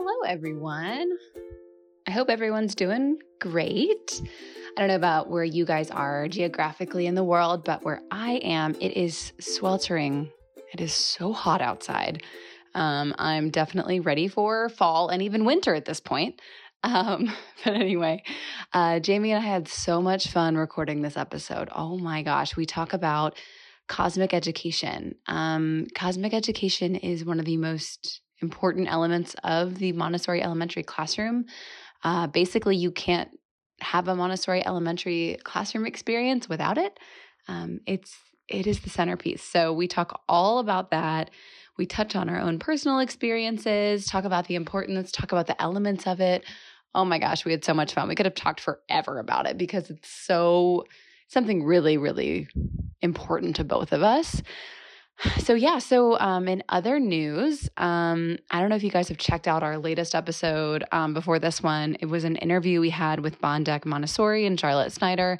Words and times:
Hello, 0.00 0.20
everyone. 0.28 1.10
I 2.06 2.12
hope 2.12 2.30
everyone's 2.30 2.76
doing 2.76 3.18
great. 3.40 4.22
I 4.76 4.80
don't 4.80 4.86
know 4.86 4.94
about 4.94 5.28
where 5.28 5.42
you 5.42 5.64
guys 5.64 5.90
are 5.90 6.28
geographically 6.28 7.06
in 7.06 7.16
the 7.16 7.24
world, 7.24 7.64
but 7.64 7.82
where 7.82 8.00
I 8.08 8.34
am, 8.34 8.76
it 8.80 8.96
is 8.96 9.32
sweltering. 9.40 10.30
It 10.72 10.80
is 10.80 10.94
so 10.94 11.32
hot 11.32 11.60
outside. 11.60 12.22
Um, 12.76 13.12
I'm 13.18 13.50
definitely 13.50 13.98
ready 13.98 14.28
for 14.28 14.68
fall 14.68 15.08
and 15.08 15.20
even 15.20 15.44
winter 15.44 15.74
at 15.74 15.84
this 15.84 15.98
point. 15.98 16.40
Um, 16.84 17.34
but 17.64 17.74
anyway, 17.74 18.22
uh, 18.72 19.00
Jamie 19.00 19.32
and 19.32 19.44
I 19.44 19.48
had 19.48 19.66
so 19.66 20.00
much 20.00 20.28
fun 20.28 20.56
recording 20.56 21.02
this 21.02 21.16
episode. 21.16 21.70
Oh 21.74 21.98
my 21.98 22.22
gosh, 22.22 22.54
we 22.54 22.66
talk 22.66 22.92
about 22.92 23.36
cosmic 23.88 24.32
education. 24.32 25.16
Um, 25.26 25.88
cosmic 25.92 26.34
education 26.34 26.94
is 26.94 27.24
one 27.24 27.40
of 27.40 27.46
the 27.46 27.56
most 27.56 28.20
important 28.40 28.88
elements 28.88 29.34
of 29.44 29.78
the 29.78 29.92
Montessori 29.92 30.42
elementary 30.42 30.82
classroom. 30.82 31.46
Uh, 32.04 32.26
basically, 32.26 32.76
you 32.76 32.90
can't 32.90 33.30
have 33.80 34.08
a 34.08 34.14
Montessori 34.14 34.64
elementary 34.64 35.38
classroom 35.44 35.86
experience 35.86 36.48
without 36.48 36.78
it. 36.78 36.98
Um, 37.48 37.80
it's 37.86 38.16
it 38.48 38.66
is 38.66 38.80
the 38.80 38.90
centerpiece. 38.90 39.42
So 39.42 39.72
we 39.72 39.88
talk 39.88 40.22
all 40.28 40.58
about 40.58 40.90
that. 40.90 41.30
We 41.76 41.86
touch 41.86 42.16
on 42.16 42.28
our 42.28 42.40
own 42.40 42.58
personal 42.58 42.98
experiences, 42.98 44.06
talk 44.06 44.24
about 44.24 44.48
the 44.48 44.54
importance, 44.54 45.12
talk 45.12 45.32
about 45.32 45.46
the 45.46 45.60
elements 45.60 46.06
of 46.06 46.20
it. 46.20 46.44
Oh 46.94 47.04
my 47.04 47.18
gosh, 47.18 47.44
we 47.44 47.52
had 47.52 47.64
so 47.64 47.74
much 47.74 47.92
fun. 47.92 48.08
We 48.08 48.14
could 48.14 48.26
have 48.26 48.34
talked 48.34 48.60
forever 48.60 49.18
about 49.18 49.46
it 49.46 49.58
because 49.58 49.90
it's 49.90 50.10
so 50.10 50.86
something 51.28 51.62
really, 51.62 51.98
really 51.98 52.48
important 53.02 53.56
to 53.56 53.64
both 53.64 53.92
of 53.92 54.02
us. 54.02 54.42
So 55.38 55.54
yeah, 55.54 55.78
so 55.78 56.18
um, 56.18 56.46
in 56.46 56.62
other 56.68 57.00
news, 57.00 57.68
um, 57.76 58.38
I 58.50 58.60
don't 58.60 58.68
know 58.68 58.76
if 58.76 58.84
you 58.84 58.90
guys 58.90 59.08
have 59.08 59.18
checked 59.18 59.48
out 59.48 59.62
our 59.62 59.78
latest 59.78 60.14
episode 60.14 60.84
um, 60.92 61.14
before 61.14 61.38
this 61.38 61.62
one. 61.62 61.96
It 62.00 62.06
was 62.06 62.24
an 62.24 62.36
interview 62.36 62.80
we 62.80 62.90
had 62.90 63.20
with 63.20 63.40
Bondec 63.40 63.84
Montessori 63.84 64.46
and 64.46 64.60
Charlotte 64.60 64.92
Snyder. 64.92 65.38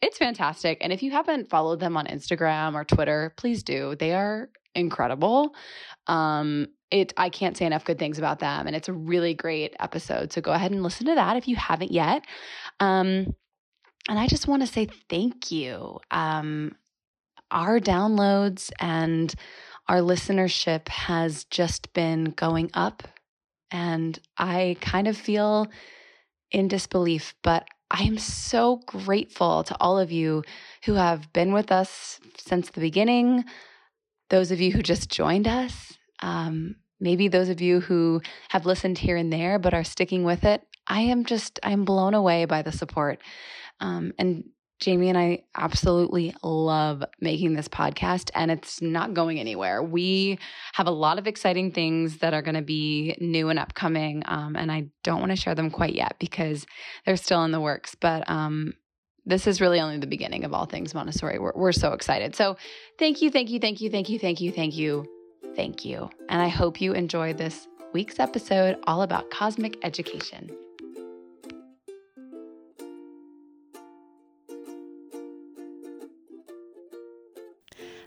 It's 0.00 0.18
fantastic, 0.18 0.78
and 0.80 0.92
if 0.92 1.02
you 1.02 1.12
haven't 1.12 1.50
followed 1.50 1.80
them 1.80 1.96
on 1.96 2.06
Instagram 2.06 2.74
or 2.74 2.84
Twitter, 2.84 3.34
please 3.36 3.62
do. 3.62 3.94
They 3.94 4.14
are 4.14 4.48
incredible. 4.74 5.54
Um, 6.06 6.68
it 6.90 7.12
I 7.16 7.28
can't 7.28 7.56
say 7.56 7.66
enough 7.66 7.84
good 7.84 7.98
things 7.98 8.18
about 8.18 8.40
them, 8.40 8.66
and 8.66 8.74
it's 8.74 8.88
a 8.88 8.92
really 8.92 9.34
great 9.34 9.76
episode. 9.78 10.32
So 10.32 10.40
go 10.40 10.52
ahead 10.52 10.72
and 10.72 10.82
listen 10.82 11.06
to 11.06 11.14
that 11.14 11.36
if 11.36 11.46
you 11.46 11.56
haven't 11.56 11.92
yet. 11.92 12.24
Um, 12.80 13.34
and 14.08 14.18
I 14.18 14.26
just 14.26 14.48
want 14.48 14.62
to 14.62 14.66
say 14.66 14.88
thank 15.08 15.52
you. 15.52 16.00
Our 17.52 17.78
downloads 17.78 18.72
and 18.80 19.32
our 19.88 19.98
listenership 19.98 20.88
has 20.88 21.44
just 21.44 21.92
been 21.92 22.32
going 22.36 22.70
up. 22.74 23.02
And 23.70 24.18
I 24.38 24.76
kind 24.80 25.06
of 25.06 25.16
feel 25.16 25.68
in 26.50 26.68
disbelief, 26.68 27.34
but 27.42 27.66
I 27.90 28.02
am 28.04 28.18
so 28.18 28.80
grateful 28.86 29.64
to 29.64 29.76
all 29.78 29.98
of 29.98 30.10
you 30.10 30.44
who 30.84 30.94
have 30.94 31.32
been 31.32 31.52
with 31.52 31.70
us 31.70 32.20
since 32.38 32.70
the 32.70 32.80
beginning, 32.80 33.44
those 34.30 34.50
of 34.50 34.60
you 34.60 34.72
who 34.72 34.82
just 34.82 35.10
joined 35.10 35.46
us, 35.46 35.92
um, 36.20 36.76
maybe 37.00 37.28
those 37.28 37.50
of 37.50 37.60
you 37.60 37.80
who 37.80 38.22
have 38.48 38.64
listened 38.64 38.96
here 38.96 39.16
and 39.16 39.30
there 39.32 39.58
but 39.58 39.74
are 39.74 39.84
sticking 39.84 40.24
with 40.24 40.44
it. 40.44 40.62
I 40.86 41.02
am 41.02 41.26
just, 41.26 41.60
I'm 41.62 41.84
blown 41.84 42.14
away 42.14 42.46
by 42.46 42.62
the 42.62 42.72
support. 42.72 43.20
Um, 43.80 44.12
and 44.18 44.44
Jamie 44.82 45.08
and 45.08 45.16
I 45.16 45.44
absolutely 45.56 46.34
love 46.42 47.04
making 47.20 47.54
this 47.54 47.68
podcast, 47.68 48.30
and 48.34 48.50
it's 48.50 48.82
not 48.82 49.14
going 49.14 49.38
anywhere. 49.38 49.80
We 49.80 50.40
have 50.72 50.88
a 50.88 50.90
lot 50.90 51.20
of 51.20 51.28
exciting 51.28 51.70
things 51.70 52.18
that 52.18 52.34
are 52.34 52.42
going 52.42 52.56
to 52.56 52.62
be 52.62 53.16
new 53.20 53.48
and 53.48 53.60
upcoming, 53.60 54.24
um, 54.26 54.56
and 54.56 54.72
I 54.72 54.88
don't 55.04 55.20
want 55.20 55.30
to 55.30 55.36
share 55.36 55.54
them 55.54 55.70
quite 55.70 55.94
yet 55.94 56.16
because 56.18 56.66
they're 57.06 57.16
still 57.16 57.44
in 57.44 57.52
the 57.52 57.60
works. 57.60 57.94
But 57.94 58.28
um, 58.28 58.74
this 59.24 59.46
is 59.46 59.60
really 59.60 59.78
only 59.78 59.98
the 59.98 60.08
beginning 60.08 60.42
of 60.44 60.52
all 60.52 60.66
things 60.66 60.94
Montessori. 60.94 61.38
We're, 61.38 61.52
we're 61.54 61.70
so 61.70 61.92
excited. 61.92 62.34
So, 62.34 62.56
thank 62.98 63.22
you, 63.22 63.30
thank 63.30 63.50
you, 63.50 63.60
thank 63.60 63.80
you, 63.80 63.88
thank 63.88 64.10
you, 64.10 64.18
thank 64.18 64.40
you, 64.40 64.50
thank 64.50 64.76
you, 64.76 65.06
thank 65.54 65.84
you. 65.84 66.10
And 66.28 66.42
I 66.42 66.48
hope 66.48 66.80
you 66.80 66.92
enjoy 66.92 67.34
this 67.34 67.68
week's 67.92 68.18
episode 68.18 68.78
all 68.88 69.02
about 69.02 69.30
cosmic 69.30 69.78
education. 69.84 70.50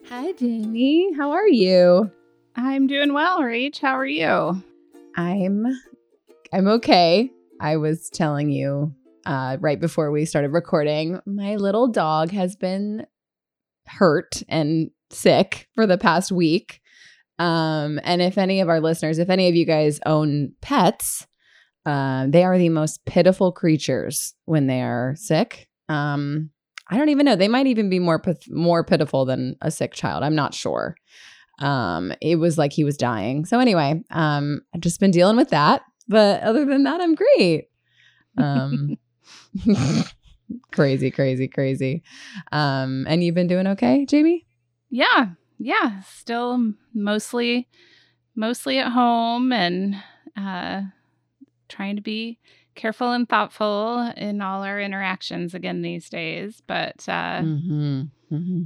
Hi, 0.09 0.33
Jamie. 0.33 1.11
How 1.17 1.31
are 1.31 1.47
you? 1.47 2.11
I'm 2.55 2.85
doing 2.85 3.11
well, 3.11 3.41
Rach. 3.41 3.79
How 3.79 3.97
are 3.97 4.05
you? 4.05 4.63
I'm 5.17 5.65
I'm 6.53 6.67
okay. 6.67 7.31
I 7.59 7.77
was 7.77 8.09
telling 8.11 8.51
you 8.51 8.93
uh, 9.25 9.57
right 9.59 9.79
before 9.79 10.11
we 10.11 10.25
started 10.25 10.49
recording, 10.49 11.19
my 11.25 11.55
little 11.55 11.87
dog 11.87 12.31
has 12.31 12.55
been 12.55 13.07
hurt 13.87 14.43
and 14.47 14.91
sick 15.09 15.67
for 15.73 15.87
the 15.87 15.97
past 15.97 16.31
week. 16.31 16.81
Um, 17.39 17.99
and 18.03 18.21
if 18.21 18.37
any 18.37 18.61
of 18.61 18.69
our 18.69 18.79
listeners, 18.79 19.17
if 19.17 19.29
any 19.31 19.49
of 19.49 19.55
you 19.55 19.65
guys 19.65 19.99
own 20.05 20.53
pets, 20.61 21.25
uh, 21.85 22.27
they 22.29 22.43
are 22.43 22.59
the 22.59 22.69
most 22.69 23.05
pitiful 23.05 23.51
creatures 23.51 24.35
when 24.45 24.67
they 24.67 24.81
are 24.81 25.15
sick. 25.17 25.67
Um, 25.89 26.51
I 26.87 26.97
don't 26.97 27.09
even 27.09 27.25
know. 27.25 27.35
They 27.35 27.47
might 27.47 27.67
even 27.67 27.89
be 27.89 27.99
more 27.99 28.21
more 28.49 28.83
pitiful 28.83 29.25
than 29.25 29.55
a 29.61 29.71
sick 29.71 29.93
child. 29.93 30.23
I'm 30.23 30.35
not 30.35 30.53
sure. 30.53 30.95
Um, 31.59 32.13
it 32.21 32.35
was 32.35 32.57
like 32.57 32.73
he 32.73 32.83
was 32.83 32.97
dying. 32.97 33.45
So 33.45 33.59
anyway, 33.59 34.03
um, 34.11 34.61
I've 34.73 34.81
just 34.81 34.99
been 34.99 35.11
dealing 35.11 35.37
with 35.37 35.49
that. 35.49 35.81
But 36.07 36.43
other 36.43 36.65
than 36.65 36.83
that, 36.83 37.01
I'm 37.01 37.15
great. 37.15 37.69
Um, 38.37 38.97
crazy, 40.71 41.09
crazy, 41.09 41.47
crazy. 41.47 42.03
Um, 42.51 43.05
and 43.07 43.23
you've 43.23 43.35
been 43.35 43.47
doing 43.47 43.67
okay, 43.67 44.05
Jamie? 44.05 44.45
Yeah, 44.89 45.29
yeah. 45.57 46.01
Still 46.01 46.73
mostly, 46.93 47.67
mostly 48.35 48.77
at 48.77 48.91
home 48.91 49.51
and 49.51 49.95
uh, 50.37 50.81
trying 51.69 51.95
to 51.95 52.01
be 52.01 52.37
careful 52.75 53.11
and 53.11 53.27
thoughtful 53.27 54.11
in 54.15 54.41
all 54.41 54.63
our 54.63 54.79
interactions 54.79 55.53
again 55.53 55.81
these 55.81 56.09
days. 56.09 56.61
But 56.65 57.05
uh, 57.07 57.41
mm-hmm. 57.41 58.01
Mm-hmm. 58.31 58.61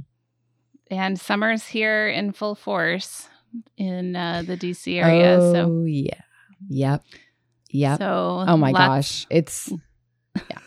and 0.90 1.20
summer's 1.20 1.66
here 1.66 2.08
in 2.08 2.32
full 2.32 2.54
force 2.54 3.28
in 3.76 4.16
uh, 4.16 4.42
the 4.46 4.56
DC 4.56 5.02
area. 5.02 5.38
Oh, 5.40 5.52
so 5.52 5.84
yeah, 5.86 6.20
yep, 6.68 7.02
yep. 7.70 7.98
So 7.98 8.44
oh 8.46 8.56
my 8.56 8.70
lots, 8.70 8.86
gosh, 8.86 9.26
it's 9.30 9.72
yeah, 10.50 10.58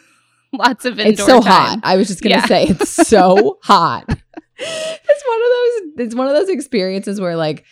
lots 0.52 0.86
of 0.86 1.00
indoor. 1.00 1.12
It's 1.12 1.26
so 1.26 1.42
time. 1.42 1.52
hot. 1.52 1.80
I 1.84 1.98
was 1.98 2.08
just 2.08 2.22
gonna 2.22 2.36
yeah. 2.36 2.46
say 2.46 2.66
it's 2.66 2.90
so 2.90 3.60
hot. 3.64 4.06
It's 4.66 5.24
one 5.28 5.42
of 5.42 5.50
those. 5.50 6.06
It's 6.06 6.16
one 6.16 6.28
of 6.28 6.34
those 6.36 6.48
experiences 6.48 7.20
where 7.20 7.36
like 7.36 7.66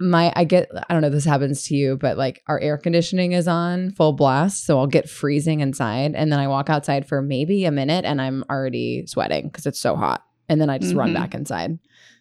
my 0.00 0.32
I 0.36 0.44
get 0.44 0.68
I 0.88 0.92
don't 0.92 1.02
know 1.02 1.08
if 1.08 1.12
this 1.12 1.24
happens 1.24 1.64
to 1.64 1.74
you, 1.74 1.96
but 1.96 2.16
like 2.16 2.42
our 2.46 2.60
air 2.60 2.78
conditioning 2.78 3.32
is 3.32 3.48
on 3.48 3.90
full 3.92 4.12
blast, 4.12 4.64
so 4.64 4.78
I'll 4.78 4.86
get 4.86 5.08
freezing 5.08 5.60
inside 5.60 6.14
and 6.14 6.32
then 6.32 6.38
I 6.38 6.48
walk 6.48 6.70
outside 6.70 7.06
for 7.06 7.20
maybe 7.20 7.64
a 7.64 7.70
minute 7.70 8.04
and 8.04 8.20
I'm 8.20 8.44
already 8.50 9.06
sweating 9.06 9.48
because 9.48 9.66
it's 9.66 9.80
so 9.80 9.96
hot. 9.96 10.24
And 10.48 10.60
then 10.60 10.70
I 10.70 10.78
just 10.78 10.90
mm-hmm. 10.90 11.00
run 11.00 11.14
back 11.14 11.34
inside. 11.34 11.78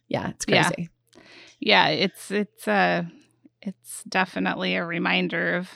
Yeah, 0.07 0.29
it's 0.29 0.45
crazy. 0.45 0.89
Yeah. 1.19 1.21
yeah, 1.59 1.87
it's 1.89 2.31
it's 2.31 2.67
uh 2.67 3.03
it's 3.61 4.03
definitely 4.05 4.75
a 4.75 4.85
reminder 4.85 5.55
of 5.55 5.69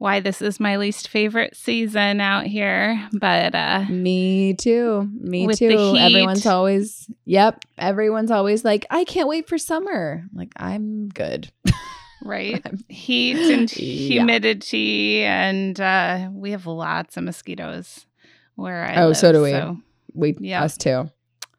why 0.00 0.18
this 0.18 0.40
is 0.40 0.58
my 0.58 0.78
least 0.78 1.08
favorite 1.08 1.54
season 1.54 2.22
out 2.22 2.46
here. 2.46 3.06
But 3.12 3.54
uh 3.54 3.84
me 3.90 4.54
too. 4.54 5.06
Me 5.12 5.46
too. 5.54 5.94
Everyone's 5.94 6.46
always 6.46 7.06
yep. 7.26 7.62
Everyone's 7.76 8.30
always 8.30 8.64
like, 8.64 8.86
I 8.88 9.04
can't 9.04 9.28
wait 9.28 9.46
for 9.46 9.58
summer. 9.58 10.24
Like, 10.32 10.52
I'm 10.56 11.10
good. 11.10 11.52
right? 12.24 12.64
Heat 12.88 13.52
and 13.52 13.70
humidity 13.70 15.18
yeah. 15.20 15.48
and 15.48 15.78
uh 15.78 16.30
we 16.32 16.52
have 16.52 16.66
lots 16.66 17.18
of 17.18 17.24
mosquitoes 17.24 18.06
where 18.54 18.86
I 18.86 19.02
Oh, 19.02 19.08
live, 19.08 19.18
so 19.18 19.32
do 19.32 19.42
we. 19.42 19.50
So, 19.50 19.76
we 20.14 20.34
yep. 20.40 20.62
us 20.62 20.78
too. 20.78 21.10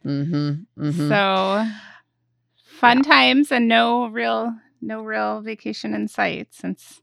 Mm-hmm. 0.03 0.83
mm-hmm. 0.83 1.09
So 1.09 1.67
fun 2.79 2.97
yeah. 2.97 3.03
times 3.03 3.51
and 3.51 3.67
no 3.67 4.07
real 4.07 4.51
no 4.81 5.03
real 5.03 5.41
vacation 5.41 5.93
in 5.93 6.07
sight 6.07 6.47
since 6.49 7.01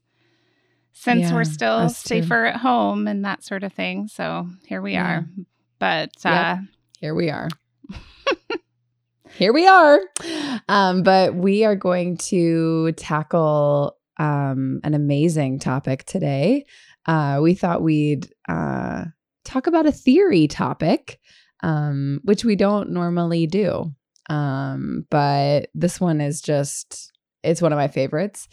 since 0.99 1.21
yeah, 1.21 1.33
we're 1.33 1.45
still 1.45 1.87
safer 1.87 2.43
too. 2.43 2.49
at 2.49 2.57
home 2.57 3.07
and 3.07 3.23
that 3.23 3.41
sort 3.41 3.63
of 3.63 3.71
thing. 3.71 4.09
So 4.09 4.49
here 4.65 4.81
we 4.81 4.93
yeah. 4.93 5.07
are. 5.07 5.25
But 5.79 6.11
yep. 6.25 6.33
uh, 6.33 6.57
here 6.99 7.15
we 7.15 7.29
are. 7.29 7.47
here 9.29 9.53
we 9.53 9.65
are. 9.65 10.01
Um, 10.67 11.03
but 11.03 11.35
we 11.35 11.63
are 11.63 11.77
going 11.77 12.17
to 12.17 12.91
tackle 12.97 13.95
um, 14.17 14.81
an 14.83 14.93
amazing 14.93 15.59
topic 15.59 16.03
today. 16.03 16.65
Uh, 17.05 17.39
we 17.41 17.53
thought 17.53 17.81
we'd 17.81 18.27
uh, 18.49 19.05
talk 19.45 19.67
about 19.67 19.85
a 19.85 19.93
theory 19.93 20.49
topic, 20.49 21.17
um, 21.63 22.19
which 22.25 22.43
we 22.43 22.57
don't 22.57 22.89
normally 22.89 23.47
do. 23.47 23.89
Um, 24.29 25.05
but 25.09 25.69
this 25.73 26.01
one 26.01 26.19
is 26.19 26.41
just, 26.41 27.13
it's 27.41 27.61
one 27.61 27.71
of 27.71 27.77
my 27.77 27.87
favorites. 27.87 28.49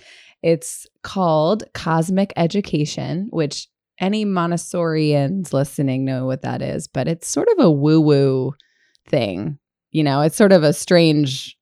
It's 0.47 0.87
called 1.03 1.65
Cosmic 1.75 2.33
Education, 2.37 3.27
which 3.31 3.67
any 3.99 4.25
Montessorians 4.25 5.53
listening 5.53 6.05
know 6.05 6.25
what 6.25 6.43
that 6.43 6.63
is, 6.63 6.87
but 6.87 7.09
it's 7.09 7.27
sort 7.27 7.49
of 7.49 7.65
a 7.65 7.69
woo 7.69 8.01
woo 8.01 8.55
thing. 9.09 9.59
You 9.91 10.05
know, 10.05 10.21
it's 10.21 10.37
sort 10.37 10.53
of 10.53 10.63
a 10.63 10.73
strange, 10.73 11.59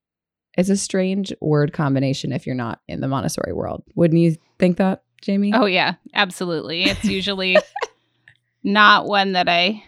it's 0.59 0.69
a 0.69 0.77
strange 0.77 1.33
word 1.41 1.73
combination 1.73 2.31
if 2.31 2.45
you're 2.45 2.55
not 2.55 2.83
in 2.87 3.01
the 3.01 3.09
Montessori 3.09 3.55
world. 3.55 3.83
Wouldn't 3.95 4.21
you 4.21 4.37
think 4.59 4.77
that, 4.77 5.03
Jamie? 5.23 5.53
Oh, 5.55 5.65
yeah, 5.65 5.95
absolutely. 6.13 6.85
It's 6.85 7.05
usually 7.07 7.57
not 8.63 9.07
one 9.07 9.33
that 9.33 9.49
I 9.49 9.83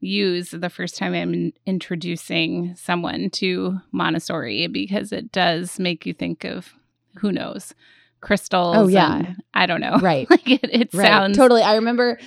use 0.00 0.52
the 0.52 0.70
first 0.70 0.96
time 0.96 1.12
I'm 1.12 1.52
introducing 1.66 2.76
someone 2.76 3.28
to 3.32 3.80
Montessori 3.92 4.68
because 4.68 5.12
it 5.12 5.32
does 5.32 5.78
make 5.78 6.06
you 6.06 6.14
think 6.14 6.44
of 6.44 6.72
who 7.16 7.30
knows 7.30 7.74
crystals. 8.22 8.76
Oh 8.76 8.88
yeah, 8.88 9.34
I 9.52 9.66
don't 9.66 9.80
know. 9.80 9.98
Right. 10.02 10.28
like 10.30 10.48
it, 10.48 10.70
it 10.72 10.94
right. 10.94 11.06
sounds 11.06 11.36
totally. 11.36 11.62
I 11.62 11.74
remember. 11.76 12.18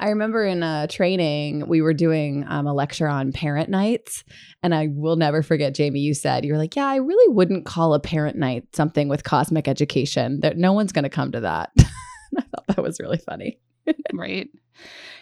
I 0.00 0.08
remember 0.08 0.44
in 0.44 0.64
a 0.64 0.88
training 0.88 1.68
we 1.68 1.80
were 1.80 1.94
doing 1.94 2.44
um, 2.48 2.66
a 2.66 2.74
lecture 2.74 3.06
on 3.06 3.30
parent 3.30 3.70
nights, 3.70 4.24
and 4.60 4.74
I 4.74 4.88
will 4.90 5.14
never 5.14 5.40
forget, 5.40 5.72
Jamie. 5.72 6.00
You 6.00 6.14
said 6.14 6.44
you 6.44 6.52
were 6.52 6.58
like, 6.58 6.74
"Yeah, 6.74 6.86
I 6.86 6.96
really 6.96 7.32
wouldn't 7.32 7.64
call 7.64 7.94
a 7.94 8.00
parent 8.00 8.36
night 8.36 8.64
something 8.74 9.08
with 9.08 9.22
cosmic 9.22 9.68
education. 9.68 10.40
That 10.40 10.58
no 10.58 10.72
one's 10.72 10.92
going 10.92 11.04
to 11.04 11.08
come 11.08 11.30
to 11.32 11.40
that." 11.40 11.70
I 11.78 12.42
thought 12.42 12.66
that 12.66 12.82
was 12.82 12.98
really 12.98 13.18
funny. 13.18 13.60
right 14.12 14.50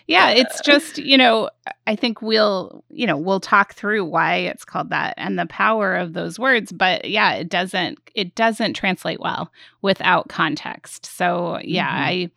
yeah 0.06 0.30
it's 0.30 0.60
just 0.62 0.98
you 0.98 1.16
know 1.16 1.48
i 1.86 1.94
think 1.94 2.20
we'll 2.22 2.84
you 2.90 3.06
know 3.06 3.16
we'll 3.16 3.40
talk 3.40 3.74
through 3.74 4.04
why 4.04 4.36
it's 4.36 4.64
called 4.64 4.90
that 4.90 5.14
and 5.16 5.38
the 5.38 5.46
power 5.46 5.94
of 5.94 6.12
those 6.12 6.38
words 6.38 6.72
but 6.72 7.08
yeah 7.08 7.32
it 7.34 7.48
doesn't 7.48 7.98
it 8.14 8.34
doesn't 8.34 8.74
translate 8.74 9.20
well 9.20 9.50
without 9.80 10.28
context 10.28 11.06
so 11.06 11.58
yeah 11.62 11.88
mm-hmm. 11.88 12.04
i 12.04 12.30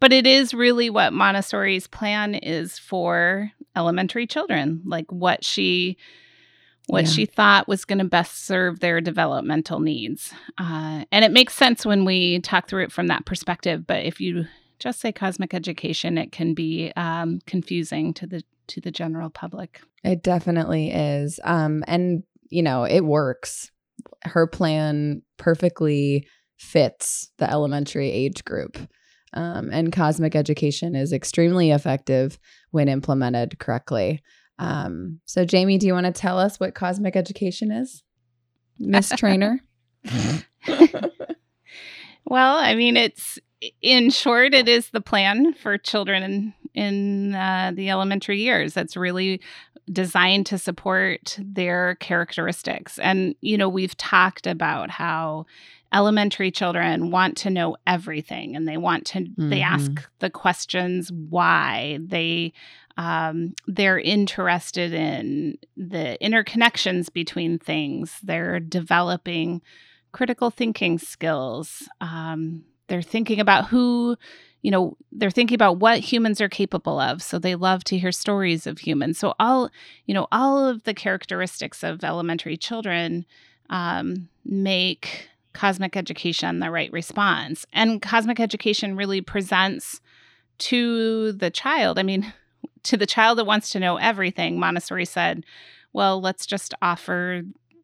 but 0.00 0.12
it 0.12 0.26
is 0.26 0.54
really 0.54 0.88
what 0.88 1.12
montessori's 1.12 1.86
plan 1.86 2.34
is 2.34 2.78
for 2.78 3.50
elementary 3.76 4.26
children 4.26 4.80
like 4.84 5.10
what 5.10 5.44
she 5.44 5.96
what 6.86 7.04
yeah. 7.04 7.10
she 7.10 7.26
thought 7.26 7.68
was 7.68 7.84
going 7.84 8.00
to 8.00 8.04
best 8.04 8.46
serve 8.46 8.80
their 8.80 9.00
developmental 9.00 9.78
needs. 9.78 10.34
Uh, 10.58 11.04
and 11.12 11.24
it 11.24 11.30
makes 11.30 11.54
sense 11.54 11.86
when 11.86 12.04
we 12.04 12.40
talk 12.40 12.68
through 12.68 12.82
it 12.82 12.90
from 12.90 13.06
that 13.06 13.24
perspective. 13.24 13.86
But 13.86 14.04
if 14.04 14.20
you 14.20 14.46
just 14.80 15.00
say 15.00 15.12
cosmic 15.12 15.54
education, 15.54 16.18
it 16.18 16.32
can 16.32 16.54
be 16.54 16.92
um, 16.96 17.38
confusing 17.46 18.12
to 18.14 18.26
the 18.26 18.42
to 18.68 18.80
the 18.80 18.90
general 18.90 19.30
public. 19.30 19.82
It 20.02 20.22
definitely 20.22 20.90
is, 20.90 21.38
um, 21.44 21.84
and 21.86 22.24
you 22.48 22.62
know 22.62 22.84
it 22.84 23.04
works. 23.04 23.70
Her 24.24 24.46
plan 24.46 25.22
perfectly 25.36 26.26
fits 26.56 27.30
the 27.38 27.50
elementary 27.50 28.10
age 28.10 28.44
group. 28.44 28.78
Um, 29.32 29.70
and 29.72 29.92
cosmic 29.92 30.34
education 30.34 30.96
is 30.96 31.12
extremely 31.12 31.70
effective 31.70 32.38
when 32.72 32.88
implemented 32.88 33.60
correctly. 33.60 34.22
Um, 34.58 35.20
so, 35.24 35.44
Jamie, 35.44 35.78
do 35.78 35.86
you 35.86 35.92
want 35.92 36.06
to 36.06 36.12
tell 36.12 36.38
us 36.38 36.58
what 36.58 36.74
cosmic 36.74 37.14
education 37.16 37.70
is, 37.70 38.02
Miss 38.78 39.08
Trainer? 39.16 39.60
well, 42.24 42.56
I 42.56 42.74
mean, 42.74 42.96
it's 42.96 43.38
in 43.82 44.10
short, 44.10 44.54
it 44.54 44.68
is 44.68 44.90
the 44.90 45.00
plan 45.00 45.54
for 45.54 45.76
children 45.78 46.22
in, 46.22 46.54
in 46.74 47.34
uh, 47.34 47.72
the 47.74 47.90
elementary 47.90 48.40
years. 48.40 48.74
That's 48.74 48.96
really 48.96 49.40
designed 49.90 50.46
to 50.46 50.58
support 50.58 51.38
their 51.40 51.96
characteristics. 51.96 52.98
And, 52.98 53.34
you 53.40 53.58
know, 53.58 53.68
we've 53.68 53.96
talked 53.96 54.46
about 54.46 54.90
how 54.90 55.46
elementary 55.92 56.50
children 56.52 57.10
want 57.10 57.36
to 57.36 57.50
know 57.50 57.76
everything 57.86 58.54
and 58.54 58.68
they 58.68 58.76
want 58.76 59.06
to, 59.06 59.20
mm-hmm. 59.20 59.50
they 59.50 59.60
ask 59.60 59.90
the 60.20 60.30
questions 60.30 61.10
why. 61.10 61.98
They, 62.00 62.52
um, 62.96 63.54
they're 63.66 63.98
interested 63.98 64.92
in 64.92 65.58
the 65.76 66.16
interconnections 66.22 67.12
between 67.12 67.58
things. 67.58 68.18
They're 68.22 68.60
developing 68.60 69.62
critical 70.12 70.50
thinking 70.50 70.98
skills. 70.98 71.88
Um, 72.00 72.64
they're 72.90 73.00
thinking 73.02 73.38
about 73.38 73.68
who, 73.68 74.16
you 74.62 74.70
know, 74.70 74.96
they're 75.12 75.30
thinking 75.30 75.54
about 75.54 75.78
what 75.78 76.00
humans 76.00 76.40
are 76.40 76.48
capable 76.48 76.98
of. 76.98 77.22
So 77.22 77.38
they 77.38 77.54
love 77.54 77.84
to 77.84 77.96
hear 77.96 78.10
stories 78.10 78.66
of 78.66 78.80
humans. 78.80 79.16
So 79.16 79.34
all, 79.38 79.70
you 80.06 80.12
know, 80.12 80.26
all 80.32 80.66
of 80.66 80.82
the 80.82 80.92
characteristics 80.92 81.84
of 81.84 82.02
elementary 82.02 82.56
children 82.56 83.24
um, 83.70 84.28
make 84.44 85.28
cosmic 85.52 85.96
education 85.96 86.58
the 86.58 86.70
right 86.70 86.92
response. 86.92 87.64
And 87.72 88.02
cosmic 88.02 88.40
education 88.40 88.96
really 88.96 89.20
presents 89.20 90.00
to 90.58 91.30
the 91.30 91.50
child. 91.50 91.96
I 91.96 92.02
mean, 92.02 92.32
to 92.82 92.96
the 92.96 93.06
child 93.06 93.38
that 93.38 93.46
wants 93.46 93.70
to 93.70 93.80
know 93.80 93.98
everything, 93.98 94.58
Montessori 94.58 95.04
said, 95.04 95.46
well, 95.92 96.20
let's 96.20 96.44
just 96.44 96.74
offer 96.82 97.42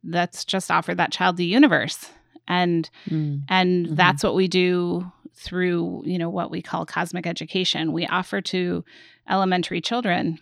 let's 0.08 0.44
just 0.44 0.70
offer 0.70 0.94
that 0.94 1.10
child 1.10 1.36
the 1.36 1.44
universe 1.44 2.10
and 2.48 2.90
mm. 3.08 3.42
and 3.48 3.86
mm-hmm. 3.86 3.94
that's 3.94 4.22
what 4.22 4.34
we 4.34 4.48
do 4.48 5.10
through 5.34 6.02
you 6.04 6.18
know 6.18 6.30
what 6.30 6.50
we 6.50 6.62
call 6.62 6.86
cosmic 6.86 7.26
education 7.26 7.92
we 7.92 8.06
offer 8.06 8.40
to 8.40 8.84
elementary 9.28 9.80
children 9.80 10.38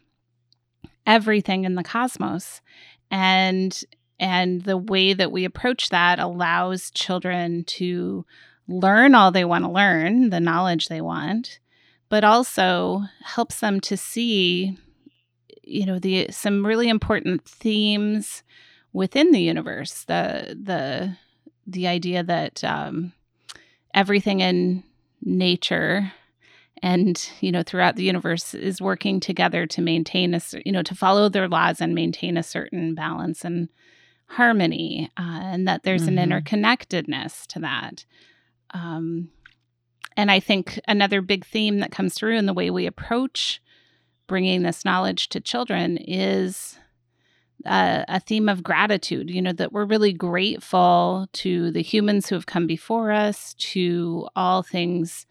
everything 1.07 1.65
in 1.65 1.75
the 1.75 1.83
cosmos 1.83 2.61
and 3.11 3.83
and 4.21 4.63
the 4.63 4.77
way 4.77 5.13
that 5.13 5.33
we 5.33 5.45
approach 5.45 5.89
that 5.89 6.19
allows 6.19 6.91
children 6.93 7.65
to 7.65 8.25
learn 8.69 9.15
all 9.15 9.31
they 9.31 9.45
want 9.45 9.65
to 9.65 9.71
learn 9.71 10.31
the 10.31 10.41
knowledge 10.41 10.87
they 10.87 11.01
want 11.01 11.59
but 12.09 12.23
also 12.23 13.03
helps 13.25 13.61
them 13.61 13.81
to 13.81 13.97
see 13.97 14.79
you 15.63 15.85
know 15.85 15.99
the 15.99 16.29
some 16.31 16.65
really 16.65 16.89
important 16.89 17.45
themes 17.45 18.43
within 18.93 19.33
the 19.33 19.41
universe 19.41 20.05
the 20.05 20.57
the 20.63 21.17
the 21.67 21.87
idea 21.87 22.23
that 22.23 22.63
um, 22.65 23.13
everything 23.93 24.41
in 24.41 24.83
nature 25.23 26.13
and 26.83 27.31
you 27.41 27.51
know 27.51 27.63
throughout 27.63 27.97
the 27.97 28.05
universe 28.05 28.53
is 28.55 28.81
working 28.81 29.21
together 29.21 29.67
to 29.67 29.81
maintain 29.81 30.35
a 30.35 30.41
you 30.65 30.73
know 30.73 30.83
to 30.83 30.95
follow 30.95 31.29
their 31.29 31.49
laws 31.49 31.81
and 31.81 31.95
maintain 31.95 32.37
a 32.37 32.43
certain 32.43 32.95
balance 32.95 33.45
and 33.45 33.69
harmony 34.27 35.11
uh, 35.17 35.41
and 35.43 35.67
that 35.67 35.83
there's 35.83 36.09
mm-hmm. 36.09 36.19
an 36.19 36.31
interconnectedness 36.31 37.47
to 37.47 37.59
that 37.61 38.05
um, 38.75 39.31
and 40.17 40.31
i 40.31 40.39
think 40.39 40.79
another 40.87 41.23
big 41.23 41.45
theme 41.47 41.79
that 41.79 41.93
comes 41.93 42.15
through 42.15 42.37
in 42.37 42.47
the 42.47 42.55
way 42.55 42.71
we 42.71 42.87
approach 42.87 43.63
bringing 44.27 44.63
this 44.63 44.85
knowledge 44.85 45.29
to 45.29 45.41
children 45.41 45.97
is 45.97 46.79
a, 47.65 48.05
a 48.09 48.21
theme 48.21 48.49
of 48.49 48.63
gratitude, 48.63 49.31
you 49.31 49.43
know, 49.43 49.53
that 49.53 49.73
we're 49.73 49.85
really 49.85 50.13
grateful 50.13 51.27
to 51.33 51.71
the 51.71 51.83
humans 51.83 52.29
who 52.29 52.35
have 52.35 52.47
come 52.47 52.67
before 52.67 53.11
us, 53.11 53.55
to 53.55 54.29
all 54.37 54.63
things 54.63 55.27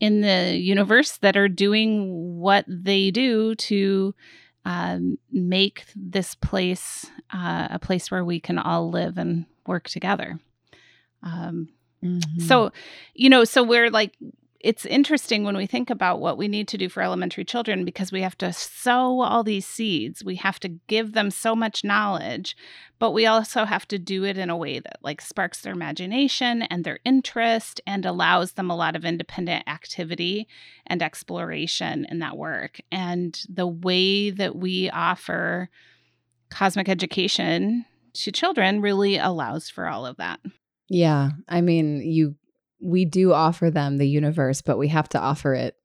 in 0.00 0.20
the 0.20 0.56
universe 0.58 1.18
that 1.18 1.36
are 1.36 1.48
doing 1.48 2.38
what 2.38 2.64
they 2.68 3.10
do 3.10 3.54
to 3.54 4.14
um, 4.64 5.16
make 5.30 5.84
this 5.94 6.34
place 6.34 7.06
uh, 7.32 7.68
a 7.70 7.78
place 7.78 8.10
where 8.10 8.24
we 8.24 8.40
can 8.40 8.58
all 8.58 8.90
live 8.90 9.16
and 9.16 9.46
work 9.66 9.88
together. 9.88 10.38
Um, 11.22 11.68
mm-hmm. 12.02 12.40
So, 12.40 12.72
you 13.14 13.30
know, 13.30 13.44
so 13.44 13.62
we're 13.62 13.90
like 13.90 14.16
it's 14.60 14.86
interesting 14.86 15.44
when 15.44 15.56
we 15.56 15.66
think 15.66 15.90
about 15.90 16.20
what 16.20 16.38
we 16.38 16.48
need 16.48 16.68
to 16.68 16.78
do 16.78 16.88
for 16.88 17.02
elementary 17.02 17.44
children 17.44 17.84
because 17.84 18.12
we 18.12 18.22
have 18.22 18.36
to 18.38 18.52
sow 18.52 19.20
all 19.20 19.42
these 19.42 19.66
seeds. 19.66 20.24
We 20.24 20.36
have 20.36 20.58
to 20.60 20.68
give 20.68 21.12
them 21.12 21.30
so 21.30 21.54
much 21.54 21.84
knowledge, 21.84 22.56
but 22.98 23.12
we 23.12 23.26
also 23.26 23.64
have 23.64 23.86
to 23.88 23.98
do 23.98 24.24
it 24.24 24.38
in 24.38 24.50
a 24.50 24.56
way 24.56 24.78
that 24.78 24.98
like 25.02 25.20
sparks 25.20 25.60
their 25.60 25.72
imagination 25.72 26.62
and 26.62 26.84
their 26.84 26.98
interest 27.04 27.80
and 27.86 28.04
allows 28.04 28.52
them 28.52 28.70
a 28.70 28.76
lot 28.76 28.96
of 28.96 29.04
independent 29.04 29.68
activity 29.68 30.48
and 30.86 31.02
exploration 31.02 32.06
in 32.10 32.18
that 32.20 32.36
work. 32.36 32.80
And 32.90 33.38
the 33.48 33.66
way 33.66 34.30
that 34.30 34.56
we 34.56 34.90
offer 34.90 35.68
cosmic 36.50 36.88
education 36.88 37.84
to 38.14 38.32
children 38.32 38.80
really 38.80 39.18
allows 39.18 39.68
for 39.68 39.88
all 39.88 40.06
of 40.06 40.16
that. 40.16 40.40
Yeah. 40.88 41.30
I 41.48 41.60
mean, 41.60 42.00
you 42.00 42.36
we 42.80 43.04
do 43.04 43.32
offer 43.32 43.70
them 43.70 43.96
the 43.96 44.08
universe, 44.08 44.62
but 44.62 44.78
we 44.78 44.88
have 44.88 45.08
to 45.10 45.20
offer 45.20 45.54
it 45.54 45.76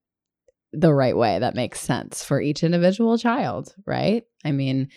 the 0.74 0.94
right 0.94 1.16
way 1.16 1.40
that 1.40 1.56
makes 1.56 1.80
sense 1.82 2.24
for 2.24 2.42
each 2.42 2.64
individual 2.64 3.18
child, 3.18 3.76
right? 3.86 4.24
I 4.46 4.52
mean, 4.52 4.90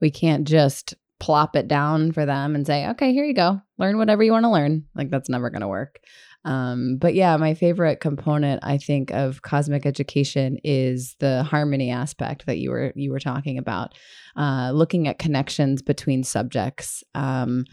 we 0.00 0.10
can't 0.10 0.46
just 0.46 0.94
plop 1.20 1.54
it 1.54 1.68
down 1.68 2.12
for 2.12 2.26
them 2.26 2.54
and 2.54 2.66
say, 2.66 2.88
okay, 2.88 3.12
here 3.12 3.24
you 3.24 3.34
go, 3.34 3.60
learn 3.78 3.98
whatever 3.98 4.22
you 4.22 4.32
want 4.32 4.44
to 4.44 4.50
learn. 4.50 4.86
Like, 4.94 5.10
that's 5.10 5.28
never 5.28 5.50
going 5.50 5.60
to 5.60 5.68
work. 5.68 6.00
Um, 6.44 6.96
but 6.98 7.14
yeah, 7.14 7.36
my 7.36 7.54
favorite 7.54 8.00
component, 8.00 8.60
I 8.64 8.78
think, 8.78 9.10
of 9.12 9.42
cosmic 9.42 9.84
education 9.84 10.56
is 10.64 11.14
the 11.20 11.42
harmony 11.42 11.90
aspect 11.90 12.46
that 12.46 12.58
you 12.58 12.70
were 12.70 12.92
you 12.96 13.10
were 13.10 13.20
talking 13.20 13.58
about, 13.58 13.94
uh, 14.36 14.70
looking 14.72 15.06
at 15.06 15.18
connections 15.18 15.82
between 15.82 16.24
subjects. 16.24 17.04
Um, 17.14 17.64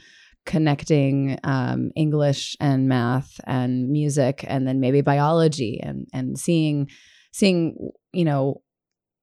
connecting 0.47 1.37
um, 1.43 1.91
English 1.95 2.57
and 2.59 2.87
math 2.87 3.39
and 3.45 3.89
music, 3.89 4.43
and 4.47 4.67
then 4.67 4.79
maybe 4.79 5.01
biology, 5.01 5.79
and 5.83 6.07
and 6.11 6.39
seeing 6.39 6.89
seeing 7.31 7.91
you 8.13 8.25
know 8.25 8.61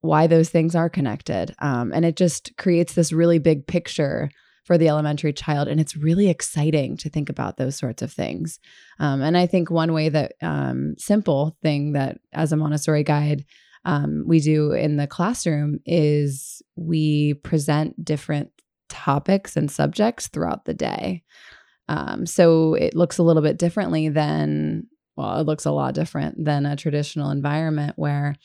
why 0.03 0.29
those 0.29 0.51
things 0.51 0.77
are 0.77 0.89
connected, 0.89 1.53
um, 1.59 1.91
and 1.93 2.05
it 2.05 2.15
just 2.15 2.57
creates 2.57 2.95
this 2.95 3.13
really 3.13 3.41
big 3.41 3.67
picture 3.67 4.31
for 4.65 4.79
the 4.79 4.89
elementary 4.89 5.33
child. 5.33 5.69
And 5.69 5.81
it's 5.81 5.97
really 5.97 6.31
exciting 6.31 6.97
to 6.99 7.11
think 7.11 7.29
about 7.29 7.59
those 7.59 7.77
sorts 7.77 8.03
of 8.03 8.13
things. 8.13 8.59
Um, 8.99 9.21
and 9.21 9.37
I 9.37 9.47
think 9.47 9.71
one 9.71 9.93
way 9.93 10.09
that 10.09 10.33
um, 10.43 10.95
simple 10.99 11.57
thing 11.63 11.93
that 11.93 12.19
as 12.33 12.53
a 12.53 12.57
Montessori 12.57 13.05
guide 13.05 13.45
um, 13.85 14.25
we 14.27 14.41
do 14.41 14.73
in 14.73 14.97
the 14.97 15.07
classroom 15.07 15.81
is 15.85 16.63
we 16.77 17.35
present 17.35 18.03
different 18.03 18.51
topics 18.89 19.57
and 19.57 19.71
subjects 19.71 20.29
throughout 20.29 20.65
the 20.65 20.75
day. 20.75 21.23
Um, 21.89 22.27
so 22.27 22.75
it 22.75 22.95
looks 22.95 23.19
a 23.19 23.23
little 23.23 23.43
bit 23.43 23.59
differently 23.59 24.09
than, 24.09 24.85
well, 25.17 25.39
it 25.39 25.47
looks 25.47 25.67
a 25.67 25.73
lot 25.73 25.95
different 25.95 26.45
than 26.45 26.67
a 26.67 26.77
traditional 26.77 27.31
environment 27.31 27.95
where 27.97 28.37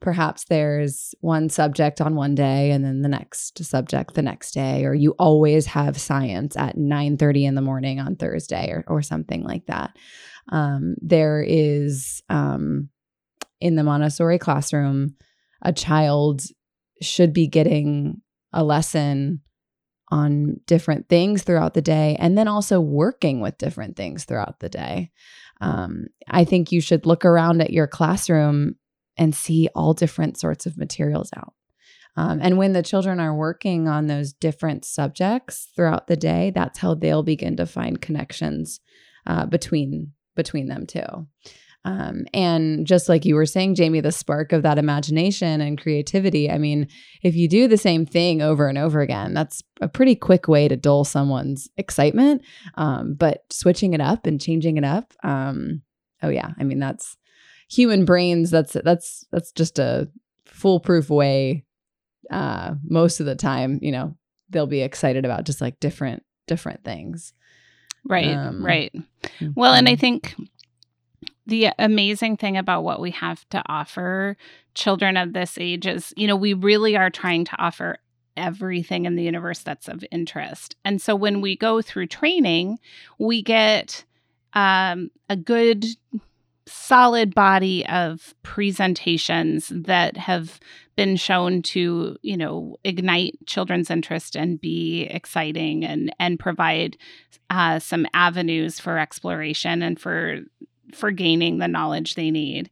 perhaps 0.00 0.44
there's 0.44 1.14
one 1.20 1.48
subject 1.48 2.00
on 2.00 2.14
one 2.14 2.34
day 2.34 2.70
and 2.70 2.84
then 2.84 3.02
the 3.02 3.08
next 3.08 3.62
subject 3.64 4.14
the 4.14 4.22
next 4.22 4.52
day 4.52 4.84
or 4.84 4.94
you 4.94 5.14
always 5.18 5.66
have 5.66 5.98
science 5.98 6.56
at 6.56 6.76
9.30 6.76 7.44
in 7.44 7.54
the 7.54 7.62
morning 7.62 7.98
on 7.98 8.14
thursday 8.14 8.70
or, 8.70 8.84
or 8.86 9.00
something 9.00 9.42
like 9.42 9.64
that 9.66 9.96
um, 10.52 10.94
there 11.00 11.42
is 11.46 12.22
um, 12.28 12.88
in 13.60 13.74
the 13.74 13.82
montessori 13.82 14.38
classroom 14.38 15.14
a 15.62 15.72
child 15.72 16.42
should 17.00 17.32
be 17.32 17.46
getting 17.46 18.20
a 18.52 18.62
lesson 18.62 19.40
on 20.08 20.60
different 20.66 21.08
things 21.08 21.42
throughout 21.42 21.74
the 21.74 21.82
day 21.82 22.16
and 22.18 22.36
then 22.38 22.48
also 22.48 22.80
working 22.80 23.40
with 23.40 23.58
different 23.58 23.96
things 23.96 24.24
throughout 24.24 24.60
the 24.60 24.68
day 24.68 25.10
um, 25.60 26.06
i 26.28 26.44
think 26.44 26.70
you 26.70 26.80
should 26.80 27.06
look 27.06 27.24
around 27.24 27.60
at 27.60 27.72
your 27.72 27.86
classroom 27.86 28.76
and 29.16 29.34
see 29.34 29.68
all 29.74 29.94
different 29.94 30.38
sorts 30.38 30.66
of 30.66 30.76
materials 30.76 31.30
out. 31.36 31.54
Um, 32.16 32.40
and 32.42 32.56
when 32.56 32.72
the 32.72 32.82
children 32.82 33.20
are 33.20 33.34
working 33.34 33.88
on 33.88 34.06
those 34.06 34.32
different 34.32 34.84
subjects 34.84 35.68
throughout 35.76 36.06
the 36.06 36.16
day, 36.16 36.50
that's 36.54 36.78
how 36.78 36.94
they'll 36.94 37.22
begin 37.22 37.56
to 37.56 37.66
find 37.66 38.00
connections 38.00 38.80
uh, 39.26 39.46
between 39.46 40.12
between 40.34 40.68
them 40.68 40.86
too. 40.86 41.26
Um, 41.84 42.24
and 42.34 42.84
just 42.86 43.08
like 43.08 43.24
you 43.24 43.36
were 43.36 43.46
saying, 43.46 43.76
Jamie, 43.76 44.00
the 44.00 44.10
spark 44.10 44.52
of 44.52 44.62
that 44.64 44.78
imagination 44.78 45.60
and 45.60 45.80
creativity. 45.80 46.50
I 46.50 46.58
mean, 46.58 46.88
if 47.22 47.36
you 47.36 47.48
do 47.48 47.68
the 47.68 47.76
same 47.76 48.04
thing 48.04 48.42
over 48.42 48.68
and 48.68 48.76
over 48.76 49.00
again, 49.00 49.34
that's 49.34 49.62
a 49.80 49.88
pretty 49.88 50.16
quick 50.16 50.48
way 50.48 50.66
to 50.66 50.76
dull 50.76 51.04
someone's 51.04 51.68
excitement. 51.76 52.42
Um, 52.74 53.14
but 53.14 53.44
switching 53.50 53.94
it 53.94 54.00
up 54.00 54.26
and 54.26 54.40
changing 54.40 54.78
it 54.78 54.84
up, 54.84 55.12
um, 55.22 55.82
oh 56.22 56.28
yeah, 56.28 56.50
I 56.58 56.64
mean 56.64 56.80
that's 56.80 57.16
human 57.68 58.04
brains 58.04 58.50
that's 58.50 58.76
that's 58.84 59.24
that's 59.32 59.52
just 59.52 59.78
a 59.78 60.08
foolproof 60.44 61.10
way 61.10 61.64
uh 62.30 62.74
most 62.84 63.20
of 63.20 63.26
the 63.26 63.34
time 63.34 63.78
you 63.82 63.90
know 63.90 64.16
they'll 64.50 64.66
be 64.66 64.82
excited 64.82 65.24
about 65.24 65.44
just 65.44 65.60
like 65.60 65.78
different 65.80 66.22
different 66.46 66.84
things 66.84 67.32
right 68.08 68.28
um, 68.28 68.64
right 68.64 68.94
well 69.56 69.74
and 69.74 69.88
i 69.88 69.92
mm-hmm. 69.92 70.00
think 70.00 70.34
the 71.46 71.68
amazing 71.78 72.36
thing 72.36 72.56
about 72.56 72.84
what 72.84 73.00
we 73.00 73.10
have 73.12 73.48
to 73.50 73.62
offer 73.66 74.36
children 74.74 75.16
of 75.16 75.32
this 75.32 75.56
age 75.58 75.86
is 75.86 76.12
you 76.16 76.26
know 76.26 76.36
we 76.36 76.52
really 76.52 76.96
are 76.96 77.10
trying 77.10 77.44
to 77.44 77.56
offer 77.58 77.98
everything 78.36 79.06
in 79.06 79.16
the 79.16 79.22
universe 79.22 79.60
that's 79.60 79.88
of 79.88 80.04
interest. 80.10 80.76
And 80.84 81.00
so 81.00 81.16
when 81.16 81.40
we 81.40 81.56
go 81.56 81.80
through 81.80 82.08
training 82.08 82.78
we 83.18 83.42
get 83.42 84.04
um, 84.52 85.10
a 85.28 85.36
good 85.36 85.84
solid 86.66 87.34
body 87.34 87.86
of 87.86 88.34
presentations 88.42 89.68
that 89.68 90.16
have 90.16 90.58
been 90.96 91.14
shown 91.14 91.62
to 91.62 92.16
you 92.22 92.36
know 92.36 92.76
ignite 92.82 93.34
children's 93.46 93.90
interest 93.90 94.34
and 94.34 94.60
be 94.60 95.02
exciting 95.04 95.84
and 95.84 96.14
and 96.18 96.40
provide 96.40 96.96
uh, 97.50 97.78
some 97.78 98.06
avenues 98.14 98.80
for 98.80 98.98
exploration 98.98 99.82
and 99.82 100.00
for 100.00 100.40
for 100.94 101.10
gaining 101.10 101.58
the 101.58 101.68
knowledge 101.68 102.14
they 102.14 102.30
need 102.30 102.70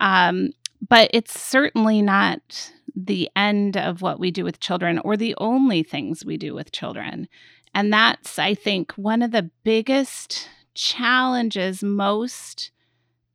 um, 0.00 0.50
but 0.88 1.10
it's 1.12 1.38
certainly 1.38 2.00
not 2.00 2.72
the 2.96 3.28
end 3.36 3.76
of 3.76 4.02
what 4.02 4.18
we 4.18 4.30
do 4.30 4.44
with 4.44 4.60
children 4.60 4.98
or 5.00 5.16
the 5.16 5.34
only 5.38 5.82
things 5.82 6.24
we 6.24 6.36
do 6.36 6.54
with 6.54 6.72
children 6.72 7.28
and 7.74 7.92
that's 7.92 8.38
i 8.38 8.54
think 8.54 8.92
one 8.92 9.22
of 9.22 9.30
the 9.30 9.50
biggest 9.64 10.48
challenges 10.74 11.82
most 11.82 12.70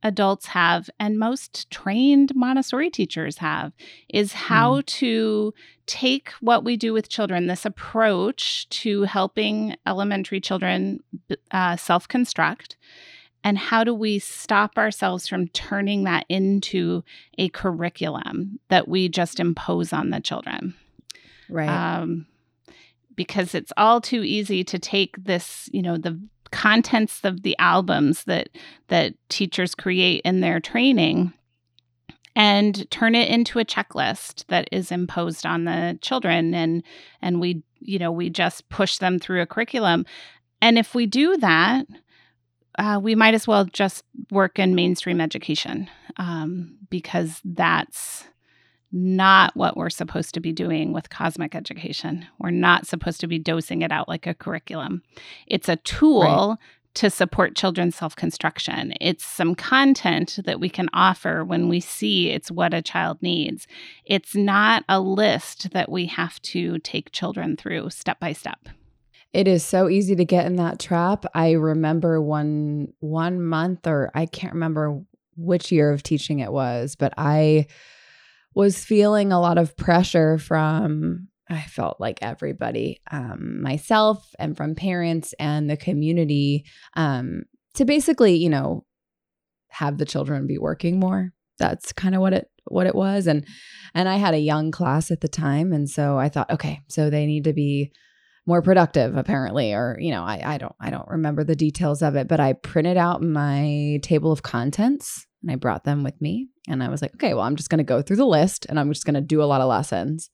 adults 0.06 0.46
have 0.46 0.88
and 1.00 1.18
most 1.18 1.68
trained 1.70 2.34
Montessori 2.34 2.90
teachers 2.90 3.38
have 3.38 3.72
is 4.08 4.32
how 4.32 4.80
mm. 4.80 4.86
to 4.86 5.52
take 5.86 6.30
what 6.40 6.64
we 6.64 6.76
do 6.76 6.92
with 6.92 7.08
children, 7.08 7.48
this 7.48 7.64
approach 7.64 8.68
to 8.68 9.02
helping 9.02 9.76
elementary 9.84 10.40
children 10.40 11.02
uh, 11.50 11.76
self 11.76 12.06
construct, 12.06 12.76
and 13.46 13.56
how 13.56 13.84
do 13.84 13.94
we 13.94 14.18
stop 14.18 14.76
ourselves 14.76 15.28
from 15.28 15.46
turning 15.46 16.02
that 16.02 16.26
into 16.28 17.04
a 17.38 17.48
curriculum 17.50 18.58
that 18.70 18.88
we 18.88 19.08
just 19.08 19.38
impose 19.38 19.92
on 19.92 20.10
the 20.10 20.20
children? 20.20 20.74
Right. 21.48 21.68
Um, 21.68 22.26
because 23.14 23.54
it's 23.54 23.72
all 23.76 24.00
too 24.00 24.24
easy 24.24 24.64
to 24.64 24.80
take 24.80 25.22
this, 25.22 25.70
you 25.72 25.80
know, 25.80 25.96
the 25.96 26.20
contents 26.50 27.20
of 27.22 27.42
the 27.42 27.56
albums 27.60 28.24
that 28.24 28.48
that 28.88 29.14
teachers 29.28 29.76
create 29.76 30.22
in 30.24 30.40
their 30.40 30.58
training 30.58 31.32
and 32.34 32.90
turn 32.90 33.14
it 33.14 33.28
into 33.28 33.60
a 33.60 33.64
checklist 33.64 34.44
that 34.48 34.68
is 34.72 34.90
imposed 34.90 35.46
on 35.46 35.66
the 35.66 35.96
children 36.02 36.52
and 36.52 36.82
and 37.22 37.40
we 37.40 37.62
you 37.78 37.98
know 37.98 38.10
we 38.10 38.28
just 38.28 38.68
push 38.70 38.98
them 38.98 39.18
through 39.18 39.42
a 39.42 39.46
curriculum 39.46 40.04
and 40.60 40.78
if 40.78 40.94
we 40.94 41.04
do 41.06 41.36
that 41.36 41.86
uh, 42.78 43.00
we 43.02 43.14
might 43.14 43.34
as 43.34 43.46
well 43.46 43.64
just 43.64 44.04
work 44.30 44.58
in 44.58 44.74
mainstream 44.74 45.20
education 45.20 45.88
um, 46.16 46.76
because 46.90 47.40
that's 47.44 48.24
not 48.92 49.54
what 49.56 49.76
we're 49.76 49.90
supposed 49.90 50.34
to 50.34 50.40
be 50.40 50.52
doing 50.52 50.92
with 50.92 51.10
cosmic 51.10 51.54
education. 51.54 52.26
We're 52.38 52.50
not 52.50 52.86
supposed 52.86 53.20
to 53.20 53.26
be 53.26 53.38
dosing 53.38 53.82
it 53.82 53.92
out 53.92 54.08
like 54.08 54.26
a 54.26 54.34
curriculum. 54.34 55.02
It's 55.46 55.68
a 55.68 55.76
tool 55.76 56.22
right. 56.22 56.58
to 56.94 57.10
support 57.10 57.56
children's 57.56 57.96
self 57.96 58.16
construction. 58.16 58.94
It's 59.00 59.24
some 59.24 59.54
content 59.54 60.38
that 60.44 60.60
we 60.60 60.70
can 60.70 60.88
offer 60.92 61.44
when 61.44 61.68
we 61.68 61.80
see 61.80 62.30
it's 62.30 62.50
what 62.50 62.72
a 62.72 62.82
child 62.82 63.18
needs. 63.20 63.66
It's 64.04 64.34
not 64.34 64.84
a 64.88 65.00
list 65.00 65.72
that 65.72 65.90
we 65.90 66.06
have 66.06 66.40
to 66.42 66.78
take 66.78 67.12
children 67.12 67.56
through 67.56 67.90
step 67.90 68.20
by 68.20 68.32
step. 68.32 68.68
It 69.32 69.48
is 69.48 69.64
so 69.64 69.88
easy 69.88 70.16
to 70.16 70.24
get 70.24 70.46
in 70.46 70.56
that 70.56 70.78
trap. 70.78 71.26
I 71.34 71.52
remember 71.52 72.20
one 72.20 72.88
one 73.00 73.42
month 73.42 73.86
or 73.86 74.10
I 74.14 74.26
can't 74.26 74.54
remember 74.54 75.02
which 75.36 75.70
year 75.70 75.92
of 75.92 76.02
teaching 76.02 76.38
it 76.38 76.52
was, 76.52 76.96
but 76.96 77.12
I 77.18 77.66
was 78.54 78.82
feeling 78.82 79.32
a 79.32 79.40
lot 79.40 79.58
of 79.58 79.76
pressure 79.76 80.38
from 80.38 81.28
I 81.48 81.60
felt 81.60 82.00
like 82.00 82.18
everybody, 82.22 83.00
um, 83.10 83.62
myself 83.62 84.34
and 84.38 84.56
from 84.56 84.74
parents 84.74 85.32
and 85.38 85.70
the 85.70 85.76
community, 85.76 86.64
um, 86.94 87.44
to 87.74 87.84
basically, 87.84 88.34
you 88.34 88.48
know, 88.48 88.84
have 89.68 89.98
the 89.98 90.04
children 90.04 90.46
be 90.46 90.58
working 90.58 90.98
more. 90.98 91.32
That's 91.58 91.92
kind 91.92 92.14
of 92.14 92.20
what 92.20 92.32
it 92.32 92.50
what 92.64 92.86
it 92.86 92.94
was, 92.94 93.26
and 93.26 93.46
and 93.94 94.08
I 94.08 94.16
had 94.16 94.34
a 94.34 94.38
young 94.38 94.70
class 94.70 95.10
at 95.10 95.20
the 95.20 95.28
time, 95.28 95.72
and 95.72 95.88
so 95.88 96.18
I 96.18 96.28
thought, 96.28 96.50
okay, 96.50 96.80
so 96.88 97.10
they 97.10 97.26
need 97.26 97.44
to 97.44 97.52
be 97.52 97.92
more 98.46 98.62
productive, 98.62 99.16
apparently, 99.16 99.72
or 99.72 99.96
you 100.00 100.10
know, 100.12 100.22
I 100.22 100.40
I 100.44 100.58
don't 100.58 100.74
I 100.80 100.90
don't 100.90 101.08
remember 101.08 101.44
the 101.44 101.56
details 101.56 102.02
of 102.02 102.16
it, 102.16 102.28
but 102.28 102.40
I 102.40 102.54
printed 102.54 102.96
out 102.96 103.22
my 103.22 103.98
table 104.02 104.32
of 104.32 104.42
contents 104.42 105.26
and 105.42 105.50
I 105.50 105.56
brought 105.56 105.84
them 105.84 106.02
with 106.02 106.20
me. 106.20 106.48
And 106.68 106.82
I 106.82 106.88
was 106.88 107.02
like, 107.02 107.14
okay, 107.14 107.34
well, 107.34 107.44
I'm 107.44 107.56
just 107.56 107.70
going 107.70 107.78
to 107.78 107.84
go 107.84 108.02
through 108.02 108.16
the 108.16 108.26
list 108.26 108.66
and 108.66 108.80
I'm 108.80 108.92
just 108.92 109.04
going 109.04 109.14
to 109.14 109.20
do 109.20 109.42
a 109.42 109.44
lot 109.44 109.60
of 109.60 109.68
lessons. 109.68 110.30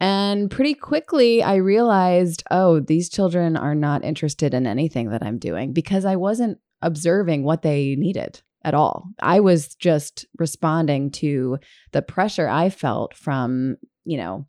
And 0.00 0.50
pretty 0.50 0.74
quickly, 0.74 1.42
I 1.42 1.56
realized, 1.56 2.44
oh, 2.50 2.80
these 2.80 3.08
children 3.08 3.56
are 3.56 3.74
not 3.74 4.04
interested 4.04 4.54
in 4.54 4.66
anything 4.66 5.10
that 5.10 5.24
I'm 5.24 5.38
doing 5.38 5.72
because 5.72 6.04
I 6.04 6.16
wasn't 6.16 6.58
observing 6.82 7.42
what 7.42 7.62
they 7.62 7.96
needed 7.96 8.40
at 8.62 8.74
all. 8.74 9.08
I 9.20 9.40
was 9.40 9.74
just 9.74 10.26
responding 10.38 11.10
to 11.12 11.58
the 11.92 12.02
pressure 12.02 12.48
I 12.48 12.70
felt 12.70 13.14
from, 13.14 13.76
you 14.04 14.18
know, 14.18 14.46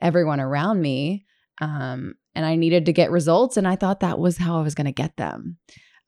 everyone 0.00 0.40
around 0.40 0.80
me. 0.80 1.26
Um, 1.60 2.14
and 2.34 2.46
I 2.46 2.56
needed 2.56 2.86
to 2.86 2.92
get 2.92 3.10
results. 3.10 3.56
And 3.56 3.68
I 3.68 3.76
thought 3.76 4.00
that 4.00 4.18
was 4.18 4.38
how 4.38 4.58
I 4.58 4.62
was 4.62 4.74
going 4.74 4.86
to 4.86 4.92
get 4.92 5.16
them. 5.16 5.58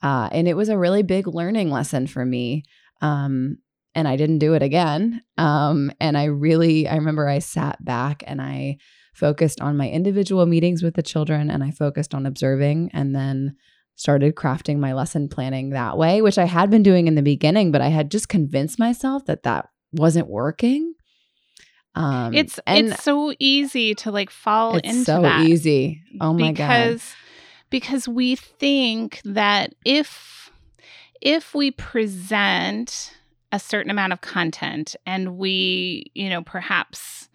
Uh, 0.02 0.28
and 0.32 0.48
it 0.48 0.56
was 0.56 0.68
a 0.68 0.78
really 0.78 1.02
big 1.02 1.26
learning 1.26 1.70
lesson 1.70 2.06
for 2.06 2.24
me 2.24 2.64
um, 3.00 3.58
and 3.94 4.08
I 4.08 4.16
didn't 4.16 4.38
do 4.38 4.54
it 4.54 4.62
again. 4.62 5.22
Um, 5.38 5.92
and 6.00 6.18
I 6.18 6.24
really, 6.24 6.88
I 6.88 6.96
remember 6.96 7.28
I 7.28 7.38
sat 7.38 7.84
back 7.84 8.24
and 8.26 8.40
I 8.40 8.78
focused 9.14 9.60
on 9.60 9.76
my 9.76 9.88
individual 9.88 10.46
meetings 10.46 10.82
with 10.82 10.94
the 10.94 11.02
children 11.02 11.50
and 11.50 11.62
I 11.62 11.70
focused 11.70 12.14
on 12.14 12.26
observing 12.26 12.90
and 12.92 13.14
then 13.14 13.56
started 13.96 14.34
crafting 14.34 14.78
my 14.78 14.92
lesson 14.92 15.28
planning 15.28 15.70
that 15.70 15.96
way, 15.96 16.20
which 16.20 16.38
I 16.38 16.46
had 16.46 16.70
been 16.70 16.82
doing 16.82 17.06
in 17.06 17.14
the 17.14 17.22
beginning, 17.22 17.70
but 17.70 17.80
I 17.80 17.88
had 17.88 18.10
just 18.10 18.28
convinced 18.28 18.78
myself 18.78 19.24
that 19.26 19.44
that 19.44 19.68
wasn't 19.92 20.26
working. 20.26 20.94
Um, 21.94 22.34
it's 22.34 22.58
it's 22.66 23.02
so 23.02 23.32
easy 23.38 23.94
to 23.96 24.10
like 24.10 24.30
fall 24.30 24.76
it's 24.76 24.88
into 24.88 25.04
so 25.04 25.22
that 25.22 25.42
easy. 25.42 26.02
Oh 26.20 26.32
my 26.32 26.52
because, 26.52 27.02
god! 27.02 27.16
Because 27.70 28.08
we 28.08 28.36
think 28.36 29.20
that 29.24 29.74
if 29.84 30.50
if 31.20 31.54
we 31.54 31.70
present 31.70 33.16
a 33.52 33.58
certain 33.58 33.90
amount 33.90 34.12
of 34.12 34.20
content 34.20 34.96
and 35.06 35.38
we, 35.38 36.10
you 36.14 36.28
know, 36.28 36.42
perhaps 36.42 37.28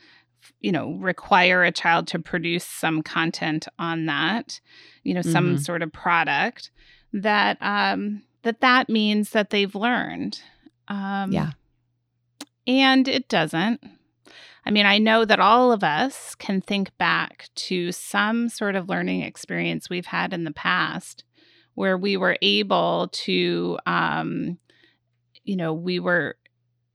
you 0.59 0.71
know 0.71 0.91
require 0.95 1.63
a 1.63 1.71
child 1.71 2.07
to 2.07 2.19
produce 2.19 2.65
some 2.65 3.01
content 3.01 3.67
on 3.77 4.07
that 4.07 4.59
you 5.03 5.13
know 5.13 5.21
some 5.21 5.53
mm-hmm. 5.53 5.57
sort 5.57 5.81
of 5.81 5.91
product 5.91 6.71
that 7.13 7.57
um 7.61 8.21
that 8.43 8.59
that 8.61 8.89
means 8.89 9.29
that 9.29 9.49
they've 9.51 9.75
learned 9.75 10.41
um 10.89 11.31
yeah 11.31 11.51
and 12.67 13.07
it 13.07 13.29
doesn't 13.29 13.81
i 14.69 14.71
mean 14.71 14.85
i 14.85 14.99
know 14.99 15.25
that 15.25 15.39
all 15.39 15.71
of 15.71 15.83
us 15.83 16.35
can 16.35 16.61
think 16.61 16.95
back 16.99 17.49
to 17.55 17.91
some 17.91 18.47
sort 18.47 18.75
of 18.75 18.87
learning 18.87 19.23
experience 19.23 19.89
we've 19.89 20.05
had 20.05 20.31
in 20.31 20.43
the 20.43 20.53
past 20.53 21.23
where 21.73 21.97
we 21.97 22.15
were 22.15 22.37
able 22.43 23.09
to 23.11 23.79
um 23.87 24.59
you 25.43 25.55
know 25.55 25.73
we 25.73 25.99
were 25.99 26.35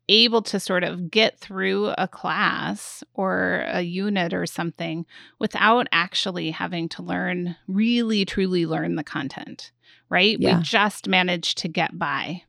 able 0.09 0.43
to 0.43 0.61
sort 0.61 0.85
of 0.85 1.11
get 1.11 1.39
through 1.39 1.89
a 1.97 2.07
class 2.07 3.03
or 3.15 3.65
a 3.69 3.81
unit 3.81 4.35
or 4.35 4.47
something 4.47 5.07
without 5.39 5.87
actually 5.93 6.51
having 6.51 6.89
to 6.91 7.03
learn, 7.03 7.57
really, 7.67 8.25
truly 8.25 8.67
learn 8.67 8.97
the 8.97 9.05
content, 9.05 9.73
right? 10.09 10.39
Yeah. 10.39 10.59
We 10.59 10.63
just 10.63 11.09
managed 11.09 11.59
to 11.59 11.69
get 11.69 11.99
by. 11.99 12.43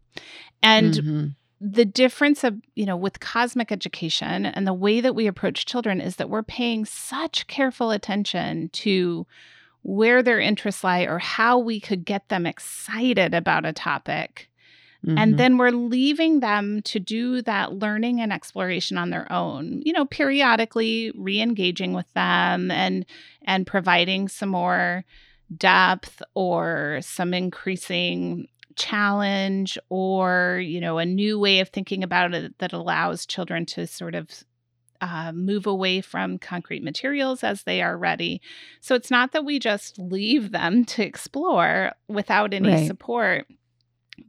And 0.62 0.94
mm-hmm. 0.94 1.28
The 1.72 1.86
difference 1.86 2.44
of, 2.44 2.60
you 2.76 2.86
know, 2.86 2.98
with 2.98 3.20
cosmic 3.20 3.72
education 3.72 4.46
and 4.46 4.68
the 4.68 4.74
way 4.74 5.02
that 5.02 5.16
we 5.16 5.28
approach 5.28 5.66
children 5.66 6.00
is 6.02 6.18
that 6.18 6.30
we're 6.30 6.44
paying 6.44 6.86
such 6.86 7.48
careful 7.48 7.92
attention 7.92 8.70
to 8.70 9.26
where 9.82 10.22
their 10.22 10.40
interests 10.40 10.84
lie 10.84 11.02
or 11.02 11.20
how 11.20 11.58
we 11.58 11.80
could 11.80 12.06
get 12.06 12.28
them 12.30 12.46
excited 12.46 13.34
about 13.34 13.66
a 13.66 13.74
topic 13.74 14.50
Mm-hmm. 15.06 15.18
And 15.18 15.38
then 15.38 15.58
we're 15.58 15.72
leaving 15.72 16.40
them 16.40 16.82
to 16.84 17.00
do 17.00 17.42
that 17.44 17.74
learning 17.74 18.22
and 18.22 18.34
exploration 18.34 18.98
on 18.98 19.12
their 19.12 19.32
own, 19.32 19.82
you 19.86 19.94
know, 19.94 20.06
periodically 20.06 21.12
re-engaging 21.16 21.94
with 21.94 22.12
them 22.14 22.72
and 22.72 23.06
and 23.44 23.68
providing 23.68 24.28
some 24.28 24.50
more 24.50 25.06
depth 25.56 26.24
or 26.34 27.00
some 27.02 27.36
increasing 27.36 28.48
challenge 28.76 29.78
or, 29.90 30.62
you 30.64 30.82
know, 30.82 30.98
a 30.98 31.06
new 31.06 31.40
way 31.40 31.60
of 31.60 31.70
thinking 31.70 32.04
about 32.04 32.34
it 32.34 32.58
that 32.60 32.74
allows 32.74 33.26
children 33.26 33.66
to 33.66 33.88
sort 33.88 34.16
of 34.16 34.30
uh, 35.02 35.32
move 35.34 35.68
away 35.68 36.02
from 36.02 36.38
concrete 36.38 36.84
materials 36.84 37.44
as 37.44 37.64
they 37.64 37.82
are 37.82 37.98
ready. 37.98 38.42
So 38.82 38.96
it's 38.96 39.12
not 39.12 39.34
that 39.34 39.46
we 39.46 39.60
just 39.60 40.00
leave 40.00 40.52
them 40.52 40.86
to 40.96 41.04
explore 41.04 41.94
without 42.08 42.54
any 42.54 42.70
right. 42.70 42.88
support 42.88 43.48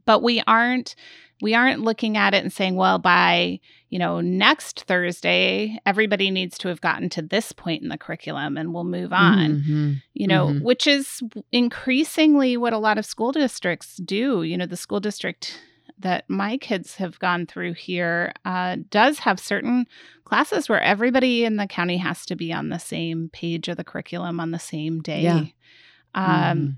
but 0.05 0.23
we 0.23 0.41
aren't 0.47 0.95
we 1.41 1.53
aren't 1.53 1.81
looking 1.81 2.17
at 2.17 2.33
it 2.33 2.43
and 2.43 2.51
saying 2.51 2.75
well 2.75 2.99
by 2.99 3.59
you 3.89 3.99
know 3.99 4.21
next 4.21 4.83
thursday 4.83 5.77
everybody 5.85 6.31
needs 6.31 6.57
to 6.57 6.67
have 6.67 6.81
gotten 6.81 7.09
to 7.09 7.21
this 7.21 7.51
point 7.51 7.83
in 7.83 7.89
the 7.89 7.97
curriculum 7.97 8.57
and 8.57 8.73
we'll 8.73 8.83
move 8.83 9.13
on 9.13 9.61
mm-hmm. 9.61 9.93
you 10.13 10.27
know 10.27 10.47
mm-hmm. 10.47 10.63
which 10.63 10.87
is 10.87 11.21
increasingly 11.51 12.57
what 12.57 12.73
a 12.73 12.77
lot 12.77 12.97
of 12.97 13.05
school 13.05 13.31
districts 13.31 13.97
do 13.97 14.43
you 14.43 14.57
know 14.57 14.65
the 14.65 14.77
school 14.77 14.99
district 14.99 15.59
that 15.99 16.29
my 16.29 16.57
kids 16.57 16.95
have 16.95 17.17
gone 17.17 17.47
through 17.47 17.73
here 17.73 18.31
uh, 18.45 18.77
does 18.91 19.17
have 19.19 19.39
certain 19.39 19.87
classes 20.25 20.69
where 20.69 20.81
everybody 20.81 21.43
in 21.43 21.55
the 21.55 21.65
county 21.65 21.97
has 21.97 22.23
to 22.23 22.35
be 22.35 22.53
on 22.53 22.69
the 22.69 22.77
same 22.77 23.29
page 23.33 23.67
of 23.67 23.77
the 23.77 23.83
curriculum 23.83 24.39
on 24.39 24.51
the 24.51 24.59
same 24.59 25.01
day 25.01 25.21
yeah. 25.21 25.45
um, 26.13 26.57
mm-hmm. 26.57 26.69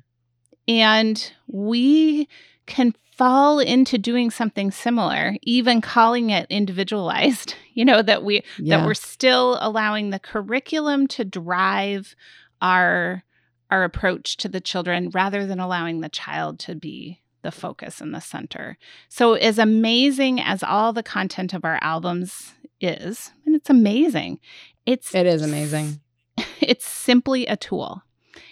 and 0.69 1.33
we 1.47 2.29
can 2.69 2.95
fall 3.11 3.59
into 3.59 3.97
doing 3.97 4.31
something 4.31 4.71
similar 4.71 5.35
even 5.41 5.81
calling 5.81 6.29
it 6.29 6.47
individualized 6.49 7.55
you 7.73 7.83
know 7.83 8.01
that 8.01 8.23
we 8.23 8.41
yeah. 8.57 8.77
that 8.77 8.85
we're 8.85 8.93
still 8.93 9.57
allowing 9.59 10.09
the 10.09 10.19
curriculum 10.19 11.07
to 11.07 11.25
drive 11.25 12.15
our 12.61 13.23
our 13.69 13.83
approach 13.83 14.37
to 14.37 14.49
the 14.49 14.61
children 14.61 15.09
rather 15.09 15.45
than 15.45 15.59
allowing 15.59 15.99
the 15.99 16.09
child 16.09 16.59
to 16.59 16.75
be 16.75 17.21
the 17.41 17.51
focus 17.51 18.01
and 18.01 18.13
the 18.13 18.19
center. 18.19 18.77
So 19.07 19.35
as 19.35 19.59
amazing 19.59 20.41
as 20.41 20.63
all 20.63 20.91
the 20.91 21.03
content 21.03 21.53
of 21.53 21.63
our 21.63 21.79
albums 21.81 22.53
is 22.81 23.31
and 23.45 23.55
it's 23.55 23.69
amazing 23.69 24.39
it's 24.85 25.13
it 25.13 25.25
is 25.25 25.41
amazing. 25.41 25.99
it's 26.61 26.87
simply 26.87 27.45
a 27.45 27.55
tool 27.55 28.01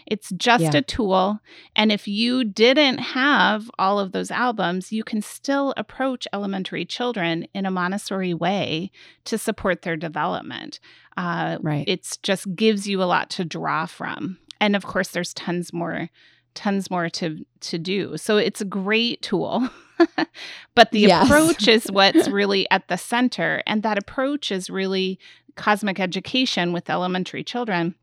it's 0.07 0.29
just 0.37 0.63
yeah. 0.63 0.77
a 0.77 0.81
tool. 0.81 1.39
And 1.75 1.91
if 1.91 2.07
you 2.07 2.43
didn't 2.43 2.99
have 2.99 3.69
all 3.77 3.99
of 3.99 4.13
those 4.13 4.31
albums, 4.31 4.91
you 4.91 5.03
can 5.03 5.21
still 5.21 5.73
approach 5.75 6.27
elementary 6.31 6.85
children 6.85 7.47
in 7.53 7.65
a 7.65 7.71
Montessori 7.71 8.33
way 8.33 8.89
to 9.25 9.37
support 9.37 9.81
their 9.81 9.97
development. 9.97 10.79
Uh, 11.17 11.57
right. 11.61 11.87
It 11.87 12.17
just 12.23 12.55
gives 12.55 12.87
you 12.87 13.03
a 13.03 13.05
lot 13.05 13.29
to 13.31 13.45
draw 13.45 13.85
from. 13.85 14.37
And 14.61 14.75
of 14.75 14.85
course, 14.85 15.09
there's 15.09 15.33
tons 15.33 15.73
more 15.73 16.09
tons 16.53 16.89
more 16.89 17.07
to 17.07 17.45
to 17.59 17.77
do. 17.77 18.17
So 18.17 18.37
it's 18.37 18.61
a 18.61 18.65
great 18.65 19.21
tool. 19.21 19.69
but 20.75 20.91
the 20.91 21.01
yes. 21.01 21.25
approach 21.25 21.67
is 21.67 21.91
what's 21.91 22.27
really 22.29 22.69
at 22.71 22.87
the 22.87 22.97
center 22.97 23.61
and 23.65 23.83
that 23.83 23.97
approach 23.97 24.51
is 24.51 24.69
really 24.69 25.19
cosmic 25.55 25.99
education 25.99 26.71
with 26.71 26.89
elementary 26.89 27.43
children 27.43 27.95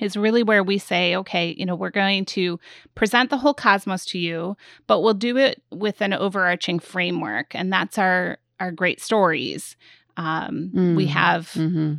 is 0.00 0.16
really 0.16 0.42
where 0.42 0.62
we 0.62 0.78
say, 0.78 1.16
okay, 1.16 1.54
you 1.56 1.64
know, 1.64 1.74
we're 1.74 1.90
going 1.90 2.24
to 2.26 2.58
present 2.94 3.30
the 3.30 3.38
whole 3.38 3.54
cosmos 3.54 4.04
to 4.06 4.18
you, 4.18 4.56
but 4.86 5.00
we'll 5.00 5.14
do 5.14 5.36
it 5.36 5.62
with 5.70 6.00
an 6.00 6.12
overarching 6.12 6.78
framework, 6.78 7.54
and 7.54 7.72
that's 7.72 7.98
our 7.98 8.38
our 8.60 8.70
great 8.70 9.00
stories. 9.00 9.76
Um, 10.16 10.70
mm, 10.74 10.96
we 10.96 11.06
have 11.06 11.50
mm-hmm. 11.52 11.94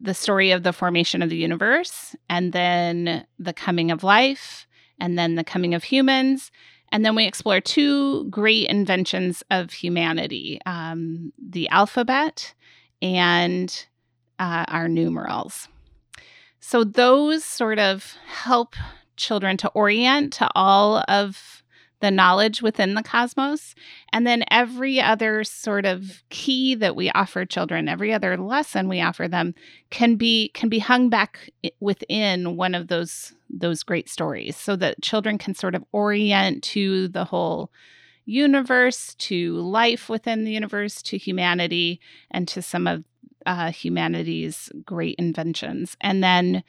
the 0.00 0.14
story 0.14 0.50
of 0.50 0.62
the 0.62 0.72
formation 0.72 1.22
of 1.22 1.30
the 1.30 1.36
universe, 1.36 2.14
and 2.28 2.52
then 2.52 3.26
the 3.38 3.52
coming 3.52 3.90
of 3.90 4.04
life, 4.04 4.66
and 4.98 5.18
then 5.18 5.34
the 5.34 5.44
coming 5.44 5.74
of 5.74 5.84
humans, 5.84 6.50
and 6.92 7.04
then 7.04 7.14
we 7.14 7.26
explore 7.26 7.60
two 7.60 8.28
great 8.28 8.68
inventions 8.68 9.42
of 9.50 9.72
humanity: 9.72 10.60
um, 10.66 11.32
the 11.38 11.68
alphabet 11.68 12.54
and 13.02 13.86
uh, 14.38 14.64
our 14.68 14.88
numerals. 14.88 15.68
So 16.60 16.84
those 16.84 17.42
sort 17.42 17.78
of 17.78 18.14
help 18.26 18.76
children 19.16 19.56
to 19.58 19.68
orient 19.70 20.32
to 20.34 20.48
all 20.54 21.04
of 21.08 21.62
the 22.00 22.10
knowledge 22.10 22.62
within 22.62 22.94
the 22.94 23.02
cosmos. 23.02 23.74
And 24.12 24.26
then 24.26 24.44
every 24.50 25.00
other 25.00 25.44
sort 25.44 25.84
of 25.84 26.22
key 26.30 26.74
that 26.76 26.96
we 26.96 27.10
offer 27.10 27.44
children, 27.44 27.88
every 27.88 28.12
other 28.12 28.36
lesson 28.36 28.88
we 28.88 29.00
offer 29.00 29.28
them 29.28 29.54
can 29.90 30.16
be 30.16 30.48
can 30.50 30.68
be 30.68 30.78
hung 30.78 31.08
back 31.08 31.50
within 31.78 32.56
one 32.56 32.74
of 32.74 32.88
those 32.88 33.34
those 33.50 33.82
great 33.82 34.08
stories 34.08 34.56
so 34.56 34.76
that 34.76 35.02
children 35.02 35.38
can 35.38 35.54
sort 35.54 35.74
of 35.74 35.84
orient 35.92 36.62
to 36.62 37.08
the 37.08 37.24
whole 37.24 37.70
universe, 38.24 39.14
to 39.16 39.56
life 39.56 40.08
within 40.08 40.44
the 40.44 40.52
universe, 40.52 41.02
to 41.02 41.18
humanity, 41.18 42.00
and 42.30 42.46
to 42.48 42.62
some 42.62 42.86
of 42.86 43.04
uh, 43.46 43.70
humanity's 43.70 44.70
great 44.84 45.16
inventions. 45.18 45.96
And 46.00 46.22
then 46.22 46.62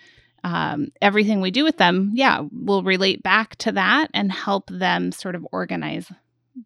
um, 0.43 0.91
everything 1.01 1.41
we 1.41 1.51
do 1.51 1.63
with 1.63 1.77
them, 1.77 2.12
yeah, 2.13 2.43
will 2.51 2.84
relate 2.84 3.21
back 3.23 3.55
to 3.57 3.71
that 3.73 4.10
and 4.13 4.31
help 4.31 4.69
them 4.69 5.12
sort 5.12 5.36
of 5.36 5.47
organize 5.51 6.12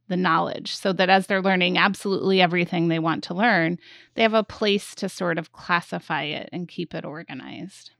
the 0.08 0.18
knowledge 0.18 0.76
so 0.76 0.94
that 0.94 1.10
as 1.10 1.28
they're 1.28 1.42
learning 1.42 1.78
absolutely 1.78 2.42
everything 2.42 2.88
they 2.88 3.00
want 3.00 3.24
to 3.26 3.34
learn, 3.34 3.78
they 4.16 4.24
have 4.24 4.34
a 4.34 4.44
place 4.44 4.96
to 4.96 5.10
sort 5.10 5.38
of 5.38 5.52
classify 5.52 6.24
it 6.24 6.50
and 6.52 6.68
keep 6.68 6.96
it 6.96 7.06
organized. 7.06 7.92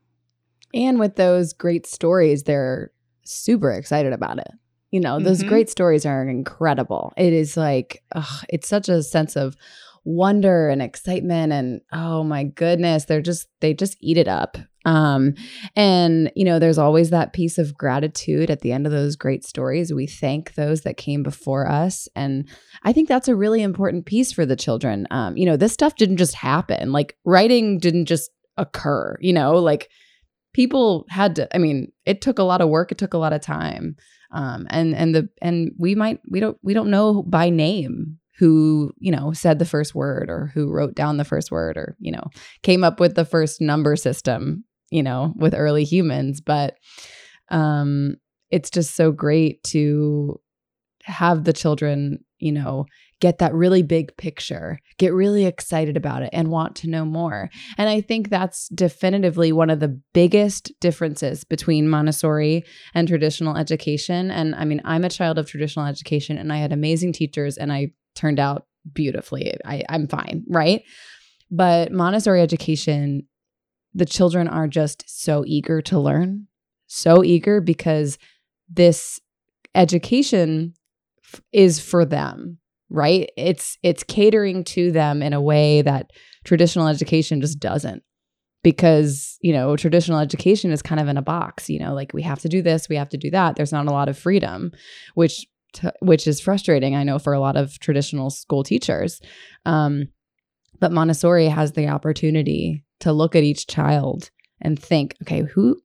And 0.74 1.00
with 1.00 1.16
those 1.16 1.54
great 1.54 1.86
stories, 1.86 2.44
they're 2.44 2.92
super 3.24 3.72
excited 3.72 4.14
about 4.14 4.40
it. 4.40 4.52
You 4.92 5.00
know, 5.00 5.20
those 5.20 5.40
mm-hmm. 5.40 5.50
great 5.50 5.70
stories 5.70 6.06
are 6.06 6.28
incredible. 6.28 7.14
It 7.18 7.34
is 7.34 7.58
like, 7.58 8.02
ugh, 8.14 8.46
it's 8.50 8.68
such 8.68 8.88
a 8.88 9.04
sense 9.04 9.36
of 9.36 9.58
wonder 10.06 10.70
and 10.70 10.82
excitement 10.82 11.52
and 11.52 11.82
oh 11.92 12.24
my 12.24 12.44
goodness 12.44 13.06
they're 13.06 13.22
just 13.22 13.48
they 13.60 13.74
just 13.74 13.98
eat 14.02 14.18
it 14.18 14.28
up 14.28 14.58
um 14.86 15.34
and 15.76 16.32
you 16.36 16.46
know 16.46 16.60
there's 16.60 16.78
always 16.78 17.10
that 17.10 17.34
piece 17.34 17.58
of 17.58 17.76
gratitude 17.76 18.52
at 18.52 18.62
the 18.62 18.72
end 18.72 18.86
of 18.86 18.92
those 18.92 19.16
great 19.16 19.44
stories 19.44 19.92
we 19.92 20.06
thank 20.06 20.54
those 20.54 20.82
that 20.82 20.96
came 20.96 21.24
before 21.24 21.68
us 21.68 22.08
and 22.16 22.48
i 22.84 22.94
think 22.94 23.10
that's 23.10 23.28
a 23.28 23.36
really 23.36 23.64
important 23.64 24.06
piece 24.06 24.32
for 24.32 24.46
the 24.46 24.56
children 24.56 25.08
um 25.10 25.36
you 25.36 25.46
know 25.46 25.58
this 25.58 25.74
stuff 25.74 25.96
didn't 25.96 26.18
just 26.18 26.36
happen 26.36 26.92
like 26.92 27.18
writing 27.26 27.80
didn't 27.80 28.06
just 28.06 28.30
occur 28.58 29.18
you 29.20 29.34
know 29.34 29.54
like 29.54 29.90
people 30.56 31.06
had 31.10 31.36
to. 31.36 31.54
I 31.54 31.60
mean, 31.60 31.92
it 32.06 32.22
took 32.22 32.40
a 32.40 32.44
lot 32.44 32.62
of 32.62 32.70
work. 32.70 32.90
It 32.90 32.98
took 32.98 33.14
a 33.14 33.18
lot 33.18 33.34
of 33.34 33.42
time. 33.42 33.98
Um, 34.32 34.66
and 34.70 34.96
and 34.96 35.14
the 35.14 35.30
and 35.42 35.72
we 35.78 35.96
might 35.96 36.22
we 36.30 36.40
don't 36.40 36.58
we 36.64 36.74
don't 36.74 36.90
know 36.90 37.24
by 37.24 37.50
name 37.50 38.20
who 38.38 38.92
you 38.98 39.12
know 39.12 39.32
said 39.32 39.60
the 39.60 39.66
first 39.66 39.96
word 39.96 40.30
or 40.30 40.52
who 40.54 40.72
wrote 40.72 40.96
down 40.96 41.18
the 41.18 41.26
first 41.26 41.52
word 41.52 41.78
or 41.78 41.96
you 42.00 42.12
know 42.12 42.24
came 42.64 42.84
up 42.84 43.00
with 43.00 43.16
the 43.16 43.26
first 43.26 43.62
number 43.62 43.96
system 43.96 44.64
you 44.92 45.04
know 45.04 45.34
with 45.38 45.54
early 45.54 45.84
humans 45.84 46.42
but 46.42 46.76
um 47.50 48.16
it's 48.52 48.70
just 48.70 48.96
so 48.96 49.12
great 49.12 49.64
to 49.64 50.40
have 51.06 51.44
the 51.44 51.54
children, 51.54 52.20
you 52.40 52.52
know, 52.52 52.86
get 53.22 53.38
that 53.38 53.54
really 53.54 53.82
big 53.82 54.16
picture, 54.18 54.80
get 54.98 55.14
really 55.14 55.46
excited 55.46 55.96
about 55.96 56.24
it 56.24 56.30
and 56.34 56.50
want 56.50 56.76
to 56.76 56.90
know 56.90 57.06
more. 57.06 57.50
And 57.78 57.88
I 57.88 58.02
think 58.02 58.30
that's 58.30 58.68
definitively 58.70 59.52
one 59.52 59.70
of 59.70 59.80
the 59.80 60.00
biggest 60.14 60.72
differences 60.82 61.44
between 61.44 61.88
Montessori 61.88 62.64
and 62.94 63.08
traditional 63.08 63.56
education. 63.56 64.32
And 64.32 64.56
I 64.56 64.66
mean, 64.66 64.82
I'm 64.84 65.06
a 65.06 65.10
child 65.10 65.38
of 65.38 65.48
traditional 65.48 65.86
education 65.86 66.38
and 66.38 66.52
I 66.52 66.58
had 66.58 66.74
amazing 66.74 67.14
teachers 67.14 67.58
and 67.58 67.72
I 67.72 67.92
turned 68.16 68.40
out 68.40 68.66
beautifully. 68.94 69.56
I, 69.66 69.84
I'm 69.90 70.08
fine, 70.08 70.44
right? 70.48 70.84
But 71.52 71.92
Montessori 71.92 72.42
education, 72.42 73.28
the 73.94 74.06
children 74.06 74.48
are 74.48 74.68
just 74.68 75.04
so 75.08 75.44
eager 75.46 75.82
to 75.84 76.00
learn, 76.00 76.48
so 76.88 77.24
eager 77.24 77.62
because 77.62 78.18
this 78.70 79.20
education 79.76 80.74
f- 81.24 81.42
is 81.52 81.80
for 81.80 82.06
them 82.06 82.58
right 82.90 83.30
it's 83.36 83.78
it's 83.84 84.04
catering 84.04 84.64
to 84.64 84.92
them 84.92 85.22
in 85.22 85.34
a 85.34 85.42
way 85.42 85.82
that 85.82 86.12
traditional 86.44 86.88
education 86.88 87.42
just 87.42 87.60
doesn't 87.60 88.04
because 88.64 89.38
you 89.42 89.52
know 89.52 89.76
traditional 89.76 90.20
education 90.20 90.72
is 90.72 90.82
kind 90.82 91.02
of 91.02 91.08
in 91.08 91.18
a 91.18 91.22
box 91.22 91.70
you 91.70 91.80
know 91.80 91.94
like 91.94 92.14
we 92.14 92.22
have 92.22 92.40
to 92.40 92.48
do 92.48 92.62
this 92.62 92.88
we 92.88 92.96
have 92.96 93.10
to 93.10 93.18
do 93.18 93.30
that 93.30 93.56
there's 93.56 93.72
not 93.72 93.88
a 93.88 93.92
lot 93.92 94.08
of 94.08 94.18
freedom 94.18 94.72
which 95.16 95.46
t- 95.76 95.90
which 96.02 96.28
is 96.28 96.42
frustrating 96.42 96.96
i 96.96 97.04
know 97.04 97.20
for 97.20 97.34
a 97.34 97.40
lot 97.40 97.56
of 97.56 97.80
traditional 97.80 98.30
school 98.30 98.64
teachers. 98.64 99.22
Um, 99.66 100.08
but 100.80 100.92
montessori 100.92 101.48
has 101.48 101.74
the 101.74 101.88
opportunity 101.88 102.84
to 103.00 103.14
look 103.14 103.36
at 103.36 103.44
each 103.44 103.68
child 103.68 104.30
and 104.62 104.82
think 104.82 105.16
okay 105.22 105.44
who 105.44 105.78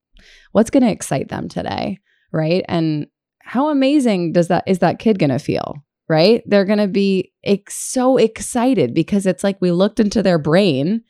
what's 0.52 0.70
going 0.70 0.82
to 0.82 0.90
excite 0.90 1.28
them 1.28 1.48
today? 1.48 1.98
Right? 2.32 2.64
And 2.68 3.06
how 3.40 3.70
amazing 3.70 4.32
does 4.32 4.48
that 4.48 4.64
is 4.66 4.80
that 4.80 4.98
kid 4.98 5.18
going 5.18 5.30
to 5.30 5.38
feel? 5.38 5.76
Right? 6.08 6.42
They're 6.46 6.64
going 6.64 6.78
to 6.78 6.88
be 6.88 7.32
ex- 7.44 7.76
so 7.76 8.16
excited 8.16 8.94
because 8.94 9.26
it's 9.26 9.44
like 9.44 9.60
we 9.60 9.70
looked 9.70 10.00
into 10.00 10.22
their 10.22 10.38
brain 10.38 11.02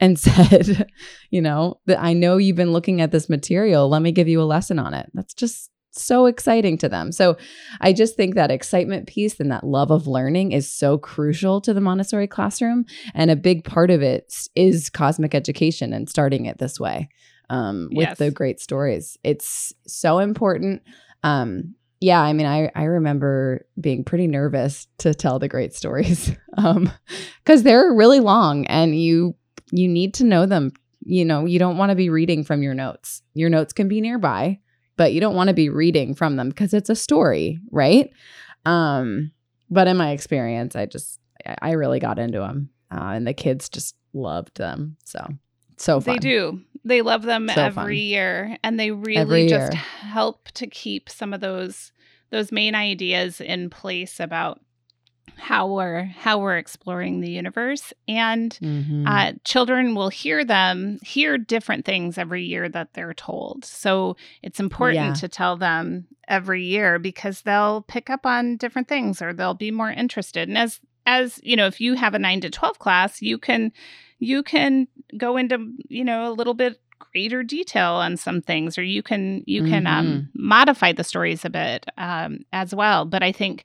and 0.00 0.18
said 0.18 0.90
you 1.30 1.40
know 1.40 1.80
that 1.86 2.00
i 2.00 2.12
know 2.12 2.36
you've 2.36 2.56
been 2.56 2.72
looking 2.72 3.00
at 3.00 3.12
this 3.12 3.28
material. 3.28 3.88
Let 3.88 4.02
me 4.02 4.12
give 4.12 4.28
you 4.28 4.40
a 4.40 4.44
lesson 4.44 4.78
on 4.78 4.94
it. 4.94 5.10
That's 5.14 5.34
just 5.34 5.70
so 5.96 6.26
exciting 6.26 6.76
to 6.78 6.88
them 6.88 7.10
so 7.10 7.36
i 7.80 7.92
just 7.92 8.16
think 8.16 8.34
that 8.34 8.50
excitement 8.50 9.06
piece 9.06 9.40
and 9.40 9.50
that 9.50 9.64
love 9.64 9.90
of 9.90 10.06
learning 10.06 10.52
is 10.52 10.72
so 10.72 10.98
crucial 10.98 11.60
to 11.60 11.72
the 11.74 11.80
montessori 11.80 12.26
classroom 12.26 12.84
and 13.14 13.30
a 13.30 13.36
big 13.36 13.64
part 13.64 13.90
of 13.90 14.02
it 14.02 14.32
is 14.54 14.90
cosmic 14.90 15.34
education 15.34 15.92
and 15.92 16.08
starting 16.08 16.46
it 16.46 16.58
this 16.58 16.78
way 16.78 17.08
um, 17.48 17.88
with 17.92 18.08
Yes. 18.08 18.18
the 18.18 18.30
great 18.30 18.60
stories 18.60 19.16
it's 19.24 19.72
so 19.86 20.18
important 20.18 20.82
um, 21.24 21.74
yeah, 21.98 22.20
I 22.20 22.34
mean, 22.34 22.46
I 22.46 22.70
I 22.74 22.84
remember 22.84 23.66
being 23.80 24.04
pretty 24.04 24.26
nervous 24.26 24.86
to 24.98 25.14
tell 25.14 25.38
the 25.38 25.48
great 25.48 25.74
stories, 25.74 26.30
um, 26.58 26.92
because 27.42 27.62
they're 27.62 27.90
really 27.94 28.20
long 28.20 28.66
and 28.66 28.94
you 28.94 29.34
you 29.72 29.88
need 29.88 30.12
to 30.14 30.24
know 30.24 30.44
them. 30.44 30.72
You 31.00 31.24
know, 31.24 31.46
you 31.46 31.58
don't 31.58 31.78
want 31.78 31.90
to 31.90 31.96
be 31.96 32.10
reading 32.10 32.44
from 32.44 32.62
your 32.62 32.74
notes. 32.74 33.22
Your 33.32 33.48
notes 33.48 33.72
can 33.72 33.88
be 33.88 34.02
nearby, 34.02 34.60
but 34.96 35.12
you 35.12 35.20
don't 35.20 35.34
want 35.34 35.48
to 35.48 35.54
be 35.54 35.68
reading 35.68 36.14
from 36.14 36.36
them 36.36 36.48
because 36.48 36.74
it's 36.74 36.90
a 36.90 36.96
story, 36.96 37.60
right? 37.70 38.10
Um, 38.64 39.32
but 39.70 39.88
in 39.88 39.96
my 39.96 40.10
experience, 40.10 40.76
I 40.76 40.86
just 40.86 41.20
I, 41.62 41.72
really 41.72 42.00
got 42.00 42.18
into 42.18 42.38
them, 42.38 42.70
uh, 42.90 43.12
and 43.14 43.26
the 43.26 43.34
kids 43.34 43.68
just 43.68 43.94
loved 44.12 44.56
them. 44.56 44.96
So 45.04 45.26
so 45.76 46.00
fun. 46.00 46.14
They 46.14 46.18
do. 46.18 46.60
They 46.84 47.02
love 47.02 47.22
them 47.22 47.48
So 47.52 47.60
every 47.60 47.96
fun. 47.96 48.06
year 48.06 48.58
and 48.62 48.78
they 48.78 48.92
really 48.92 49.48
just 49.48 49.74
help 49.74 50.48
to 50.52 50.66
keep 50.66 51.10
some 51.10 51.34
of 51.34 51.40
those 51.40 51.92
those 52.30 52.52
main 52.52 52.74
ideas 52.74 53.40
in 53.40 53.70
place 53.70 54.20
about 54.20 54.60
how 55.36 55.66
we're 55.68 56.04
how 56.04 56.38
we're 56.38 56.56
exploring 56.56 57.20
the 57.20 57.30
universe. 57.30 57.92
And 58.08 58.58
Mhm. 58.62 59.06
uh, 59.06 59.32
children 59.44 59.94
will 59.94 60.08
hear 60.08 60.44
them 60.44 60.98
hear 61.02 61.38
different 61.38 61.84
things 61.84 62.18
every 62.18 62.44
year 62.44 62.68
that 62.68 62.94
they're 62.94 63.14
told. 63.14 63.64
So 63.64 64.16
it's 64.42 64.60
important 64.60 64.94
Yeah. 64.96 65.12
to 65.14 65.28
tell 65.28 65.56
them 65.56 66.06
every 66.26 66.64
year 66.64 66.98
because 66.98 67.42
they'll 67.42 67.82
pick 67.82 68.10
up 68.10 68.26
on 68.26 68.56
different 68.56 68.88
things 68.88 69.22
or 69.22 69.32
they'll 69.32 69.54
be 69.54 69.70
more 69.70 69.90
interested. 69.90 70.48
And 70.48 70.58
as 70.58 70.80
as 71.06 71.38
you 71.44 71.54
know 71.54 71.66
if 71.66 71.80
you 71.80 71.94
have 71.94 72.14
a 72.14 72.18
9 72.18 72.40
to 72.40 72.50
12 72.50 72.78
class 72.80 73.22
you 73.22 73.38
can 73.38 73.72
you 74.18 74.42
can 74.42 74.88
go 75.16 75.36
into 75.36 75.72
you 75.88 76.02
know 76.04 76.28
a 76.28 76.34
little 76.34 76.54
bit 76.54 76.80
greater 76.98 77.42
detail 77.42 77.92
on 77.92 78.16
some 78.16 78.40
things 78.40 78.76
or 78.78 78.82
you 78.82 79.02
can 79.02 79.44
you 79.46 79.62
can 79.62 79.86
um, 79.86 80.28
modify 80.34 80.92
the 80.92 81.04
stories 81.04 81.44
a 81.44 81.50
bit 81.50 81.86
um, 81.98 82.40
as 82.52 82.74
well. 82.74 83.04
But 83.04 83.22
i 83.22 83.30
think 83.32 83.64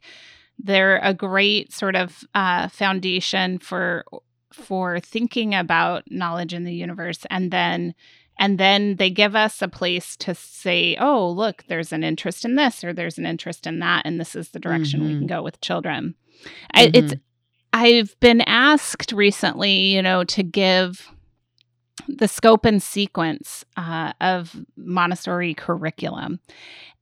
they're 0.58 0.98
a 1.02 1.14
great 1.14 1.72
sort 1.72 1.96
of 1.96 2.24
uh, 2.34 2.68
foundation 2.68 3.58
for 3.58 4.04
for 4.52 5.00
thinking 5.00 5.54
about 5.54 6.04
knowledge 6.10 6.52
in 6.52 6.64
the 6.64 6.74
universe 6.74 7.24
and 7.30 7.50
then 7.50 7.94
and 8.38 8.58
then 8.58 8.96
they 8.96 9.10
give 9.10 9.34
us 9.34 9.62
a 9.62 9.68
place 9.68 10.16
to 10.16 10.34
say 10.34 10.96
oh 11.00 11.28
look 11.28 11.64
there's 11.68 11.92
an 11.92 12.04
interest 12.04 12.44
in 12.44 12.54
this 12.56 12.84
or 12.84 12.92
there's 12.92 13.18
an 13.18 13.26
interest 13.26 13.66
in 13.66 13.78
that 13.78 14.02
and 14.04 14.20
this 14.20 14.34
is 14.34 14.50
the 14.50 14.58
direction 14.58 15.06
we 15.06 15.18
can 15.18 15.26
go 15.26 15.42
with 15.42 15.60
children. 15.60 16.14
I, 16.74 16.90
it's 16.92 17.14
i've 17.72 18.18
been 18.20 18.42
asked 18.42 19.12
recently 19.12 19.72
you 19.72 20.02
know 20.02 20.24
to 20.24 20.42
give 20.42 21.11
the 22.08 22.28
scope 22.28 22.64
and 22.64 22.82
sequence 22.82 23.64
uh, 23.76 24.12
of 24.20 24.56
montessori 24.76 25.54
curriculum 25.54 26.40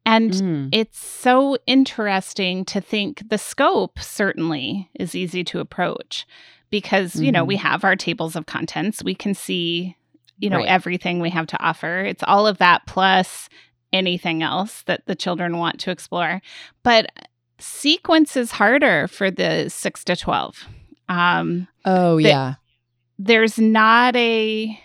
and 0.06 0.32
Mm. 0.32 0.68
it's 0.72 0.98
so 1.04 1.58
interesting 1.66 2.64
to 2.64 2.80
think 2.80 3.28
the 3.28 3.36
scope 3.38 3.98
certainly 3.98 4.88
is 4.98 5.14
easy 5.14 5.44
to 5.44 5.60
approach 5.60 6.26
because 6.70 7.16
you 7.16 7.30
know 7.32 7.44
we 7.44 7.56
have 7.56 7.84
our 7.84 7.96
tables 7.96 8.34
of 8.36 8.46
contents 8.46 9.02
we 9.04 9.14
can 9.14 9.34
see 9.34 9.96
you 10.38 10.48
know 10.48 10.56
Right. 10.58 10.68
everything 10.68 11.20
we 11.20 11.30
have 11.30 11.46
to 11.48 11.62
offer 11.62 12.00
it's 12.00 12.22
all 12.26 12.46
of 12.46 12.58
that 12.58 12.86
plus 12.86 13.48
anything 13.92 14.42
else 14.42 14.82
that 14.84 15.04
the 15.06 15.14
children 15.14 15.58
want 15.58 15.78
to 15.80 15.90
explore 15.90 16.40
but 16.82 17.10
sequence 17.58 18.36
is 18.36 18.52
harder 18.52 19.06
for 19.08 19.30
the 19.30 19.68
6 19.68 20.04
to 20.04 20.16
12 20.16 20.66
um 21.10 21.68
Oh 21.84 22.16
yeah. 22.16 22.54
there's 23.18 23.58
not 23.58 24.16
a 24.16 24.80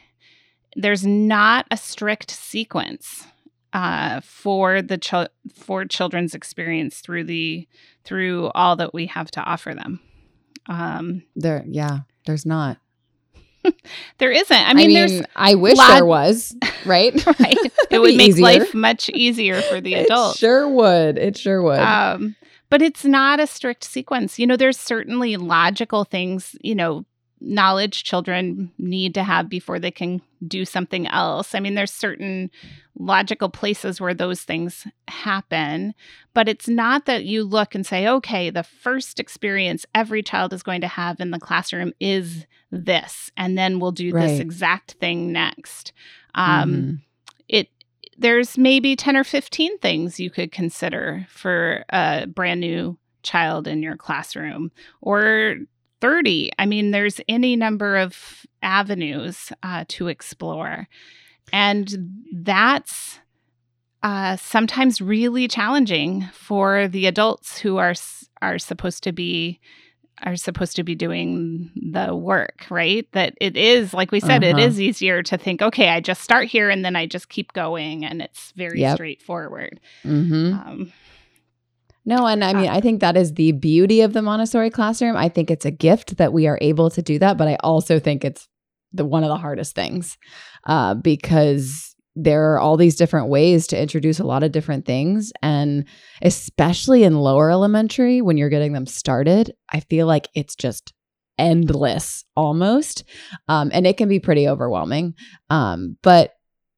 there's 0.75 1.05
not 1.05 1.65
a 1.71 1.77
strict 1.77 2.29
sequence 2.31 3.25
uh, 3.73 4.21
for 4.21 4.81
the 4.81 4.97
chil- 4.97 5.27
for 5.53 5.85
children's 5.85 6.33
experience 6.33 6.99
through 6.99 7.23
the 7.25 7.67
through 8.03 8.49
all 8.55 8.75
that 8.75 8.93
we 8.93 9.07
have 9.07 9.31
to 9.31 9.41
offer 9.41 9.73
them. 9.73 9.99
Um, 10.67 11.23
There 11.35 11.63
yeah. 11.67 11.99
There's 12.25 12.45
not. 12.45 12.77
there 14.19 14.31
isn't. 14.31 14.55
I 14.55 14.73
mean, 14.73 14.91
I 14.91 14.93
there's 15.07 15.21
I 15.35 15.55
wish 15.55 15.77
lot- 15.77 15.93
there 15.95 16.05
was, 16.05 16.55
right? 16.85 17.13
right. 17.39 17.57
It 17.91 17.99
It'd 18.01 18.17
make 18.17 18.29
easier. 18.29 18.43
life 18.43 18.73
much 18.73 19.09
easier 19.09 19.61
for 19.61 19.79
the 19.79 19.93
It 19.95 20.05
adult. 20.05 20.37
sure 20.37 20.67
would. 20.67 21.17
It 21.17 21.37
sure 21.37 21.61
would. 21.61 21.79
Um, 21.79 22.35
but 22.69 22.81
it's 22.81 23.05
not 23.05 23.39
a 23.39 23.47
strict 23.47 23.83
sequence. 23.83 24.37
You 24.39 24.47
know, 24.47 24.57
there's 24.57 24.77
certainly 24.79 25.37
logical 25.37 26.03
things, 26.03 26.55
you 26.61 26.73
know, 26.75 27.05
knowledge 27.45 28.03
children 28.03 28.71
need 28.77 29.13
to 29.13 29.23
have 29.23 29.47
before 29.47 29.79
they 29.79 29.91
can 29.91 30.21
do 30.47 30.65
something 30.65 31.07
else. 31.07 31.53
I 31.55 31.59
mean, 31.59 31.75
there's 31.75 31.91
certain 31.91 32.49
logical 32.97 33.49
places 33.49 34.01
where 34.01 34.13
those 34.13 34.41
things 34.41 34.87
happen, 35.07 35.93
but 36.33 36.49
it's 36.49 36.67
not 36.67 37.05
that 37.05 37.25
you 37.25 37.43
look 37.43 37.75
and 37.75 37.85
say, 37.85 38.07
okay, 38.07 38.49
the 38.49 38.63
first 38.63 39.19
experience 39.19 39.85
every 39.93 40.23
child 40.23 40.53
is 40.53 40.63
going 40.63 40.81
to 40.81 40.87
have 40.87 41.19
in 41.19 41.31
the 41.31 41.39
classroom 41.39 41.93
is 41.99 42.45
this, 42.71 43.31
and 43.37 43.57
then 43.57 43.79
we'll 43.79 43.91
do 43.91 44.11
Right. 44.11 44.27
this 44.27 44.39
exact 44.39 44.93
thing 44.93 45.31
next. 45.31 45.93
Um, 46.33 46.69
Mhm. 46.69 46.99
it 47.47 47.69
there's 48.17 48.57
maybe 48.57 48.95
10 48.95 49.17
or 49.17 49.25
15 49.25 49.77
things 49.79 50.19
you 50.21 50.29
could 50.29 50.51
consider 50.51 51.25
for 51.29 51.83
a 51.89 52.25
brand 52.27 52.61
new 52.61 52.97
child 53.23 53.67
in 53.67 53.83
your 53.83 53.97
classroom 53.97 54.71
or 55.01 55.57
30 56.05 56.51
i 56.59 56.65
mean 56.65 56.91
there's 56.91 57.19
any 57.27 57.55
number 57.55 57.97
of 57.97 58.45
avenues 58.61 59.51
uh, 59.63 59.85
to 59.87 60.07
explore 60.07 60.87
and 61.51 61.95
that's 62.33 63.19
uh, 64.03 64.35
sometimes 64.35 65.01
really 65.01 65.47
challenging 65.47 66.27
for 66.31 66.87
the 66.87 67.07
adults 67.07 67.57
who 67.57 67.77
are 67.77 67.95
are 68.41 68.59
supposed 68.59 69.03
to 69.03 69.11
be 69.11 69.59
are 70.23 70.35
supposed 70.35 70.75
to 70.75 70.83
be 70.83 70.95
doing 70.95 71.71
the 71.75 72.15
work, 72.15 72.65
right? 72.69 73.07
That 73.11 73.33
it 73.41 73.57
is, 73.57 73.93
like 73.93 74.11
we 74.11 74.19
said, 74.19 74.43
uh-huh. 74.43 74.57
it 74.57 74.63
is 74.63 74.79
easier 74.79 75.21
to 75.23 75.37
think, 75.37 75.61
okay, 75.61 75.89
I 75.89 75.99
just 75.99 76.21
start 76.21 76.47
here 76.47 76.69
and 76.69 76.85
then 76.85 76.95
I 76.95 77.05
just 77.05 77.27
keep 77.27 77.51
going, 77.53 78.05
and 78.05 78.21
it's 78.21 78.51
very 78.55 78.79
yep. 78.79 78.95
straightforward. 78.95 79.79
Mm-hmm. 80.03 80.53
Um, 80.53 80.93
no, 82.05 82.27
and 82.27 82.43
I 82.43 82.53
mean, 82.53 82.69
I 82.69 82.81
think 82.81 83.01
that 83.01 83.17
is 83.17 83.33
the 83.33 83.51
beauty 83.51 84.01
of 84.01 84.13
the 84.13 84.21
Montessori 84.21 84.69
classroom. 84.69 85.17
I 85.17 85.29
think 85.29 85.49
it's 85.49 85.65
a 85.65 85.71
gift 85.71 86.17
that 86.17 86.33
we 86.33 86.47
are 86.47 86.59
able 86.61 86.89
to 86.91 87.01
do 87.01 87.17
that, 87.19 87.37
but 87.37 87.47
I 87.47 87.57
also 87.63 87.99
think 87.99 88.23
it's 88.23 88.47
the 88.93 89.05
one 89.05 89.23
of 89.23 89.29
the 89.29 89.37
hardest 89.37 89.75
things 89.75 90.17
uh, 90.67 90.93
because 90.93 91.95
there 92.15 92.53
are 92.53 92.59
all 92.59 92.77
these 92.77 92.95
different 92.95 93.27
ways 93.27 93.67
to 93.67 93.81
introduce 93.81 94.19
a 94.19 94.25
lot 94.25 94.43
of 94.43 94.51
different 94.51 94.85
things. 94.85 95.33
And 95.41 95.85
especially 96.21 97.03
in 97.03 97.19
lower 97.19 97.51
elementary, 97.51 98.21
when 98.21 98.37
you're 98.37 98.49
getting 98.49 98.71
them 98.71 98.85
started, 98.85 99.53
I 99.69 99.81
feel 99.81 100.07
like 100.07 100.29
it's 100.33 100.55
just 100.55 100.93
endless 101.37 102.23
almost. 102.35 103.03
Um, 103.49 103.69
and 103.73 103.85
it 103.85 103.97
can 103.97 104.07
be 104.07 104.19
pretty 104.19 104.47
overwhelming. 104.47 105.15
Um, 105.49 105.97
but 106.01 106.31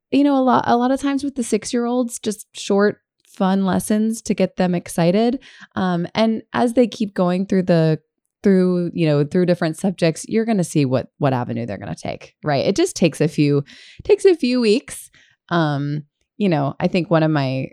you 0.09 0.23
know, 0.23 0.37
a 0.37 0.41
lot 0.41 0.63
a 0.67 0.77
lot 0.77 0.91
of 0.91 1.01
times 1.01 1.23
with 1.23 1.35
the 1.35 1.43
six 1.43 1.73
year 1.73 1.85
olds, 1.85 2.17
just 2.17 2.47
short, 2.53 3.01
fun 3.37 3.65
lessons 3.65 4.21
to 4.23 4.33
get 4.33 4.57
them 4.57 4.75
excited. 4.75 5.39
Um, 5.75 6.07
and 6.15 6.43
as 6.53 6.73
they 6.73 6.87
keep 6.87 7.13
going 7.13 7.45
through 7.45 7.63
the 7.63 7.99
through 8.43 8.91
you 8.93 9.07
know 9.07 9.25
through 9.25 9.47
different 9.47 9.75
subjects 9.77 10.23
you're 10.29 10.45
going 10.45 10.59
to 10.59 10.63
see 10.63 10.85
what 10.85 11.07
what 11.17 11.33
avenue 11.33 11.65
they're 11.65 11.79
going 11.79 11.93
to 11.93 11.99
take 11.99 12.35
right 12.43 12.67
it 12.67 12.75
just 12.75 12.95
takes 12.95 13.19
a 13.19 13.27
few 13.27 13.63
takes 14.03 14.25
a 14.25 14.35
few 14.35 14.61
weeks 14.61 15.09
um, 15.49 16.03
you 16.37 16.49
know, 16.49 16.75
I 16.79 16.87
think 16.87 17.09
one 17.09 17.23
of 17.23 17.31
my 17.31 17.69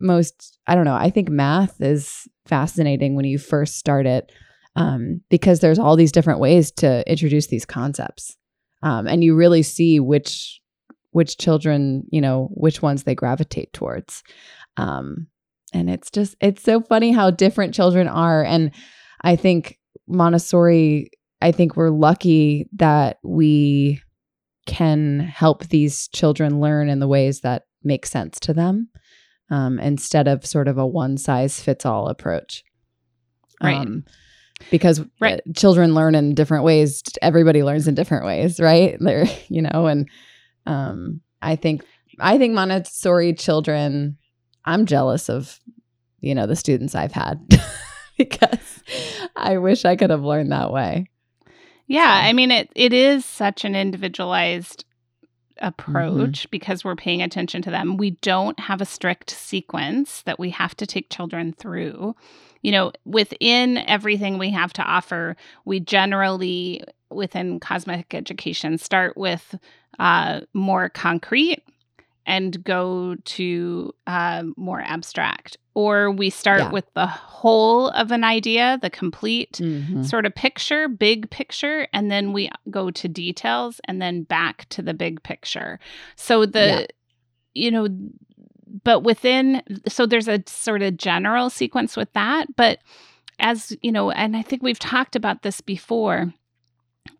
most, 0.00 0.58
I 0.66 0.74
don't 0.74 0.84
know, 0.84 0.94
I 0.94 1.10
think 1.10 1.28
math 1.28 1.80
is 1.80 2.28
fascinating 2.46 3.16
when 3.16 3.24
you 3.24 3.38
first 3.38 3.76
start 3.76 4.06
it 4.06 4.32
um, 4.76 5.20
because 5.28 5.60
there's 5.60 5.78
all 5.78 5.96
these 5.96 6.12
different 6.12 6.40
ways 6.40 6.70
to 6.72 7.08
introduce 7.10 7.48
these 7.48 7.66
concepts. 7.66 8.36
Um, 8.82 9.08
and 9.08 9.24
you 9.24 9.34
really 9.34 9.62
see 9.62 10.00
which 10.00 10.60
which 11.10 11.38
children, 11.38 12.04
you 12.12 12.20
know, 12.20 12.48
which 12.52 12.82
ones 12.82 13.02
they 13.02 13.14
gravitate 13.14 13.72
towards. 13.72 14.22
Um, 14.78 15.26
and 15.74 15.90
it's 15.90 16.10
just 16.10 16.36
it's 16.40 16.62
so 16.62 16.80
funny 16.80 17.12
how 17.12 17.30
different 17.30 17.74
children 17.74 18.08
are. 18.08 18.42
And 18.42 18.70
I 19.22 19.36
think 19.36 19.78
Montessori, 20.06 21.10
I 21.42 21.52
think 21.52 21.76
we're 21.76 21.90
lucky 21.90 22.68
that 22.76 23.18
we 23.22 24.00
can 24.66 25.20
help 25.20 25.66
these 25.66 26.08
children 26.08 26.60
learn 26.60 26.88
in 26.88 27.00
the 27.00 27.08
ways 27.08 27.40
that 27.40 27.64
make 27.82 28.06
sense 28.06 28.38
to 28.40 28.54
them 28.54 28.88
um, 29.50 29.78
instead 29.78 30.28
of 30.28 30.46
sort 30.46 30.68
of 30.68 30.78
a 30.78 30.86
one 30.86 31.16
size 31.16 31.60
fits 31.60 31.84
all 31.84 32.08
approach. 32.08 32.64
Right. 33.62 33.76
Um, 33.76 34.04
because 34.70 35.00
uh, 35.00 35.04
right. 35.20 35.40
children 35.56 35.94
learn 35.94 36.14
in 36.14 36.34
different 36.34 36.64
ways. 36.64 37.02
Everybody 37.22 37.62
learns 37.62 37.88
in 37.88 37.94
different 37.94 38.24
ways, 38.24 38.60
right? 38.60 38.96
They're, 39.00 39.26
you 39.48 39.62
know, 39.62 39.86
and 39.86 40.08
um, 40.66 41.20
I 41.40 41.56
think 41.56 41.84
I 42.20 42.38
think 42.38 42.54
Montessori 42.54 43.32
children. 43.34 44.18
I'm 44.68 44.84
jealous 44.84 45.30
of, 45.30 45.58
you 46.20 46.34
know, 46.34 46.46
the 46.46 46.56
students 46.56 46.94
I've 46.94 47.12
had 47.12 47.40
because 48.18 48.82
I 49.34 49.56
wish 49.56 49.84
I 49.84 49.96
could 49.96 50.10
have 50.10 50.22
learned 50.22 50.52
that 50.52 50.70
way. 50.70 51.06
Yeah, 51.86 52.20
I 52.22 52.34
mean 52.34 52.50
it 52.50 52.70
it 52.74 52.92
is 52.92 53.24
such 53.24 53.64
an 53.64 53.74
individualized 53.74 54.84
approach 55.60 56.42
mm-hmm. 56.42 56.48
because 56.50 56.84
we're 56.84 56.94
paying 56.94 57.22
attention 57.22 57.62
to 57.62 57.70
them. 57.70 57.96
We 57.96 58.10
don't 58.10 58.60
have 58.60 58.82
a 58.82 58.84
strict 58.86 59.30
sequence 59.30 60.22
that 60.22 60.38
we 60.38 60.50
have 60.50 60.76
to 60.76 60.86
take 60.86 61.10
children 61.10 61.54
through. 61.54 62.14
You 62.62 62.72
know, 62.72 62.92
within 63.06 63.78
everything 63.78 64.36
we 64.36 64.50
have 64.50 64.74
to 64.74 64.82
offer, 64.82 65.34
we 65.64 65.80
generally 65.80 66.84
within 67.10 67.58
cosmic 67.58 68.12
education 68.12 68.76
start 68.76 69.16
with 69.16 69.54
uh, 69.98 70.42
more 70.52 70.90
concrete 70.90 71.62
and 72.28 72.62
go 72.62 73.16
to 73.24 73.92
uh, 74.06 74.44
more 74.56 74.82
abstract. 74.82 75.56
Or 75.74 76.10
we 76.10 76.28
start 76.28 76.60
yeah. 76.60 76.70
with 76.70 76.84
the 76.94 77.06
whole 77.06 77.88
of 77.88 78.12
an 78.12 78.22
idea, 78.22 78.78
the 78.82 78.90
complete 78.90 79.52
mm-hmm. 79.54 80.02
sort 80.02 80.26
of 80.26 80.34
picture, 80.34 80.88
big 80.88 81.30
picture, 81.30 81.88
and 81.92 82.10
then 82.10 82.32
we 82.32 82.50
go 82.70 82.90
to 82.90 83.08
details 83.08 83.80
and 83.84 84.02
then 84.02 84.24
back 84.24 84.68
to 84.68 84.82
the 84.82 84.92
big 84.92 85.22
picture. 85.22 85.80
So 86.16 86.44
the, 86.44 86.58
yeah. 86.58 86.86
you 87.54 87.70
know, 87.70 87.88
but 88.84 89.00
within, 89.04 89.62
so 89.88 90.04
there's 90.04 90.28
a 90.28 90.42
sort 90.46 90.82
of 90.82 90.98
general 90.98 91.48
sequence 91.48 91.96
with 91.96 92.12
that. 92.12 92.54
But 92.56 92.80
as, 93.38 93.74
you 93.80 93.90
know, 93.90 94.10
and 94.10 94.36
I 94.36 94.42
think 94.42 94.62
we've 94.62 94.78
talked 94.78 95.16
about 95.16 95.42
this 95.42 95.62
before 95.62 96.34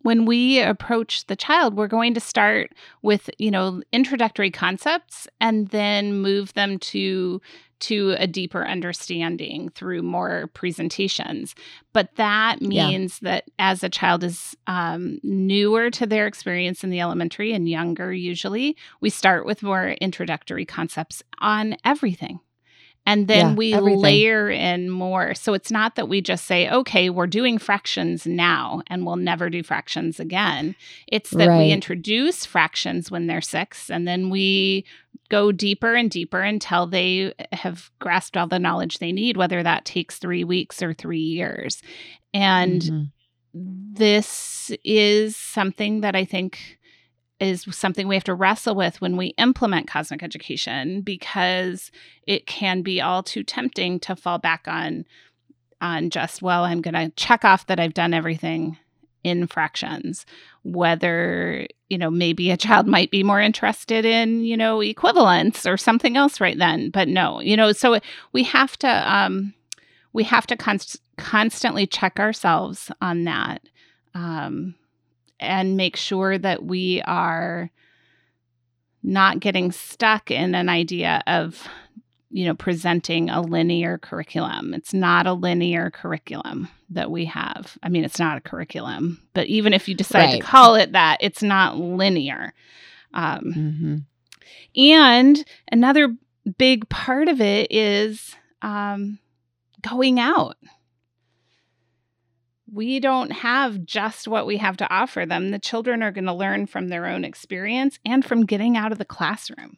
when 0.01 0.25
we 0.25 0.59
approach 0.61 1.25
the 1.27 1.35
child 1.35 1.75
we're 1.75 1.87
going 1.87 2.13
to 2.13 2.19
start 2.19 2.71
with 3.01 3.29
you 3.37 3.51
know 3.51 3.81
introductory 3.91 4.51
concepts 4.51 5.27
and 5.39 5.69
then 5.69 6.21
move 6.21 6.53
them 6.53 6.77
to 6.79 7.41
to 7.79 8.13
a 8.17 8.27
deeper 8.27 8.67
understanding 8.67 9.69
through 9.69 10.01
more 10.01 10.47
presentations 10.53 11.55
but 11.93 12.13
that 12.15 12.61
means 12.61 13.19
yeah. 13.21 13.31
that 13.31 13.43
as 13.57 13.83
a 13.83 13.89
child 13.89 14.23
is 14.23 14.55
um, 14.67 15.19
newer 15.23 15.89
to 15.89 16.05
their 16.05 16.27
experience 16.27 16.83
in 16.83 16.89
the 16.89 16.99
elementary 16.99 17.53
and 17.53 17.69
younger 17.69 18.11
usually 18.11 18.75
we 19.01 19.09
start 19.09 19.45
with 19.45 19.63
more 19.63 19.89
introductory 20.01 20.65
concepts 20.65 21.23
on 21.39 21.75
everything 21.85 22.39
and 23.05 23.27
then 23.27 23.49
yeah, 23.49 23.55
we 23.55 23.73
everything. 23.73 24.01
layer 24.01 24.49
in 24.49 24.89
more. 24.89 25.33
So 25.33 25.53
it's 25.53 25.71
not 25.71 25.95
that 25.95 26.07
we 26.07 26.21
just 26.21 26.45
say, 26.45 26.69
okay, 26.69 27.09
we're 27.09 27.27
doing 27.27 27.57
fractions 27.57 28.27
now 28.27 28.83
and 28.87 29.05
we'll 29.05 29.15
never 29.15 29.49
do 29.49 29.63
fractions 29.63 30.19
again. 30.19 30.75
It's 31.07 31.31
that 31.31 31.47
right. 31.47 31.57
we 31.57 31.71
introduce 31.71 32.45
fractions 32.45 33.09
when 33.09 33.27
they're 33.27 33.41
six 33.41 33.89
and 33.89 34.07
then 34.07 34.29
we 34.29 34.85
go 35.29 35.51
deeper 35.51 35.95
and 35.95 36.11
deeper 36.11 36.41
until 36.41 36.87
they 36.87 37.33
have 37.51 37.89
grasped 37.99 38.37
all 38.37 38.47
the 38.47 38.59
knowledge 38.59 38.99
they 38.99 39.11
need, 39.11 39.37
whether 39.37 39.63
that 39.63 39.85
takes 39.85 40.17
three 40.17 40.43
weeks 40.43 40.81
or 40.81 40.93
three 40.93 41.19
years. 41.19 41.81
And 42.33 42.81
mm-hmm. 42.81 43.03
this 43.53 44.71
is 44.83 45.35
something 45.35 46.01
that 46.01 46.15
I 46.15 46.25
think 46.25 46.78
is 47.39 47.65
something 47.71 48.07
we 48.07 48.15
have 48.15 48.23
to 48.25 48.33
wrestle 48.33 48.75
with 48.75 48.99
when 49.01 49.15
we 49.17 49.27
implement 49.37 49.87
cosmic 49.87 50.23
education 50.23 51.01
because 51.01 51.91
it 52.27 52.45
can 52.45 52.81
be 52.81 53.01
all 53.01 53.23
too 53.23 53.43
tempting 53.43 53.99
to 53.99 54.15
fall 54.15 54.37
back 54.37 54.67
on 54.67 55.05
on 55.81 56.09
just 56.09 56.41
well 56.41 56.65
i'm 56.65 56.81
going 56.81 56.93
to 56.93 57.09
check 57.15 57.45
off 57.45 57.65
that 57.67 57.79
i've 57.79 57.93
done 57.93 58.13
everything 58.13 58.77
in 59.23 59.47
fractions 59.47 60.25
whether 60.63 61.65
you 61.89 61.97
know 61.97 62.09
maybe 62.09 62.51
a 62.51 62.57
child 62.57 62.87
might 62.95 63.11
be 63.11 63.23
more 63.23 63.39
interested 63.39 64.05
in 64.05 64.43
you 64.43 64.57
know 64.57 64.81
equivalence 64.81 65.65
or 65.65 65.77
something 65.77 66.17
else 66.17 66.41
right 66.41 66.57
then 66.57 66.89
but 66.89 67.07
no 67.07 67.39
you 67.39 67.55
know 67.55 67.71
so 67.71 67.99
we 68.33 68.43
have 68.43 68.77
to 68.77 69.13
um 69.13 69.53
we 70.11 70.23
have 70.23 70.47
to 70.47 70.57
const- 70.57 71.01
constantly 71.17 71.85
check 71.85 72.19
ourselves 72.19 72.91
on 73.01 73.23
that 73.23 73.61
um 74.13 74.75
and 75.39 75.77
make 75.77 75.95
sure 75.95 76.37
that 76.37 76.63
we 76.63 77.01
are 77.03 77.71
not 79.01 79.39
getting 79.39 79.71
stuck 79.71 80.29
in 80.29 80.55
an 80.55 80.69
idea 80.69 81.23
of 81.27 81.67
you 82.31 82.45
know 82.45 82.53
presenting 82.53 83.29
a 83.29 83.41
linear 83.41 83.97
curriculum 83.97 84.73
it's 84.73 84.93
not 84.93 85.25
a 85.25 85.33
linear 85.33 85.89
curriculum 85.89 86.67
that 86.89 87.09
we 87.09 87.25
have 87.25 87.77
i 87.81 87.89
mean 87.89 88.03
it's 88.03 88.19
not 88.19 88.37
a 88.37 88.41
curriculum 88.41 89.19
but 89.33 89.47
even 89.47 89.73
if 89.73 89.87
you 89.87 89.95
decide 89.95 90.25
right. 90.25 90.41
to 90.41 90.45
call 90.45 90.75
it 90.75 90.91
that 90.91 91.17
it's 91.21 91.41
not 91.41 91.77
linear 91.77 92.53
um, 93.13 93.41
mm-hmm. 93.55 93.97
and 94.79 95.45
another 95.71 96.15
big 96.57 96.87
part 96.89 97.27
of 97.27 97.41
it 97.41 97.71
is 97.71 98.35
um, 98.61 99.17
going 99.81 100.19
out 100.19 100.57
we 102.71 102.99
don't 102.99 103.31
have 103.31 103.83
just 103.85 104.27
what 104.27 104.45
we 104.45 104.57
have 104.57 104.77
to 104.77 104.93
offer 104.93 105.25
them. 105.25 105.51
The 105.51 105.59
children 105.59 106.03
are 106.03 106.11
going 106.11 106.25
to 106.25 106.33
learn 106.33 106.67
from 106.67 106.87
their 106.87 107.05
own 107.05 107.23
experience 107.23 107.99
and 108.05 108.23
from 108.23 108.45
getting 108.45 108.77
out 108.77 108.91
of 108.91 108.97
the 108.97 109.05
classroom. 109.05 109.77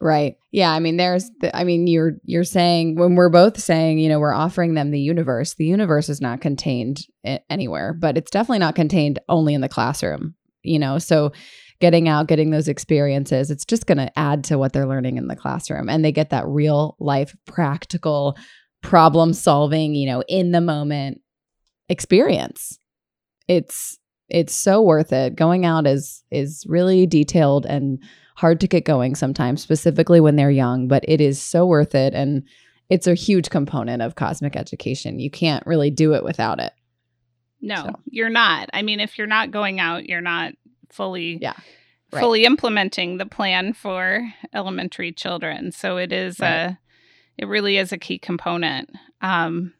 Right. 0.00 0.36
Yeah, 0.50 0.72
I 0.72 0.80
mean 0.80 0.96
there's 0.96 1.30
the, 1.40 1.56
I 1.56 1.62
mean 1.62 1.86
you're 1.86 2.14
you're 2.24 2.42
saying 2.42 2.96
when 2.96 3.14
we're 3.14 3.28
both 3.28 3.60
saying, 3.60 4.00
you 4.00 4.08
know, 4.08 4.18
we're 4.18 4.34
offering 4.34 4.74
them 4.74 4.90
the 4.90 4.98
universe. 4.98 5.54
The 5.54 5.64
universe 5.64 6.08
is 6.08 6.20
not 6.20 6.40
contained 6.40 7.06
anywhere, 7.48 7.92
but 7.92 8.18
it's 8.18 8.30
definitely 8.30 8.58
not 8.58 8.74
contained 8.74 9.20
only 9.28 9.54
in 9.54 9.60
the 9.60 9.68
classroom, 9.68 10.34
you 10.64 10.80
know. 10.80 10.98
So 10.98 11.30
getting 11.78 12.08
out, 12.08 12.26
getting 12.26 12.50
those 12.50 12.66
experiences, 12.66 13.48
it's 13.48 13.64
just 13.64 13.86
going 13.86 13.98
to 13.98 14.18
add 14.18 14.42
to 14.44 14.58
what 14.58 14.72
they're 14.72 14.88
learning 14.88 15.18
in 15.18 15.28
the 15.28 15.36
classroom 15.36 15.88
and 15.88 16.04
they 16.04 16.10
get 16.10 16.30
that 16.30 16.48
real 16.48 16.96
life 16.98 17.36
practical 17.46 18.36
problem 18.82 19.32
solving, 19.32 19.94
you 19.94 20.06
know, 20.06 20.24
in 20.26 20.50
the 20.50 20.60
moment 20.60 21.21
experience. 21.88 22.78
It's 23.48 23.98
it's 24.28 24.54
so 24.54 24.80
worth 24.80 25.12
it. 25.12 25.36
Going 25.36 25.64
out 25.66 25.86
is 25.86 26.22
is 26.30 26.64
really 26.68 27.06
detailed 27.06 27.66
and 27.66 27.98
hard 28.36 28.60
to 28.60 28.66
get 28.68 28.84
going 28.84 29.14
sometimes, 29.14 29.62
specifically 29.62 30.20
when 30.20 30.36
they're 30.36 30.50
young, 30.50 30.88
but 30.88 31.04
it 31.06 31.20
is 31.20 31.40
so 31.40 31.66
worth 31.66 31.94
it 31.94 32.14
and 32.14 32.42
it's 32.88 33.06
a 33.06 33.14
huge 33.14 33.50
component 33.50 34.02
of 34.02 34.14
cosmic 34.16 34.56
education. 34.56 35.18
You 35.18 35.30
can't 35.30 35.66
really 35.66 35.90
do 35.90 36.14
it 36.14 36.24
without 36.24 36.60
it. 36.60 36.72
No, 37.60 37.76
So. 37.76 38.00
you're 38.06 38.28
not. 38.30 38.68
I 38.72 38.82
mean, 38.82 39.00
if 39.00 39.16
you're 39.18 39.26
not 39.26 39.50
going 39.50 39.80
out, 39.80 40.06
you're 40.06 40.20
not 40.20 40.52
fully 40.90 41.38
Yeah, 41.40 41.54
right. 42.12 42.20
fully 42.20 42.44
implementing 42.44 43.18
the 43.18 43.26
plan 43.26 43.72
for 43.72 44.26
elementary 44.52 45.12
children. 45.12 45.72
So 45.72 45.96
it 45.96 46.12
is 46.12 46.40
Right. 46.40 46.50
a 46.50 46.78
it 47.38 47.46
really 47.46 47.76
is 47.78 47.92
a 47.92 47.98
key 47.98 48.18
component. 48.18 48.90
Um 49.20 49.74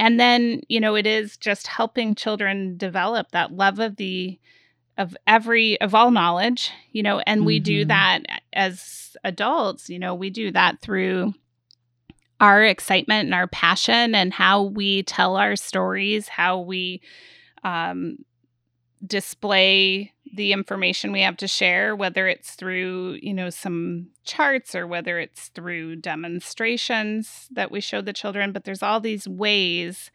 and 0.00 0.18
then, 0.18 0.62
you 0.68 0.80
know, 0.80 0.96
it 0.96 1.06
is 1.06 1.36
just 1.36 1.66
helping 1.66 2.14
children 2.14 2.76
develop 2.78 3.30
that 3.32 3.52
love 3.52 3.78
of 3.78 3.96
the 3.96 4.38
of 4.98 5.16
every 5.26 5.80
of 5.80 5.94
all 5.94 6.10
knowledge, 6.10 6.70
you 6.92 7.02
know, 7.02 7.20
and 7.20 7.44
we 7.46 7.60
do 7.60 7.84
Mhm. 7.84 7.88
that 7.88 8.20
as 8.52 9.16
adults, 9.24 9.90
you 9.90 9.98
know, 9.98 10.14
we 10.14 10.30
do 10.30 10.50
that 10.52 10.80
through 10.80 11.34
our 12.40 12.64
excitement 12.64 13.26
and 13.26 13.34
our 13.34 13.46
passion 13.46 14.14
and 14.14 14.32
how 14.32 14.62
we 14.62 15.02
tell 15.02 15.36
our 15.36 15.56
stories, 15.56 16.28
how 16.28 16.58
we 16.60 17.02
um, 17.62 18.16
display 19.04 20.12
the 20.32 20.52
information 20.52 21.12
we 21.12 21.22
have 21.22 21.36
to 21.38 21.48
share, 21.48 21.96
whether 21.96 22.28
it's 22.28 22.54
through, 22.54 23.18
you 23.22 23.34
know, 23.34 23.50
some 23.50 24.08
charts 24.24 24.74
or 24.74 24.86
whether 24.86 25.18
it's 25.18 25.48
through 25.48 25.96
demonstrations 25.96 27.48
that 27.50 27.70
we 27.70 27.80
show 27.80 28.00
the 28.00 28.12
children. 28.12 28.52
But 28.52 28.64
there's 28.64 28.82
all 28.82 29.00
these 29.00 29.26
ways 29.26 30.10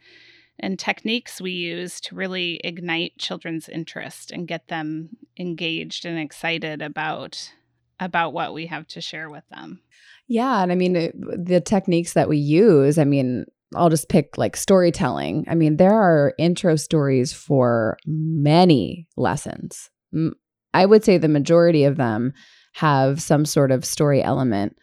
and 0.58 0.78
techniques 0.78 1.40
we 1.40 1.50
use 1.50 2.00
to 2.00 2.14
really 2.14 2.60
ignite 2.64 3.18
children's 3.18 3.68
interest 3.68 4.30
and 4.30 4.48
get 4.48 4.68
them 4.68 5.10
engaged 5.38 6.06
and 6.06 6.18
excited 6.18 6.80
about 6.80 7.52
about 7.98 8.34
what 8.34 8.52
we 8.52 8.66
have 8.66 8.86
to 8.86 9.00
share 9.00 9.30
with 9.30 9.44
them. 9.50 9.80
Yeah, 10.28 10.62
and 10.62 10.72
I 10.72 10.74
mean 10.74 10.92
the 10.92 11.62
techniques 11.64 12.14
that 12.14 12.28
we 12.28 12.36
use. 12.38 12.98
I 12.98 13.04
mean, 13.04 13.46
I'll 13.74 13.90
just 13.90 14.08
pick 14.08 14.38
like 14.38 14.56
storytelling. 14.56 15.44
I 15.48 15.54
mean, 15.54 15.76
there 15.76 15.94
are 15.94 16.34
intro 16.38 16.76
stories 16.76 17.32
for 17.32 17.96
many 18.06 19.06
lessons. 19.16 19.90
I 20.72 20.86
would 20.86 21.04
say 21.04 21.18
the 21.18 21.28
majority 21.28 21.84
of 21.84 21.96
them 21.96 22.32
have 22.74 23.20
some 23.20 23.44
sort 23.44 23.70
of 23.70 23.84
story 23.84 24.22
element, 24.22 24.76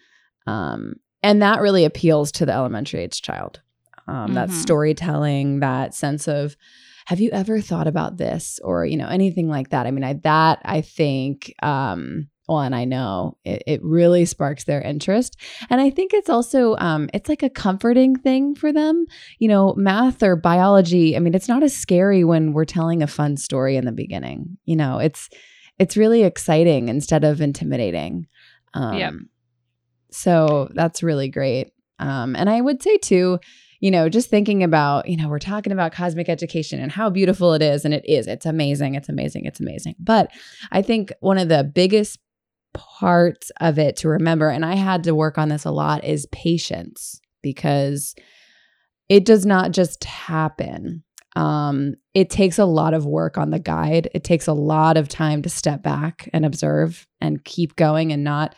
um, 0.48 0.96
and 1.22 1.42
that 1.42 1.62
really 1.62 1.86
appeals 1.86 2.32
to 2.34 2.46
the 2.46 2.52
elementary 2.52 3.02
age 3.02 3.22
child. 3.22 3.62
Um, 4.08 4.34
That 4.34 4.50
Mhm. 4.50 4.54
storytelling, 4.54 5.60
that 5.62 5.94
sense 5.94 6.28
of, 6.28 6.58
have 7.06 7.22
you 7.22 7.30
ever 7.32 7.62
thought 7.62 7.88
about 7.88 8.18
this, 8.18 8.60
or 8.64 8.86
you 8.86 8.98
know 8.98 9.08
anything 9.08 9.48
like 9.48 9.70
that? 9.70 9.86
I 9.88 9.92
mean, 9.92 10.04
I 10.04 10.14
that 10.24 10.60
I 10.66 10.82
think. 10.82 11.54
Um, 11.64 12.28
well, 12.48 12.60
and 12.60 12.76
I 12.76 12.86
know 12.86 13.38
it, 13.46 13.64
it 13.66 13.84
really 13.84 14.26
sparks 14.26 14.66
their 14.66 14.82
interest. 14.82 15.38
And 15.70 15.80
I 15.80 15.90
think 15.90 16.14
it's 16.14 16.30
also 16.30 16.76
um, 16.78 17.10
it's 17.14 17.30
like 17.30 17.44
a 17.44 17.50
comforting 17.50 18.16
thing 18.16 18.54
for 18.56 18.74
them. 18.74 19.06
You 19.40 19.48
know, 19.48 19.74
math 19.76 20.22
or 20.22 20.36
biology. 20.36 21.16
I 21.16 21.20
mean, 21.20 21.36
it's 21.36 21.48
not 21.48 21.64
as 21.64 21.76
scary 21.76 22.24
when 22.24 22.54
we're 22.54 22.66
telling 22.66 23.02
a 23.02 23.08
fun 23.08 23.38
story 23.38 23.78
in 23.78 23.86
the 23.86 23.92
beginning. 23.92 24.58
You 24.66 24.76
know, 24.76 25.00
it's 25.00 25.30
it's 25.80 25.98
really 25.98 26.24
exciting 26.24 26.90
instead 26.90 27.24
of 27.24 27.42
intimidating. 27.42 28.28
Um, 28.74 28.98
Yep. 28.98 29.14
So 30.12 30.70
that's 30.74 31.02
really 31.02 31.28
great. 31.28 31.72
Um, 31.98 32.36
and 32.36 32.50
I 32.50 32.62
would 32.62 32.84
say 32.84 32.98
too, 32.98 33.40
you 33.80 33.92
know, 33.92 34.10
just 34.10 34.30
thinking 34.30 34.64
about, 34.64 35.10
you 35.10 35.18
know, 35.18 35.28
we're 35.28 35.40
talking 35.40 35.74
about 35.74 35.92
cosmic 35.92 36.30
education 36.30 36.80
and 36.80 36.92
how 36.92 37.10
beautiful 37.10 37.54
it 37.54 37.62
is. 37.62 37.84
And 37.84 37.94
it 37.94 38.06
is, 38.08 38.28
it's 38.28 38.46
amazing. 38.46 38.96
It's 38.96 39.10
amazing. 39.10 39.46
It's 39.46 39.60
amazing. 39.60 39.96
But 40.00 40.32
I 40.72 40.82
think 40.82 41.12
one 41.20 41.38
of 41.38 41.50
the 41.50 41.64
biggest 41.64 42.20
parts 42.74 43.52
of 43.60 43.80
it 43.80 43.98
to 43.98 44.10
remember, 44.10 44.50
and 44.50 44.66
I 44.66 44.76
had 44.76 45.04
to 45.04 45.16
work 45.16 45.38
on 45.38 45.50
this 45.50 45.66
a 45.66 45.72
lot, 45.72 46.04
is 46.04 46.26
patience 46.28 47.22
because 47.42 48.16
it 49.10 49.26
does 49.26 49.46
not 49.46 49.72
just 49.72 50.04
happen. 50.04 51.04
Um, 51.36 51.96
it 52.14 52.30
takes 52.30 52.60
a 52.60 52.66
lot 52.66 52.94
of 52.94 53.06
work 53.06 53.38
on 53.38 53.50
the 53.50 53.60
guide. 53.60 54.10
It 54.14 54.24
takes 54.24 54.48
a 54.48 54.54
lot 54.54 54.98
of 54.98 55.08
time 55.08 55.42
to 55.42 55.50
step 55.50 55.82
back 55.84 56.30
and 56.34 56.46
observe 56.46 57.08
and 57.20 57.44
keep 57.44 57.76
going 57.76 58.12
and 58.12 58.24
not, 58.24 58.56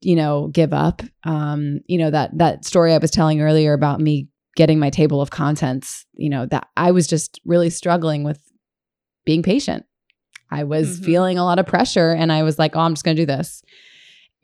you 0.00 0.16
know, 0.16 0.48
give 0.48 0.72
up. 0.72 1.02
Um, 1.24 1.80
you 1.86 1.98
know, 1.98 2.10
that 2.10 2.36
that 2.38 2.64
story 2.64 2.94
I 2.94 2.98
was 2.98 3.10
telling 3.10 3.40
earlier 3.40 3.72
about 3.72 4.00
me 4.00 4.28
getting 4.56 4.78
my 4.78 4.90
table 4.90 5.20
of 5.20 5.30
contents, 5.30 6.06
you 6.14 6.30
know, 6.30 6.46
that 6.46 6.68
I 6.76 6.90
was 6.92 7.06
just 7.06 7.40
really 7.44 7.70
struggling 7.70 8.24
with 8.24 8.40
being 9.24 9.42
patient. 9.42 9.84
I 10.50 10.64
was 10.64 11.00
Mhm. 11.00 11.04
feeling 11.04 11.38
a 11.38 11.44
lot 11.44 11.58
of 11.58 11.66
pressure 11.66 12.12
and 12.12 12.30
I 12.32 12.42
was 12.42 12.58
like, 12.58 12.76
oh, 12.76 12.80
I'm 12.80 12.94
just 12.94 13.04
going 13.04 13.16
to 13.16 13.22
do 13.22 13.26
this. 13.26 13.62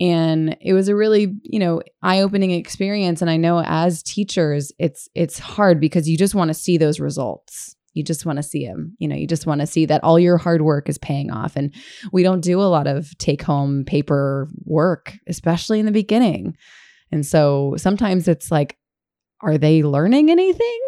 And 0.00 0.56
it 0.60 0.72
was 0.72 0.88
a 0.88 0.96
really, 0.96 1.32
you 1.44 1.58
know, 1.60 1.80
eye-opening 2.02 2.50
experience 2.50 3.20
and 3.22 3.30
I 3.30 3.36
know 3.36 3.62
as 3.64 4.02
teachers 4.02 4.72
it's 4.78 5.08
it's 5.14 5.38
hard 5.38 5.80
because 5.80 6.08
you 6.08 6.16
just 6.16 6.34
want 6.34 6.48
to 6.48 6.54
see 6.54 6.76
those 6.78 6.98
results. 6.98 7.76
You 7.94 8.02
just 8.02 8.24
want 8.24 8.38
to 8.38 8.42
see 8.42 8.66
them. 8.66 8.96
You 8.98 9.06
know, 9.06 9.14
you 9.14 9.26
just 9.26 9.46
want 9.46 9.60
to 9.60 9.66
see 9.66 9.84
that 9.86 10.02
all 10.02 10.18
your 10.18 10.38
hard 10.38 10.62
work 10.62 10.88
is 10.88 10.96
paying 10.98 11.30
off 11.30 11.56
and 11.56 11.72
we 12.10 12.22
don't 12.22 12.40
do 12.40 12.60
a 12.60 12.64
lot 12.64 12.86
of 12.86 13.16
take-home 13.18 13.84
paper 13.84 14.48
work, 14.64 15.12
especially 15.28 15.78
in 15.78 15.84
the 15.86 15.92
beginning. 15.92 16.56
And 17.12 17.24
so 17.24 17.74
sometimes 17.76 18.26
it's 18.28 18.50
like 18.50 18.78
are 19.42 19.58
they 19.58 19.82
learning 19.82 20.30
anything? 20.30 20.80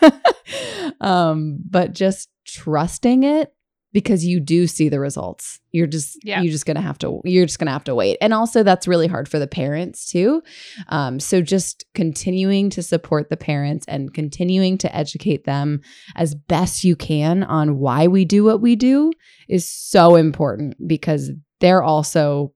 um, 1.00 1.58
but 1.68 1.92
just 1.92 2.28
trusting 2.46 3.22
it 3.24 3.52
because 3.92 4.24
you 4.24 4.40
do 4.40 4.66
see 4.66 4.88
the 4.88 5.00
results. 5.00 5.58
You're 5.72 5.86
just 5.86 6.18
Yeah. 6.24 6.42
you're 6.42 6.52
just 6.52 6.66
gonna 6.66 6.80
have 6.80 6.98
to 6.98 7.20
you're 7.24 7.46
just 7.46 7.58
gonna 7.58 7.72
have 7.72 7.84
to 7.84 7.94
wait. 7.94 8.18
And 8.20 8.32
also 8.32 8.62
that's 8.62 8.86
really 8.88 9.06
hard 9.08 9.28
for 9.28 9.38
the 9.38 9.46
parents 9.46 10.06
too. 10.06 10.42
Um, 10.88 11.18
so 11.20 11.42
just 11.42 11.84
continuing 11.94 12.70
to 12.70 12.82
support 12.82 13.30
the 13.30 13.36
parents 13.36 13.84
and 13.88 14.12
continuing 14.14 14.78
to 14.78 14.96
educate 14.96 15.44
them 15.44 15.80
as 16.16 16.34
best 16.34 16.84
you 16.84 16.96
can 16.96 17.42
on 17.42 17.78
why 17.78 18.06
we 18.06 18.24
do 18.24 18.44
what 18.44 18.60
we 18.60 18.76
do 18.76 19.12
is 19.48 19.68
so 19.68 20.16
important 20.16 20.76
because 20.86 21.30
they're 21.60 21.82
also 21.82 22.52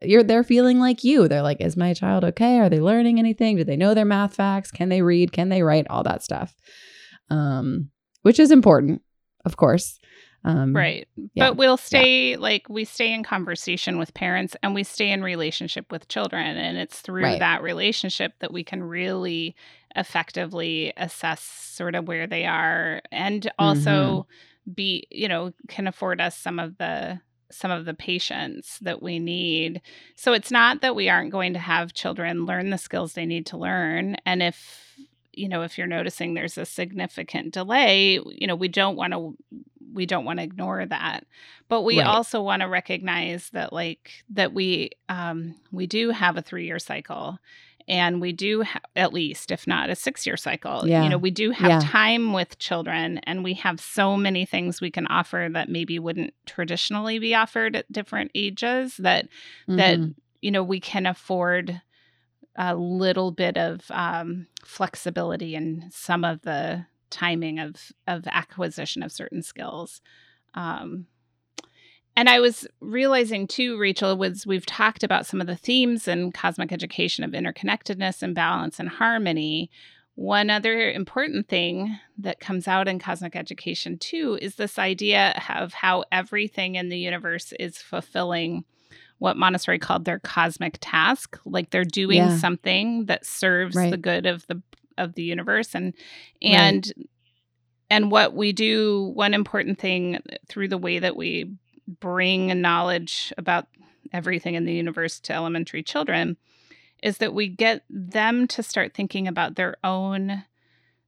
you're 0.00 0.22
they're 0.22 0.44
feeling 0.44 0.78
like 0.78 1.02
you. 1.02 1.26
They're 1.26 1.42
like, 1.42 1.60
is 1.60 1.76
my 1.76 1.92
child 1.92 2.24
okay? 2.24 2.60
Are 2.60 2.68
they 2.68 2.78
learning 2.80 3.18
anything? 3.18 3.56
Do 3.56 3.64
they 3.64 3.76
know 3.76 3.94
their 3.94 4.04
math 4.04 4.36
facts? 4.36 4.70
Can 4.70 4.88
they 4.90 5.02
read? 5.02 5.32
Can 5.32 5.48
they 5.48 5.62
write? 5.62 5.86
All 5.90 6.04
that 6.04 6.22
stuff. 6.22 6.54
Um, 7.30 7.90
which 8.22 8.38
is 8.38 8.50
important, 8.50 9.02
of 9.44 9.56
course. 9.56 9.98
Um, 10.44 10.74
Right. 10.74 11.08
yeah. 11.34 11.48
But 11.48 11.56
we'll 11.56 11.76
stay 11.76 12.36
like 12.36 12.68
we 12.68 12.84
stay 12.84 13.12
in 13.12 13.22
conversation 13.22 13.98
with 13.98 14.14
parents 14.14 14.56
and 14.62 14.74
we 14.74 14.84
stay 14.84 15.10
in 15.10 15.22
relationship 15.22 15.90
with 15.90 16.08
children. 16.08 16.56
And 16.56 16.78
it's 16.78 17.00
through 17.00 17.22
Right. 17.24 17.38
that 17.40 17.62
relationship 17.62 18.34
that 18.40 18.52
we 18.52 18.64
can 18.64 18.82
really 18.82 19.54
effectively 19.96 20.92
assess 20.96 21.40
sort 21.42 21.94
of 21.94 22.06
where 22.06 22.26
they 22.26 22.44
are 22.46 23.00
and 23.10 23.50
also 23.58 24.26
Mm-hmm. 24.66 24.72
be, 24.74 25.06
you 25.10 25.28
know, 25.28 25.52
can 25.68 25.86
afford 25.86 26.20
us 26.20 26.36
some 26.36 26.58
of 26.58 26.76
the 26.78 27.20
some 27.50 27.70
of 27.70 27.86
the 27.86 27.94
patience 27.94 28.78
that 28.82 29.02
we 29.02 29.18
need. 29.18 29.80
So 30.16 30.34
it's 30.34 30.50
not 30.50 30.82
that 30.82 30.94
we 30.94 31.08
aren't 31.08 31.30
going 31.32 31.54
to 31.54 31.58
have 31.58 31.94
children 31.94 32.44
learn 32.44 32.68
the 32.68 32.76
skills 32.76 33.14
they 33.14 33.24
need 33.24 33.46
to 33.46 33.56
learn. 33.56 34.16
And 34.26 34.42
if 34.42 34.84
you 35.32 35.48
know, 35.48 35.62
if 35.62 35.78
you're 35.78 35.86
noticing 35.86 36.34
there's 36.34 36.58
a 36.58 36.66
significant 36.66 37.54
delay, 37.54 38.20
you 38.26 38.46
know, 38.46 38.56
we 38.56 38.68
don't 38.68 38.96
want 38.96 39.12
to 39.14 39.36
we 39.92 40.06
don't 40.06 40.24
want 40.24 40.38
to 40.38 40.42
ignore 40.44 40.84
that. 40.86 41.24
But 41.68 41.82
we 41.82 41.98
Right. 41.98 42.06
also 42.06 42.42
want 42.42 42.62
to 42.62 42.68
recognize 42.68 43.50
that 43.50 43.72
like 43.72 44.24
that 44.30 44.52
we 44.52 44.90
um 45.08 45.54
we 45.72 45.86
do 45.86 46.10
have 46.10 46.36
a 46.36 46.42
3-year 46.42 46.78
cycle 46.78 47.38
and 47.86 48.20
we 48.20 48.32
do 48.32 48.62
ha- 48.64 48.80
at 48.96 49.14
least 49.14 49.50
if 49.50 49.66
not 49.66 49.88
a 49.88 49.94
6-year 49.96 50.36
cycle. 50.36 50.86
Yeah. 50.86 51.02
You 51.04 51.08
know, 51.08 51.16
we 51.18 51.30
do 51.30 51.50
have 51.52 51.70
Yeah. 51.70 51.80
time 51.82 52.32
with 52.34 52.58
children 52.58 53.18
and 53.24 53.42
we 53.42 53.54
have 53.54 53.80
so 53.80 54.16
many 54.16 54.44
things 54.44 54.80
we 54.80 54.90
can 54.90 55.06
offer 55.06 55.48
that 55.52 55.70
maybe 55.70 55.98
wouldn't 55.98 56.34
traditionally 56.44 57.18
be 57.18 57.34
offered 57.34 57.74
at 57.76 57.90
different 57.90 58.30
ages 58.34 58.96
that 58.98 59.28
that 59.68 59.98
Mhm. 59.98 60.14
you 60.42 60.50
know 60.50 60.62
we 60.62 60.80
can 60.80 61.06
afford 61.06 61.80
a 62.56 62.74
little 62.74 63.30
bit 63.30 63.56
of 63.56 63.82
um, 63.90 64.46
flexibility 64.64 65.54
in 65.54 65.88
some 65.92 66.24
of 66.24 66.42
the 66.42 66.84
timing 67.10 67.58
of 67.58 67.76
of 68.06 68.26
acquisition 68.26 69.02
of 69.02 69.12
certain 69.12 69.42
skills 69.42 70.00
um, 70.54 71.06
and 72.16 72.28
i 72.28 72.40
was 72.40 72.66
realizing 72.80 73.46
too 73.46 73.78
rachel 73.78 74.16
was 74.16 74.46
we've 74.46 74.66
talked 74.66 75.02
about 75.02 75.26
some 75.26 75.40
of 75.40 75.46
the 75.46 75.56
themes 75.56 76.08
in 76.08 76.32
cosmic 76.32 76.72
education 76.72 77.24
of 77.24 77.32
interconnectedness 77.32 78.22
and 78.22 78.34
balance 78.34 78.78
and 78.78 78.88
harmony 78.88 79.70
one 80.14 80.50
other 80.50 80.90
important 80.90 81.48
thing 81.48 81.96
that 82.18 82.40
comes 82.40 82.66
out 82.66 82.88
in 82.88 82.98
cosmic 82.98 83.36
education 83.36 83.96
too 83.98 84.36
is 84.42 84.56
this 84.56 84.76
idea 84.78 85.40
of 85.54 85.72
how 85.72 86.02
everything 86.10 86.74
in 86.74 86.88
the 86.88 86.98
universe 86.98 87.52
is 87.60 87.78
fulfilling 87.78 88.64
what 89.18 89.36
Montessori 89.36 89.80
called 89.80 90.04
their 90.04 90.20
cosmic 90.20 90.78
task, 90.80 91.40
like 91.44 91.70
they're 91.70 91.82
doing 91.84 92.18
Yeah. 92.18 92.36
something 92.36 93.06
that 93.06 93.26
serves 93.26 93.74
Right. 93.74 93.90
the 93.90 93.96
good 93.96 94.26
of 94.26 94.46
the 94.46 94.62
of 94.98 95.14
the 95.14 95.22
universe 95.22 95.74
and 95.74 95.94
Right. 96.42 96.52
and 96.54 96.92
and 97.90 98.10
what 98.10 98.34
we 98.34 98.52
do 98.52 99.12
one 99.14 99.32
important 99.32 99.78
thing 99.78 100.18
through 100.48 100.68
the 100.68 100.78
way 100.78 100.98
that 100.98 101.16
we 101.16 101.50
bring 102.00 102.60
knowledge 102.60 103.32
about 103.38 103.66
everything 104.12 104.54
in 104.54 104.64
the 104.66 104.74
universe 104.74 105.20
to 105.20 105.32
elementary 105.32 105.82
children 105.82 106.36
is 107.02 107.18
that 107.18 107.32
we 107.34 107.48
get 107.48 107.84
them 107.88 108.46
to 108.48 108.62
start 108.62 108.92
thinking 108.92 109.28
about 109.28 109.54
their 109.54 109.76
own 109.84 110.44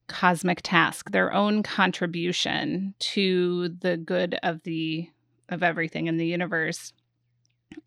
cosmic 0.07 0.61
task, 0.63 1.11
their 1.11 1.33
own 1.33 1.63
contribution 1.63 2.95
to 2.99 3.69
the 3.81 3.97
good 3.97 4.39
of 4.43 4.63
the 4.63 5.09
of 5.49 5.63
everything 5.63 6.07
in 6.07 6.17
the 6.17 6.27
universe. 6.27 6.93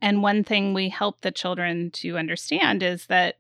And 0.02 0.22
one 0.22 0.44
thing 0.44 0.74
we 0.74 0.90
help 0.90 1.22
the 1.22 1.32
children 1.32 1.92
to 1.92 2.18
understand 2.18 2.84
is 2.84 3.08
that 3.08 3.36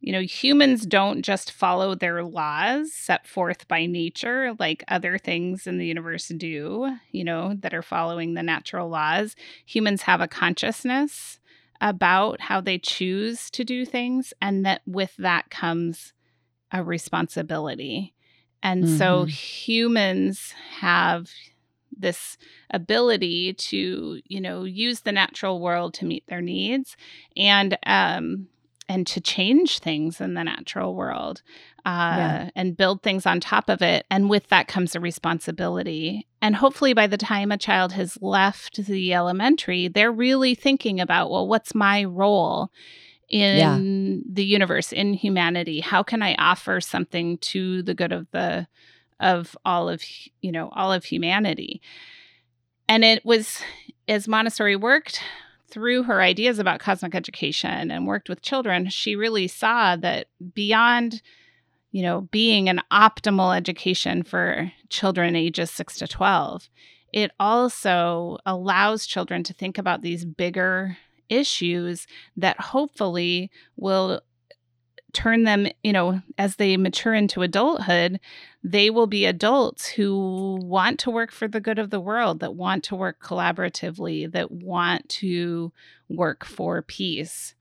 you 0.00 0.12
know, 0.12 0.22
humans 0.22 0.86
don't 0.86 1.22
just 1.22 1.52
follow 1.52 1.94
their 1.94 2.24
laws 2.24 2.92
set 2.92 3.26
forth 3.26 3.68
by 3.68 3.84
nature 3.84 4.54
like 4.58 4.82
other 4.88 5.18
things 5.18 5.66
in 5.66 5.76
the 5.76 5.86
universe 5.86 6.28
do, 6.28 6.96
you 7.12 7.22
know, 7.22 7.54
that 7.60 7.74
are 7.74 7.82
following 7.82 8.32
the 8.32 8.42
natural 8.42 8.88
laws. 8.88 9.36
Humans 9.66 10.02
have 10.02 10.22
a 10.22 10.28
consciousness 10.28 11.38
about 11.82 12.40
how 12.40 12.60
they 12.60 12.78
choose 12.78 13.50
to 13.50 13.64
do 13.64 13.84
things, 13.84 14.32
and 14.40 14.64
that 14.66 14.82
with 14.86 15.14
that 15.18 15.50
comes 15.50 16.12
a 16.72 16.82
responsibility. 16.82 18.14
And 18.62 18.84
mm-hmm. 18.84 18.96
so 18.98 19.24
humans 19.24 20.54
have 20.80 21.28
this 21.96 22.38
ability 22.70 23.54
to, 23.54 24.20
you 24.26 24.40
know, 24.40 24.64
use 24.64 25.00
the 25.00 25.12
natural 25.12 25.60
world 25.60 25.94
to 25.94 26.06
meet 26.06 26.26
their 26.26 26.40
needs 26.40 26.96
and 27.36 27.76
um 27.84 28.48
and 28.90 29.06
to 29.06 29.20
change 29.20 29.78
things 29.78 30.20
in 30.20 30.34
the 30.34 30.42
natural 30.42 30.96
world 30.96 31.42
uh, 31.86 32.14
yeah. 32.16 32.50
and 32.56 32.76
build 32.76 33.04
things 33.04 33.24
on 33.24 33.38
top 33.38 33.68
of 33.68 33.80
it. 33.82 34.04
And 34.10 34.28
with 34.28 34.48
that 34.48 34.66
comes 34.66 34.96
a 34.96 35.00
responsibility. 35.00 36.26
And 36.42 36.56
hopefully, 36.56 36.92
by 36.92 37.06
the 37.06 37.16
time 37.16 37.52
a 37.52 37.56
child 37.56 37.92
has 37.92 38.18
left 38.20 38.84
the 38.84 39.14
elementary, 39.14 39.86
they're 39.86 40.10
really 40.10 40.56
thinking 40.56 40.98
about, 40.98 41.30
well, 41.30 41.46
what's 41.46 41.74
my 41.74 42.04
role? 42.04 42.70
in 43.28 43.58
yeah. 43.58 44.18
the 44.28 44.44
universe 44.44 44.92
in 44.92 45.14
humanity 45.14 45.78
how 45.78 46.02
can 46.02 46.20
i 46.20 46.34
offer 46.34 46.80
something 46.80 47.38
to 47.38 47.80
the 47.84 47.94
good 47.94 48.10
of 48.10 48.28
the 48.32 48.66
of 49.20 49.56
all 49.64 49.88
of 49.88 50.02
you 50.40 50.50
know 50.50 50.68
all 50.72 50.92
of 50.92 51.04
humanity 51.04 51.80
and 52.88 53.04
it 53.04 53.24
was 53.24 53.62
as 54.08 54.26
montessori 54.26 54.74
worked 54.74 55.22
through 55.70 56.04
her 56.04 56.20
ideas 56.20 56.58
about 56.58 56.80
cosmic 56.80 57.14
education 57.14 57.90
and 57.90 58.06
worked 58.06 58.28
with 58.28 58.42
children, 58.42 58.88
she 58.88 59.16
really 59.16 59.48
saw 59.48 59.96
that 59.96 60.26
beyond, 60.54 61.22
you 61.92 62.02
know, 62.02 62.22
being 62.32 62.68
an 62.68 62.80
optimal 62.92 63.56
education 63.56 64.22
for 64.22 64.72
children 64.88 65.36
ages 65.36 65.70
6 65.70 65.98
to 65.98 66.08
12, 66.08 66.68
it 67.12 67.30
also 67.40 68.38
allows 68.46 69.06
children 69.06 69.42
to 69.44 69.52
think 69.52 69.78
about 69.78 70.02
these 70.02 70.24
bigger 70.24 70.96
issues 71.28 72.06
that 72.36 72.60
hopefully 72.60 73.50
will 73.76 74.20
turn 75.12 75.44
them, 75.44 75.66
you 75.82 75.92
know, 75.92 76.20
as 76.38 76.56
they 76.56 76.76
mature 76.76 77.14
into 77.14 77.42
adulthood, 77.42 78.20
they 78.62 78.90
will 78.90 79.06
be 79.06 79.24
adults 79.24 79.86
who 79.86 80.58
want 80.62 81.00
to 81.00 81.10
work 81.10 81.32
for 81.32 81.48
the 81.48 81.60
good 81.60 81.78
of 81.78 81.90
the 81.90 82.00
world, 82.00 82.40
that 82.40 82.54
want 82.54 82.84
to 82.84 82.96
work 82.96 83.20
collaboratively, 83.22 84.30
that 84.32 84.50
want 84.50 85.08
to 85.08 85.72
work 86.08 86.44
for 86.44 86.82
peace. 86.82 87.54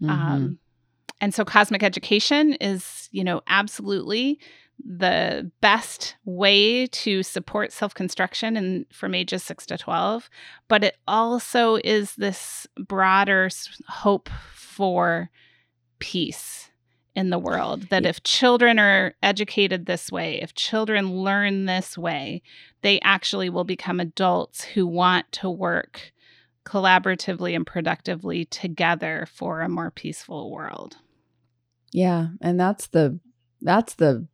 Mm-hmm. 0.00 0.10
Um, 0.10 0.58
and 1.20 1.34
so 1.34 1.44
cosmic 1.44 1.82
education 1.82 2.54
is, 2.54 3.08
you 3.10 3.24
know, 3.24 3.42
absolutely 3.46 4.38
the 4.84 5.50
best 5.60 6.16
way 6.24 6.86
to 6.86 7.22
support 7.22 7.72
self-construction 7.72 8.56
and 8.56 8.86
from 8.92 9.14
ages 9.14 9.42
6 9.42 9.66
to 9.66 9.78
12 9.78 10.28
but 10.68 10.84
it 10.84 10.98
also 11.08 11.78
is 11.82 12.14
this 12.16 12.66
broader 12.78 13.48
hope 13.88 14.28
for 14.52 15.30
peace 15.98 16.70
in 17.16 17.30
the 17.30 17.38
world 17.38 17.88
that 17.88 18.04
if 18.04 18.22
children 18.22 18.78
are 18.78 19.14
educated 19.22 19.86
this 19.86 20.12
way, 20.12 20.40
if 20.40 20.54
children 20.54 21.10
learn 21.10 21.64
this 21.64 21.96
way, 21.96 22.42
they 22.82 23.00
actually 23.00 23.48
will 23.48 23.64
become 23.64 23.98
adults 23.98 24.62
who 24.62 24.86
want 24.86 25.32
to 25.32 25.48
work 25.48 26.12
collaboratively 26.66 27.56
and 27.56 27.66
productively 27.66 28.44
together 28.44 29.26
for 29.32 29.62
a 29.62 29.68
more 29.68 29.90
peaceful 29.90 30.50
world. 30.50 30.98
Yeah, 31.90 32.28
and 32.42 32.60
that's 32.60 32.88
the 32.88 33.18
that's 33.62 33.94
the 33.94 34.26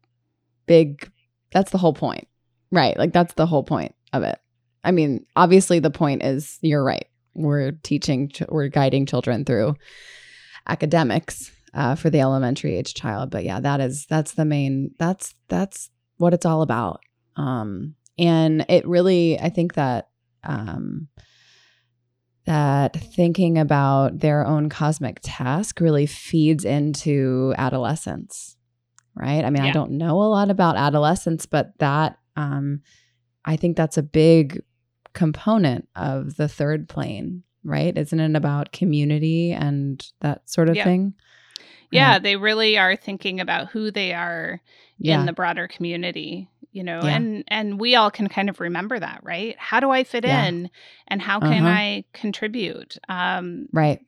big 0.67 1.09
that's 1.53 1.71
the 1.71 1.79
whole 1.79 1.95
point. 1.95 2.27
Right? 2.73 2.97
Like 2.99 3.13
that's 3.13 3.35
the 3.35 3.47
whole 3.47 3.63
point 3.63 3.95
of 4.13 4.25
it. 4.25 4.41
I 4.83 4.91
mean, 4.91 5.25
obviously 5.37 5.79
the 5.79 5.91
point 5.91 6.25
is 6.25 6.59
you're 6.63 6.83
right. 6.83 7.07
We're 7.35 7.73
teaching 7.85 8.33
we're 8.49 8.69
guiding 8.69 9.07
children 9.07 9.45
through 9.45 9.77
academics 10.67 11.53
uh, 11.75 11.95
for 11.95 12.11
the 12.11 12.21
elementary 12.21 12.77
age 12.77 12.95
child. 12.95 13.31
But 13.31 13.45
yeah, 13.45 13.61
that 13.61 13.81
is 13.81 14.07
that's 14.07 14.33
the 14.33 14.45
main 14.45 14.93
that's 14.99 15.35
that's 15.49 15.91
what 16.19 16.35
it's 16.35 16.47
all 16.47 16.63
about. 16.63 17.01
Um, 17.37 17.95
and 18.19 18.65
it 18.69 18.87
really, 18.87 19.39
I 19.39 19.49
think 19.49 19.75
that 19.75 20.09
um, 20.45 21.09
that 22.45 22.97
thinking 23.15 23.59
about 23.59 24.19
their 24.19 24.47
own 24.47 24.69
cosmic 24.69 25.21
task 25.23 25.81
really 25.81 26.07
feeds 26.07 26.65
into 26.65 27.55
adolescence, 27.57 28.57
right? 29.15 29.45
I 29.45 29.51
mean, 29.51 29.65
yeah. 29.65 29.71
I 29.71 29.73
don't 29.73 29.93
know 29.93 30.23
a 30.23 30.25
lot 30.25 30.51
about 30.51 30.77
adolescence, 30.77 31.47
but 31.47 31.79
that 31.79 32.19
um, 32.37 32.83
I 33.45 33.57
think 33.57 33.77
that's 33.77 33.99
a 33.99 34.03
big 34.03 34.63
component 35.13 35.89
of 35.95 36.37
the 36.37 36.49
third 36.49 36.89
plane, 36.89 37.45
right? 37.65 37.97
Isn't 37.97 38.21
it 38.21 38.37
about 38.37 38.73
community 38.73 39.53
and 39.53 40.05
that 40.21 40.49
sort 40.49 40.69
of 40.69 40.77
yeah. 40.77 40.85
thing? 40.85 41.15
Yeah, 41.93 42.19
they 42.19 42.37
really 42.37 42.79
are 42.79 42.97
thinking 42.97 43.41
about 43.41 43.69
who 43.69 43.91
they 43.91 44.13
are 44.13 44.61
yeah. 44.99 45.21
in 45.21 45.27
the 45.27 45.33
broader 45.33 45.69
community, 45.69 46.49
you 46.73 46.83
know, 46.83 47.01
yeah. 47.03 47.17
and 47.17 47.45
and 47.49 47.81
we 47.81 47.95
all 47.95 48.11
can 48.11 48.29
kind 48.29 48.49
of 48.49 48.61
remember 48.61 48.99
that, 48.99 49.21
right? 49.23 49.57
How 49.59 49.81
do 49.81 49.91
I 49.91 50.05
fit 50.05 50.25
yeah. 50.25 50.47
in 50.47 50.71
and 51.09 51.21
how 51.21 51.41
can 51.41 51.65
uh-huh. 51.65 51.69
I 51.69 52.05
contribute? 52.13 52.97
Um 53.09 53.69
right. 53.73 54.01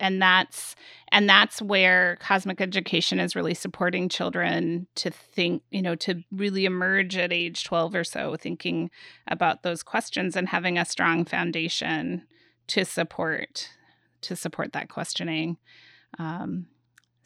And 0.00 0.22
that's 0.22 0.76
and 1.10 1.28
that's 1.28 1.60
where 1.60 2.16
cosmic 2.20 2.60
education 2.60 3.18
is 3.18 3.34
really 3.34 3.54
supporting 3.54 4.08
children 4.08 4.86
to 4.96 5.10
think, 5.10 5.62
you 5.70 5.82
know, 5.82 5.96
to 5.96 6.22
really 6.30 6.64
emerge 6.64 7.16
at 7.16 7.32
age 7.32 7.64
12 7.64 7.94
or 7.94 8.04
so 8.04 8.36
thinking 8.36 8.90
about 9.26 9.62
those 9.62 9.82
questions 9.82 10.36
and 10.36 10.48
having 10.48 10.78
a 10.78 10.84
strong 10.84 11.24
foundation 11.24 12.22
to 12.68 12.84
support 12.84 13.70
to 14.20 14.36
support 14.36 14.72
that 14.72 14.88
questioning. 14.88 15.56
Um, 16.18 16.66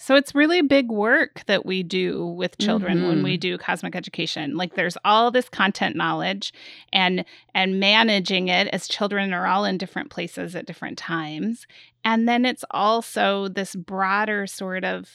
so 0.02 0.16
it's 0.16 0.34
really 0.34 0.62
big 0.62 0.90
work 0.90 1.44
that 1.46 1.64
we 1.64 1.84
do 1.84 2.26
with 2.26 2.58
children 2.58 2.98
mm-hmm. 2.98 3.06
when 3.06 3.22
we 3.22 3.34
mm-hmm. 3.34 3.40
do 3.40 3.58
cosmic 3.58 3.94
education. 3.94 4.56
Like 4.56 4.74
there's 4.74 4.98
all 5.04 5.30
this 5.30 5.48
content 5.48 5.94
knowledge 5.94 6.52
and 6.92 7.24
and 7.54 7.78
managing 7.78 8.48
it 8.48 8.66
as 8.72 8.88
children 8.88 9.32
are 9.32 9.46
all 9.46 9.64
in 9.64 9.78
different 9.78 10.10
places 10.10 10.56
at 10.56 10.66
different 10.66 10.98
times. 10.98 11.68
And 12.04 12.28
then 12.28 12.44
it's 12.44 12.64
also 12.72 13.46
this 13.46 13.76
broader 13.76 14.48
sort 14.48 14.82
of 14.82 15.08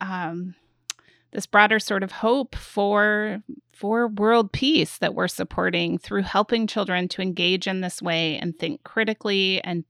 um, 0.00 0.54
this 1.32 1.44
broader 1.44 1.78
sort 1.78 2.02
of 2.02 2.12
hope 2.12 2.54
for 2.54 3.42
for 3.74 4.08
world 4.08 4.50
peace 4.50 4.96
that 4.96 5.14
we're 5.14 5.28
supporting 5.28 5.98
through 5.98 6.22
helping 6.22 6.66
children 6.66 7.06
to 7.08 7.20
engage 7.20 7.66
in 7.66 7.82
this 7.82 8.00
way 8.00 8.38
and 8.38 8.58
think 8.58 8.82
critically 8.82 9.62
and 9.62 9.84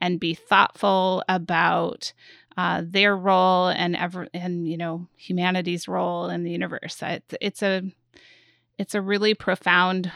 and 0.00 0.20
be 0.20 0.34
thoughtful 0.34 1.22
about 1.28 2.12
uh, 2.56 2.82
their 2.84 3.16
role 3.16 3.68
and 3.68 3.96
ever 3.96 4.28
and 4.34 4.68
you 4.68 4.76
know 4.76 5.08
humanity's 5.16 5.88
role 5.88 6.28
in 6.28 6.44
the 6.44 6.50
universe. 6.50 6.98
It's, 7.02 7.34
it's 7.40 7.62
a 7.62 7.82
it's 8.78 8.94
a 8.94 9.00
really 9.00 9.34
profound 9.34 10.10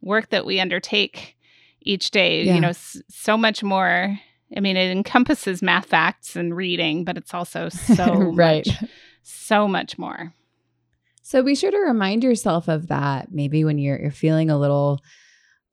work 0.00 0.30
that 0.30 0.46
we 0.46 0.60
undertake 0.60 1.36
each 1.80 2.10
day. 2.10 2.42
Yeah. 2.44 2.54
You 2.54 2.60
know, 2.60 2.68
s- 2.68 3.00
so 3.08 3.36
much 3.36 3.62
more. 3.62 4.18
I 4.56 4.60
mean, 4.60 4.76
it 4.76 4.90
encompasses 4.90 5.62
math 5.62 5.86
facts 5.86 6.34
and 6.34 6.56
reading, 6.56 7.04
but 7.04 7.16
it's 7.16 7.34
also 7.34 7.68
so 7.70 8.32
right. 8.32 8.66
much, 8.66 8.90
so 9.22 9.68
much 9.68 9.98
more. 9.98 10.34
So 11.22 11.42
be 11.42 11.54
sure 11.54 11.70
to 11.70 11.78
remind 11.78 12.24
yourself 12.24 12.68
of 12.68 12.88
that. 12.88 13.30
Maybe 13.30 13.64
when 13.64 13.78
you're 13.78 14.00
you're 14.00 14.10
feeling 14.10 14.50
a 14.50 14.58
little 14.58 15.00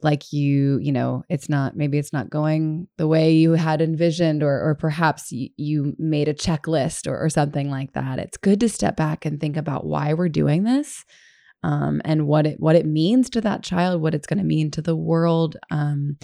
like 0.01 0.33
you 0.33 0.77
you 0.79 0.91
know 0.91 1.23
it's 1.29 1.49
not 1.49 1.75
maybe 1.75 1.97
it's 1.97 2.13
not 2.13 2.29
going 2.29 2.87
the 2.97 3.07
way 3.07 3.33
you 3.33 3.53
had 3.53 3.81
envisioned 3.81 4.43
or 4.43 4.61
or 4.61 4.75
perhaps 4.75 5.31
you, 5.31 5.49
you 5.57 5.95
made 5.97 6.27
a 6.27 6.33
checklist 6.33 7.07
or, 7.07 7.17
or 7.17 7.29
something 7.29 7.69
like 7.69 7.93
that. 7.93 8.19
It's 8.19 8.37
good 8.37 8.59
to 8.59 8.69
step 8.69 8.95
back 8.97 9.25
and 9.25 9.39
think 9.39 9.57
about 9.57 9.85
why 9.85 10.13
we're 10.13 10.29
doing 10.29 10.63
this 10.63 11.05
um, 11.65 12.01
and 12.05 12.27
what 12.27 12.45
it 12.45 12.59
what 12.59 12.75
it 12.75 12.85
means 12.85 13.29
to 13.31 13.41
that 13.41 13.63
child 13.63 14.01
what 14.01 14.13
it's 14.13 14.27
going 14.27 14.37
to 14.37 14.45
mean 14.45 14.69
to 14.71 14.81
the 14.81 14.95
world 14.95 15.57
um, 15.71 16.17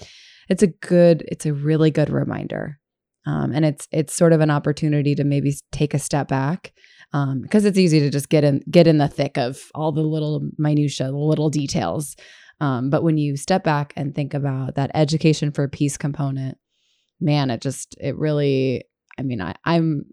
it's 0.48 0.62
a 0.62 0.68
good 0.68 1.24
it's 1.28 1.46
a 1.46 1.52
really 1.52 1.90
good 1.90 2.10
reminder 2.10 2.78
um, 3.26 3.52
and 3.52 3.64
it's 3.64 3.88
it's 3.90 4.14
sort 4.14 4.32
of 4.32 4.40
an 4.40 4.50
opportunity 4.50 5.14
to 5.14 5.24
maybe 5.24 5.54
take 5.72 5.94
a 5.94 5.98
step 5.98 6.28
back 6.28 6.72
Um, 7.12 7.40
because 7.42 7.64
um, 7.64 7.68
it's 7.68 7.78
easy 7.78 8.00
to 8.00 8.10
just 8.10 8.28
get 8.28 8.44
in 8.44 8.62
get 8.70 8.86
in 8.86 8.98
the 8.98 9.08
thick 9.08 9.36
of 9.36 9.60
all 9.74 9.92
the 9.92 10.02
little 10.02 10.48
minutia 10.58 11.06
the 11.06 11.16
little 11.16 11.50
details 11.50 12.16
um, 12.62 12.90
but 12.90 13.02
when 13.02 13.18
you 13.18 13.36
step 13.36 13.64
back 13.64 13.92
and 13.96 14.14
think 14.14 14.34
about 14.34 14.76
that 14.76 14.92
education 14.94 15.50
for 15.50 15.66
peace 15.66 15.96
component, 15.96 16.56
man, 17.20 17.50
it 17.50 17.60
just, 17.60 17.96
it 18.00 18.16
really, 18.16 18.84
I 19.18 19.22
mean, 19.22 19.40
I, 19.40 19.56
I'm, 19.64 20.04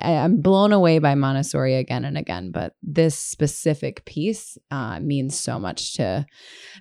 I'm 0.00 0.40
blown 0.42 0.72
away 0.72 1.00
by 1.00 1.16
Montessori 1.16 1.74
again 1.74 2.04
and 2.04 2.16
again, 2.16 2.52
but 2.52 2.74
this 2.84 3.18
specific 3.18 4.04
piece 4.04 4.56
uh, 4.70 5.00
means 5.00 5.36
so 5.36 5.58
much 5.58 5.94
to 5.94 6.24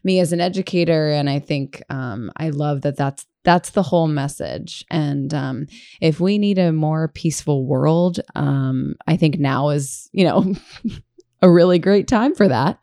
me 0.03 0.19
as 0.19 0.31
an 0.33 0.41
educator, 0.41 1.09
and 1.09 1.29
I 1.29 1.39
think 1.39 1.81
um, 1.89 2.31
I 2.37 2.49
love 2.49 2.81
that 2.81 2.97
that's 2.97 3.25
that's 3.43 3.69
the 3.71 3.83
whole 3.83 4.07
message. 4.07 4.83
And 4.91 5.33
um, 5.33 5.67
if 6.01 6.19
we 6.19 6.37
need 6.37 6.57
a 6.57 6.73
more 6.73 7.07
peaceful 7.07 7.65
world, 7.65 8.19
um, 8.35 8.95
I 9.07 9.15
think 9.17 9.39
now 9.39 9.69
is 9.69 10.09
you 10.11 10.25
know 10.25 10.53
a 11.41 11.49
really 11.49 11.79
great 11.79 12.07
time 12.07 12.35
for 12.35 12.49
that 12.49 12.79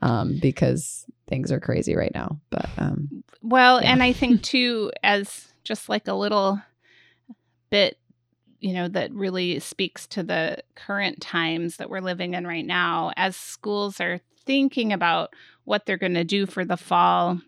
um, 0.00 0.38
because 0.40 1.04
things 1.26 1.50
are 1.52 1.60
crazy 1.60 1.96
right 1.96 2.12
now. 2.14 2.40
But 2.50 2.68
um, 2.78 3.24
well, 3.42 3.82
yeah. 3.82 3.92
and 3.92 4.02
I 4.02 4.12
think 4.12 4.42
too, 4.44 4.92
as 5.02 5.52
just 5.64 5.88
like 5.88 6.08
a 6.08 6.14
little 6.14 6.60
bit 7.70 7.98
you 8.64 8.72
know, 8.72 8.88
that 8.88 9.12
really 9.12 9.58
speaks 9.60 10.06
to 10.06 10.22
the 10.22 10.56
current 10.74 11.20
times 11.20 11.76
that 11.76 11.90
we're 11.90 12.00
living 12.00 12.32
in 12.32 12.46
right 12.46 12.64
now 12.64 13.12
as 13.14 13.36
schools 13.36 14.00
are 14.00 14.20
thinking 14.46 14.90
about 14.90 15.34
what 15.64 15.84
they're 15.84 15.98
going 15.98 16.14
to 16.14 16.24
do 16.24 16.46
for 16.46 16.64
the 16.64 16.78
fall 16.78 17.38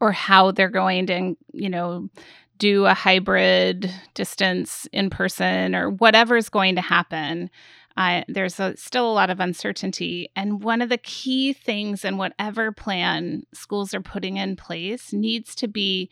or 0.00 0.12
how 0.12 0.50
they're 0.50 0.68
going 0.68 1.06
to, 1.06 1.34
you 1.54 1.70
know, 1.70 2.10
do 2.58 2.84
a 2.84 2.92
hybrid 2.92 3.90
distance 4.12 4.86
in 4.92 5.08
person 5.08 5.74
or 5.74 5.88
whatever's 5.88 6.50
going 6.50 6.74
to 6.74 6.82
happen. 6.82 7.48
Uh, 7.96 8.22
there's 8.28 8.58
a, 8.58 8.76
still 8.76 9.10
a 9.10 9.12
lot 9.12 9.30
of 9.30 9.40
uncertainty. 9.40 10.30
And 10.34 10.62
one 10.62 10.82
of 10.82 10.88
the 10.88 10.98
key 10.98 11.52
things 11.52 12.04
in 12.04 12.16
whatever 12.16 12.72
plan 12.72 13.44
schools 13.52 13.94
are 13.94 14.00
putting 14.00 14.36
in 14.36 14.56
place 14.56 15.12
needs 15.12 15.54
to 15.56 15.68
be 15.68 16.10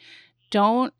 don't 0.51 0.93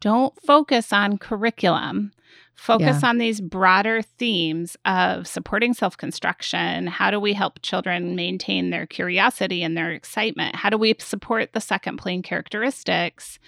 don't 0.00 0.40
focus 0.42 0.92
on 0.92 1.18
curriculum. 1.18 2.12
Focus 2.54 3.02
yeah. 3.02 3.08
on 3.08 3.18
these 3.18 3.40
broader 3.40 4.02
themes 4.02 4.76
of 4.84 5.28
supporting 5.28 5.74
self 5.74 5.96
construction. 5.96 6.88
How 6.88 7.10
do 7.12 7.20
we 7.20 7.32
help 7.32 7.62
children 7.62 8.16
maintain 8.16 8.70
their 8.70 8.84
curiosity 8.84 9.62
and 9.62 9.76
their 9.76 9.92
excitement? 9.92 10.56
How 10.56 10.68
do 10.68 10.76
we 10.76 10.94
support 10.98 11.52
the 11.52 11.60
second 11.60 11.98
plane 11.98 12.22
characteristics 12.22 13.38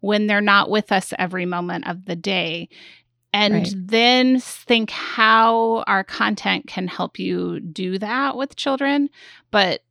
when 0.00 0.26
they're 0.26 0.40
not 0.40 0.68
with 0.68 0.90
us 0.90 1.14
every 1.16 1.46
moment 1.46 1.86
of 1.86 2.06
the 2.06 2.16
day? 2.16 2.68
And 3.36 3.52
right. 3.52 3.74
then 3.76 4.40
think 4.40 4.88
how 4.88 5.84
our 5.86 6.02
content 6.02 6.68
can 6.68 6.88
help 6.88 7.18
you 7.18 7.60
do 7.60 7.98
that 7.98 8.34
with 8.34 8.56
children. 8.56 9.10
But 9.50 9.82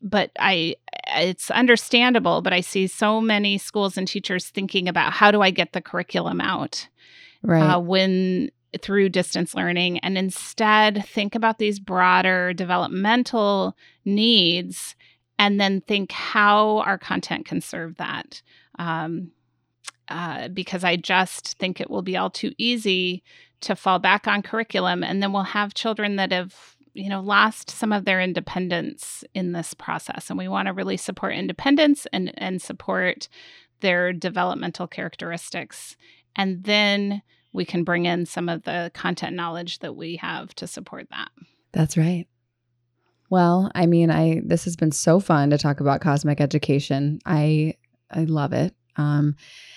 but 0.00 0.30
I 0.38 0.76
it's 1.16 1.50
understandable, 1.50 2.42
but 2.42 2.52
I 2.52 2.60
see 2.60 2.86
so 2.86 3.20
many 3.20 3.58
schools 3.58 3.98
and 3.98 4.06
teachers 4.06 4.50
thinking 4.50 4.88
about 4.88 5.12
how 5.12 5.32
do 5.32 5.42
I 5.42 5.50
get 5.50 5.72
the 5.72 5.80
curriculum 5.80 6.40
out? 6.40 6.86
Right. 7.42 7.74
Uh, 7.74 7.80
when 7.80 8.52
through 8.80 9.08
distance 9.08 9.52
learning 9.52 9.98
and 9.98 10.16
instead 10.16 11.04
think 11.04 11.34
about 11.34 11.58
these 11.58 11.80
broader 11.80 12.52
developmental 12.52 13.76
needs 14.04 14.94
and 15.40 15.60
then 15.60 15.80
think 15.80 16.12
how 16.12 16.78
our 16.78 16.98
content 16.98 17.46
can 17.46 17.60
serve 17.60 17.96
that. 17.96 18.42
Um, 18.78 19.32
uh, 20.08 20.48
because 20.48 20.84
I 20.84 20.96
just 20.96 21.58
think 21.58 21.80
it 21.80 21.90
will 21.90 22.02
be 22.02 22.16
all 22.16 22.30
too 22.30 22.52
easy 22.58 23.22
to 23.62 23.76
fall 23.76 23.98
back 23.98 24.26
on 24.26 24.42
curriculum. 24.42 25.04
And 25.04 25.22
then 25.22 25.32
we'll 25.32 25.42
have 25.42 25.74
children 25.74 26.16
that 26.16 26.32
have 26.32 26.76
you 26.94 27.08
know, 27.08 27.20
lost 27.20 27.70
some 27.70 27.92
of 27.92 28.04
their 28.04 28.20
independence 28.20 29.24
in 29.34 29.52
this 29.52 29.74
process. 29.74 30.28
And 30.28 30.38
we 30.38 30.48
want 30.48 30.66
to 30.66 30.74
really 30.74 30.96
support 30.96 31.34
independence 31.34 32.06
and, 32.12 32.32
and 32.36 32.60
support 32.60 33.28
their 33.80 34.12
developmental 34.12 34.86
characteristics. 34.86 35.96
And 36.36 36.64
then 36.64 37.22
we 37.52 37.64
can 37.64 37.84
bring 37.84 38.06
in 38.06 38.26
some 38.26 38.48
of 38.48 38.62
the 38.62 38.90
content 38.94 39.36
knowledge 39.36 39.78
that 39.80 39.96
we 39.96 40.16
have 40.16 40.54
to 40.56 40.66
support 40.66 41.08
that. 41.10 41.30
That's 41.72 41.96
right. 41.96 42.26
Well, 43.30 43.70
I 43.74 43.86
mean, 43.86 44.10
I 44.10 44.42
this 44.44 44.64
has 44.64 44.76
been 44.76 44.92
so 44.92 45.18
fun 45.18 45.50
to 45.50 45.58
talk 45.58 45.80
about 45.80 46.02
cosmic 46.02 46.40
education. 46.40 47.18
I 47.24 47.74
I 48.10 48.24
love 48.24 48.52
it. 48.52 48.74
Um, 48.96 49.36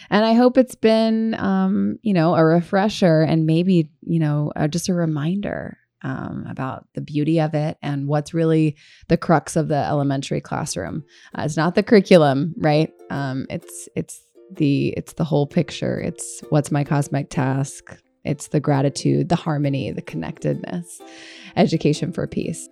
and 0.10 0.26
I 0.26 0.34
hope 0.34 0.58
it's 0.58 0.76
been, 0.76 1.36
um, 1.36 1.98
you 2.02 2.14
know, 2.14 2.36
a 2.36 2.44
refresher 2.44 3.22
and 3.22 3.46
maybe, 3.46 3.90
you 4.02 4.20
know, 4.20 4.52
uh, 4.56 4.68
just 4.68 4.90
a 4.90 4.94
reminder 4.94 5.78
um, 6.02 6.46
about 6.48 6.88
the 6.94 7.02
beauty 7.02 7.40
of 7.42 7.54
it 7.56 7.78
and 7.82 8.08
what's 8.08 8.34
really 8.34 8.76
the 9.08 9.18
crux 9.18 9.56
of 9.56 9.68
the 9.68 9.76
elementary 9.76 10.40
classroom. 10.40 11.04
Uh, 11.38 11.44
it's 11.46 11.58
not 11.58 11.76
the 11.76 11.84
curriculum, 11.84 12.54
right? 12.58 12.94
Um, 13.10 13.48
it's 13.50 13.90
it's 13.96 14.22
the 14.52 14.90
it's 14.90 15.14
the 15.14 15.24
whole 15.24 15.48
picture. 15.48 16.00
It's 16.00 16.42
what's 16.50 16.72
my 16.72 16.84
cosmic 16.84 17.30
task. 17.30 17.98
It's 18.24 18.50
the 18.50 18.60
gratitude, 18.60 19.30
the 19.30 19.36
harmony, 19.36 19.92
the 19.92 20.02
connectedness, 20.02 21.02
education 21.56 22.12
for 22.12 22.28
peace. 22.28 22.70